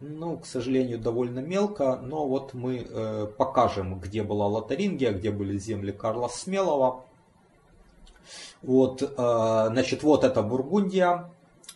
ну, 0.00 0.38
к 0.38 0.46
сожалению, 0.46 0.98
довольно 0.98 1.40
мелко, 1.40 1.96
но 2.02 2.26
вот 2.26 2.54
мы 2.54 2.86
э, 2.88 3.26
покажем, 3.36 4.00
где 4.00 4.22
была 4.22 4.46
Лотарингия, 4.46 5.12
где 5.12 5.30
были 5.30 5.58
земли 5.58 5.92
Карла 5.92 6.28
Смелого. 6.28 7.04
Вот, 8.62 9.02
э, 9.02 9.06
значит, 9.16 10.02
вот 10.02 10.24
это 10.24 10.42
Бургундия, 10.42 11.30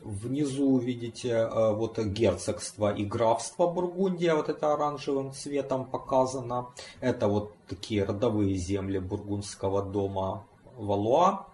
Внизу 0.05 0.77
видите 0.77 1.31
э, 1.31 1.73
вот 1.73 1.99
герцогство 1.99 2.95
и 2.95 3.07
графство 3.07 3.67
Бургундия, 3.67 4.35
вот 4.35 4.51
это 4.51 4.75
оранжевым 4.75 5.33
цветом 5.33 5.87
показано. 5.87 6.67
Это 7.01 7.27
вот 7.27 7.55
такие 7.67 8.05
родовые 8.05 8.55
земли 8.57 8.99
бургундского 8.99 9.83
дома 9.83 10.45
Валуа. 10.77 11.47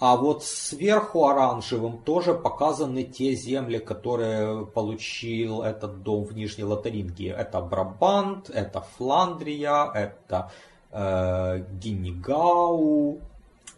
А 0.00 0.16
вот 0.16 0.42
сверху 0.42 1.26
оранжевым 1.26 1.98
тоже 1.98 2.34
показаны 2.34 3.04
те 3.04 3.34
земли, 3.34 3.78
которые 3.78 4.66
получил 4.66 5.62
этот 5.62 6.02
дом 6.02 6.24
в 6.24 6.34
Нижней 6.34 6.64
Лотарингии. 6.64 7.30
Это 7.30 7.60
Брабант, 7.60 8.50
это 8.50 8.80
Фландрия, 8.96 9.90
это 9.94 10.50
э, 10.90 11.64
Гиннигау, 11.80 13.20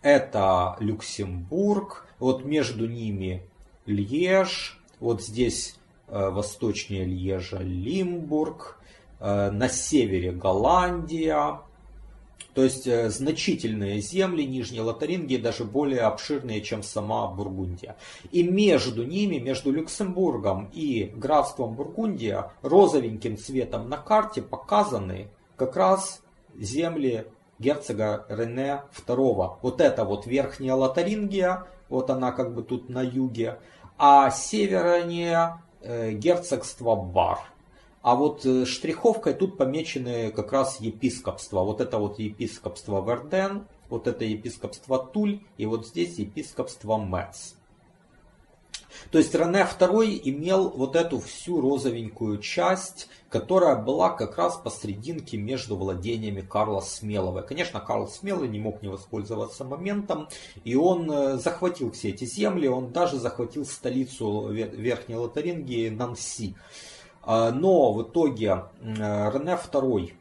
это 0.00 0.76
Люксембург. 0.80 2.06
Вот 2.18 2.44
между 2.44 2.88
ними 2.88 3.47
Льеж, 3.88 4.78
вот 5.00 5.22
здесь 5.22 5.76
э, 6.08 6.30
восточнее 6.30 7.04
Льежа 7.04 7.58
Лимбург, 7.58 8.78
э, 9.20 9.50
на 9.50 9.68
севере 9.68 10.32
Голландия, 10.32 11.60
то 12.54 12.64
есть 12.64 12.86
э, 12.86 13.08
значительные 13.08 14.00
земли 14.00 14.44
Нижней 14.44 14.80
Лотарингии, 14.80 15.36
даже 15.36 15.64
более 15.64 16.00
обширные, 16.00 16.60
чем 16.60 16.82
сама 16.82 17.28
Бургундия. 17.28 17.96
И 18.32 18.42
между 18.42 19.04
ними, 19.04 19.38
между 19.38 19.70
Люксембургом 19.70 20.70
и 20.72 21.12
графством 21.14 21.74
Бургундия, 21.74 22.52
розовеньким 22.62 23.38
цветом 23.38 23.88
на 23.88 23.96
карте 23.96 24.42
показаны 24.42 25.28
как 25.56 25.76
раз 25.76 26.20
земли 26.58 27.26
герцога 27.58 28.26
Рене 28.28 28.82
II. 29.06 29.58
Вот 29.62 29.80
это 29.80 30.04
вот 30.04 30.26
Верхняя 30.26 30.74
Лотарингия, 30.74 31.64
вот 31.88 32.10
она 32.10 32.32
как 32.32 32.54
бы 32.54 32.62
тут 32.62 32.88
на 32.88 33.02
юге, 33.02 33.58
а 33.98 34.30
севернее 34.30 35.60
э, 35.82 36.12
герцогство 36.12 36.94
Бар. 36.94 37.40
А 38.02 38.14
вот 38.14 38.46
э, 38.46 38.64
штриховкой 38.64 39.34
тут 39.34 39.58
помечены 39.58 40.30
как 40.30 40.52
раз 40.52 40.80
епископства. 40.80 41.62
Вот 41.64 41.80
это 41.80 41.98
вот 41.98 42.18
епископство 42.18 43.04
Верден, 43.04 43.66
вот 43.90 44.06
это 44.06 44.24
епископство 44.24 44.98
Туль 44.98 45.40
и 45.56 45.66
вот 45.66 45.86
здесь 45.86 46.18
епископство 46.18 46.96
Мец. 46.96 47.57
То 49.10 49.18
есть 49.18 49.34
Рене 49.34 49.66
II 49.78 50.20
имел 50.24 50.70
вот 50.70 50.96
эту 50.96 51.18
всю 51.20 51.60
розовенькую 51.60 52.38
часть, 52.38 53.08
которая 53.28 53.76
была 53.76 54.10
как 54.10 54.36
раз 54.36 54.56
посрединке 54.56 55.36
между 55.36 55.76
владениями 55.76 56.40
Карла 56.40 56.80
Смелого. 56.80 57.42
Конечно, 57.42 57.80
Карл 57.80 58.08
Смелый 58.08 58.48
не 58.48 58.58
мог 58.58 58.82
не 58.82 58.88
воспользоваться 58.88 59.64
моментом, 59.64 60.28
и 60.64 60.74
он 60.74 61.10
э, 61.10 61.36
захватил 61.38 61.90
все 61.92 62.10
эти 62.10 62.24
земли, 62.24 62.68
он 62.68 62.92
даже 62.92 63.18
захватил 63.18 63.64
столицу 63.64 64.48
Верхней 64.48 65.16
Лотарингии 65.16 65.88
Нанси. 65.88 66.54
А, 67.22 67.50
но 67.50 67.92
в 67.92 68.02
итоге 68.02 68.64
Рене 68.82 69.58
II 69.72 70.12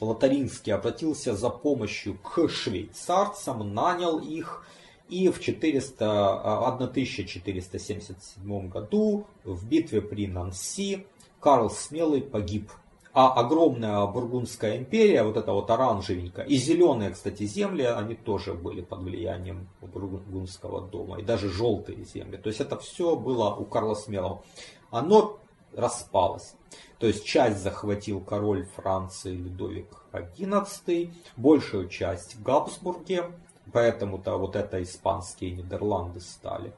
Лотаринский 0.00 0.72
обратился 0.72 1.34
за 1.34 1.50
помощью 1.50 2.18
к 2.18 2.48
швейцарцам, 2.48 3.74
нанял 3.74 4.18
их, 4.18 4.64
и 5.08 5.28
в 5.28 5.40
400, 5.40 6.66
1477 6.68 8.56
а, 8.56 8.60
году 8.68 9.26
в 9.44 9.66
битве 9.68 10.00
при 10.00 10.26
Нанси 10.26 11.06
Карл 11.40 11.70
Смелый 11.70 12.22
погиб. 12.22 12.70
А 13.12 13.32
огромная 13.32 14.04
Бургундская 14.06 14.76
империя, 14.76 15.22
вот 15.22 15.36
эта 15.36 15.52
вот 15.52 15.70
оранжевенькая, 15.70 16.46
и 16.46 16.56
зеленые, 16.56 17.10
кстати, 17.10 17.44
земли, 17.44 17.84
они 17.84 18.16
тоже 18.16 18.54
были 18.54 18.80
под 18.80 19.02
влиянием 19.02 19.68
Бургундского 19.80 20.80
дома, 20.88 21.20
и 21.20 21.22
даже 21.22 21.48
желтые 21.48 22.04
земли. 22.04 22.38
То 22.38 22.48
есть 22.48 22.60
это 22.60 22.76
все 22.76 23.14
было 23.14 23.54
у 23.54 23.64
Карла 23.66 23.94
Смелого. 23.94 24.42
Оно 24.90 25.38
распалось. 25.72 26.54
То 26.98 27.06
есть 27.06 27.24
часть 27.24 27.58
захватил 27.58 28.20
король 28.20 28.64
Франции 28.64 29.32
Людовик 29.32 29.88
XI, 30.12 31.12
большую 31.36 31.88
часть 31.88 32.34
в 32.34 32.42
Габсбурге, 32.42 33.30
Поэтому-то 33.72 34.36
вот 34.36 34.56
это 34.56 34.82
испанские 34.82 35.52
Нидерланды 35.52 36.20
стали. 36.20 36.72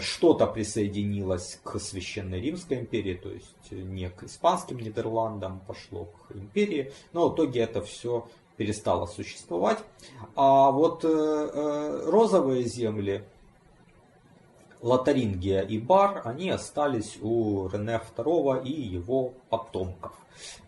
Что-то 0.00 0.46
присоединилось 0.46 1.60
к 1.62 1.78
Священной 1.78 2.40
Римской 2.40 2.80
империи, 2.80 3.14
то 3.14 3.30
есть 3.30 3.70
не 3.70 4.10
к 4.10 4.24
испанским 4.24 4.78
Нидерландам 4.78 5.60
пошло 5.60 6.06
к 6.06 6.34
империи, 6.34 6.92
но 7.12 7.28
в 7.28 7.34
итоге 7.34 7.60
это 7.60 7.82
все 7.82 8.26
перестало 8.56 9.06
существовать. 9.06 9.78
А 10.34 10.70
вот 10.70 11.04
э, 11.04 11.08
э, 11.08 12.10
розовые 12.10 12.64
земли, 12.64 13.24
Лотарингия 14.86 15.62
и 15.62 15.78
Бар, 15.78 16.22
они 16.24 16.48
остались 16.48 17.18
у 17.20 17.66
Рене 17.68 18.00
II 18.16 18.62
и 18.62 18.70
его 18.70 19.34
потомков. 19.50 20.12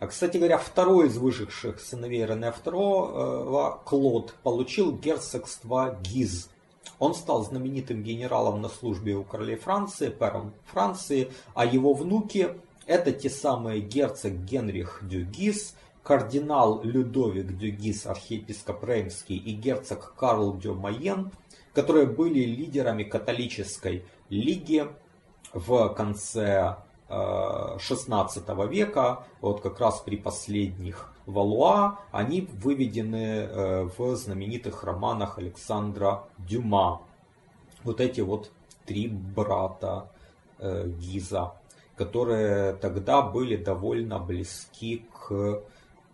А, 0.01 0.09
кстати 0.09 0.39
говоря, 0.39 0.59
второй 0.59 1.07
из 1.07 1.17
выживших 1.17 1.79
сыновей 1.79 2.27
Рене 2.27 2.53
II, 2.65 3.79
Клод, 3.85 4.35
получил 4.43 4.91
герцогство 4.91 5.97
Гиз. 6.03 6.51
Он 6.99 7.15
стал 7.15 7.45
знаменитым 7.45 8.03
генералом 8.03 8.61
на 8.61 8.69
службе 8.69 9.15
у 9.15 9.23
королей 9.23 9.57
Франции, 9.57 10.09
пером 10.09 10.53
Франции, 10.67 11.31
а 11.55 11.65
его 11.65 11.95
внуки 11.95 12.57
это 12.87 13.13
те 13.13 13.31
самые 13.31 13.81
герцог 13.81 14.33
Генрих 14.33 14.99
Дюгиз, 15.03 15.77
кардинал 16.03 16.83
Людовик 16.83 17.57
Дюгиз, 17.57 18.07
архиепископ 18.07 18.83
Реймский 18.83 19.37
и 19.37 19.53
герцог 19.53 20.15
Карл 20.17 20.57
Дю 20.57 20.75
Майен, 20.75 21.31
которые 21.73 22.07
были 22.07 22.41
лидерами 22.41 23.05
католической 23.05 24.05
лиги 24.29 24.87
в 25.53 25.89
конце 25.95 26.77
16 27.09 28.49
века, 28.69 29.25
вот 29.41 29.63
как 29.63 29.81
раз 29.81 30.01
при 30.01 30.17
последних 30.17 31.13
Валуа, 31.29 31.99
они 32.11 32.41
выведены 32.41 33.17
э, 33.17 33.89
в 33.97 34.17
знаменитых 34.17 34.83
романах 34.83 35.39
Александра 35.39 36.25
Дюма. 36.39 37.03
Вот 37.85 38.01
эти 38.01 38.23
вот 38.23 38.51
три 38.87 39.09
брата 39.09 40.11
э, 40.59 40.89
Гиза, 40.99 41.53
которые 41.97 42.75
тогда 42.75 43.21
были 43.21 43.57
довольно 43.57 44.19
близки 44.19 45.07
к 45.13 45.63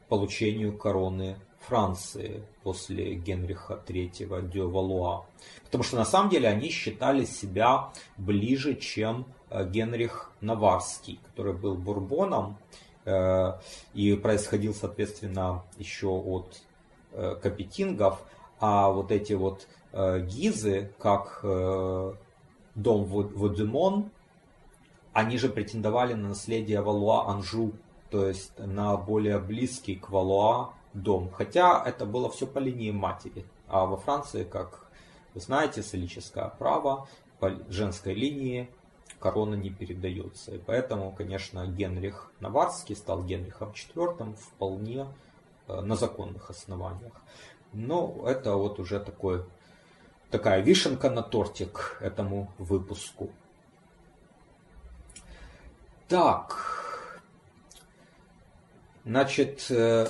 получению 0.09 0.77
короны 0.77 1.37
Франции 1.69 2.43
после 2.63 3.15
Генриха 3.15 3.81
III 3.87 4.51
де 4.51 4.63
Валуа. 4.63 5.25
Потому 5.65 5.85
что 5.85 5.97
на 5.97 6.05
самом 6.05 6.31
деле 6.31 6.49
они 6.49 6.71
считали 6.71 7.25
себя 7.25 7.91
ближе, 8.17 8.75
чем 8.75 9.27
Э, 9.55 9.65
Генрих 9.65 10.33
Наварский, 10.41 11.21
который 11.27 11.53
был 11.53 11.77
бурбоном 11.77 12.57
э, 13.05 13.53
и 13.95 14.17
происходил, 14.17 14.75
соответственно, 14.75 15.63
еще 15.79 16.09
от 16.09 16.61
э, 17.13 17.37
капетингов, 17.41 18.21
а 18.59 18.91
вот 18.91 19.13
эти 19.13 19.33
вот 19.35 19.69
гизы, 19.93 20.91
как 20.99 21.39
дом 21.45 23.05
Водемон, 23.05 24.11
они 25.13 25.39
же 25.39 25.49
претендовали 25.49 26.15
на 26.15 26.31
наследие 26.31 26.81
Валуа 26.81 27.31
Анжу, 27.31 27.71
то 28.11 28.27
есть 28.27 28.51
на 28.59 28.97
более 28.97 29.39
близкий 29.39 29.95
к 29.95 30.11
Валуа 30.11 30.73
дом. 30.95 31.31
Хотя 31.31 31.83
это 31.85 32.07
было 32.07 32.31
все 32.31 32.47
по 32.47 32.59
линии 32.59 32.91
матери. 32.91 33.45
А 33.69 33.85
во 33.85 33.97
Франции, 33.97 34.45
как 34.45 34.87
вы 35.35 35.41
знаете, 35.41 35.83
солическое 35.83 36.49
право 36.49 37.09
по 37.41 37.51
женской 37.69 38.15
линии 38.15 38.71
корона 39.19 39.55
не 39.55 39.71
передается. 39.71 40.55
И 40.55 40.59
поэтому, 40.59 41.13
конечно, 41.13 41.67
Генрих 41.67 42.31
Наварский 42.41 42.95
стал 42.95 43.25
Генрихом 43.25 43.71
IV 43.71 44.35
вполне 44.37 45.07
э, 45.67 45.81
на 45.81 45.97
законных 45.97 46.51
основаниях. 46.51 47.13
Но 47.73 48.23
это 48.27 48.55
вот 48.55 48.79
уже 48.79 49.01
такой, 49.01 49.45
такая 50.31 50.61
вишенка 50.61 51.11
на 51.11 51.23
тортик 51.23 51.99
этому 52.01 52.53
выпуску. 52.59 53.31
Так, 56.07 57.21
значит, 59.05 59.67
э, 59.71 60.07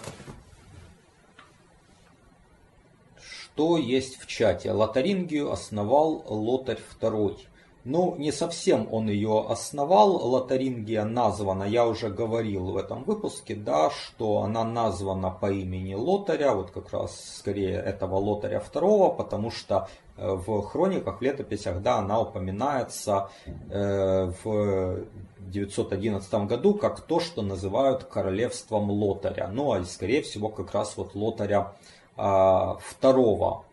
что 3.55 3.79
есть 3.79 4.21
в 4.21 4.27
чате? 4.27 4.73
Лотарингию 4.73 5.53
основал 5.53 6.25
Лотарь 6.27 6.81
II. 7.01 7.37
Ну, 7.85 8.17
не 8.17 8.33
совсем 8.33 8.89
он 8.93 9.07
ее 9.09 9.47
основал. 9.49 10.17
Лотарингия 10.17 11.05
названа, 11.05 11.63
я 11.63 11.87
уже 11.87 12.09
говорил 12.09 12.73
в 12.73 12.77
этом 12.77 13.05
выпуске, 13.05 13.55
да, 13.55 13.91
что 13.91 14.39
она 14.39 14.65
названа 14.65 15.31
по 15.31 15.53
имени 15.53 15.95
Лотаря, 15.95 16.55
вот 16.55 16.73
как 16.73 16.93
раз 16.93 17.37
скорее 17.39 17.77
этого 17.77 18.17
Лотаря 18.17 18.59
второго, 18.59 19.15
потому 19.15 19.53
что 19.53 19.89
э, 20.17 20.29
в 20.29 20.63
хрониках, 20.63 21.21
в 21.21 21.23
летописях, 21.23 21.81
да, 21.81 21.99
она 21.99 22.21
упоминается 22.21 23.29
э, 23.71 24.33
в 24.43 25.05
911 25.39 26.35
году 26.49 26.75
как 26.75 27.03
то, 27.03 27.21
что 27.21 27.43
называют 27.43 28.03
королевством 28.03 28.91
Лотаря. 28.91 29.47
Ну, 29.47 29.71
а 29.71 29.85
скорее 29.85 30.23
всего 30.23 30.49
как 30.49 30.73
раз 30.73 30.97
вот 30.97 31.15
Лотаря 31.15 31.75
второго 32.17 33.65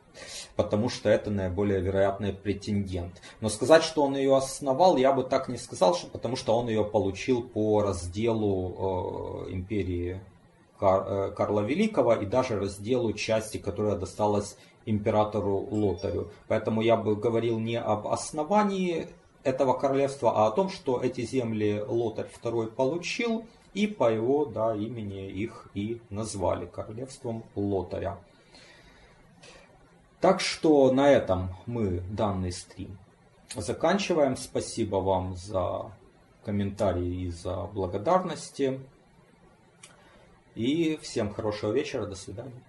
потому 0.55 0.89
что 0.89 1.09
это 1.09 1.31
наиболее 1.31 1.79
вероятный 1.79 2.33
претендент. 2.33 3.21
Но 3.39 3.49
сказать, 3.49 3.83
что 3.83 4.03
он 4.03 4.15
ее 4.15 4.35
основал, 4.35 4.97
я 4.97 5.13
бы 5.13 5.23
так 5.23 5.47
не 5.47 5.57
сказал, 5.57 5.95
что, 5.95 6.07
потому 6.07 6.35
что 6.35 6.55
он 6.57 6.67
ее 6.67 6.83
получил 6.83 7.41
по 7.41 7.81
разделу 7.81 9.47
э, 9.47 9.53
империи 9.53 10.21
Кар, 10.79 11.05
э, 11.07 11.31
Карла 11.31 11.61
Великого 11.61 12.15
и 12.15 12.25
даже 12.25 12.59
разделу 12.59 13.13
части, 13.13 13.57
которая 13.57 13.95
досталась 13.95 14.57
императору 14.85 15.67
Лотарю. 15.71 16.31
Поэтому 16.47 16.81
я 16.81 16.97
бы 16.97 17.15
говорил 17.15 17.59
не 17.59 17.79
об 17.79 18.07
основании 18.07 19.07
этого 19.43 19.73
королевства, 19.73 20.33
а 20.35 20.47
о 20.47 20.51
том, 20.51 20.69
что 20.69 21.01
эти 21.01 21.21
земли 21.21 21.83
Лотарь 21.87 22.29
II 22.43 22.67
получил, 22.67 23.45
и 23.73 23.87
по 23.87 24.11
его 24.11 24.45
да, 24.45 24.75
имени 24.75 25.29
их 25.29 25.69
и 25.73 26.01
назвали 26.09 26.65
королевством 26.65 27.43
Лотаря. 27.55 28.17
Так 30.21 30.39
что 30.39 30.91
на 30.91 31.09
этом 31.09 31.55
мы 31.65 32.01
данный 32.11 32.51
стрим 32.51 32.97
заканчиваем. 33.55 34.37
Спасибо 34.37 34.97
вам 34.97 35.35
за 35.35 35.91
комментарии 36.45 37.23
и 37.23 37.29
за 37.29 37.63
благодарности. 37.63 38.79
И 40.53 40.99
всем 41.01 41.33
хорошего 41.33 41.71
вечера. 41.71 42.05
До 42.05 42.15
свидания. 42.15 42.61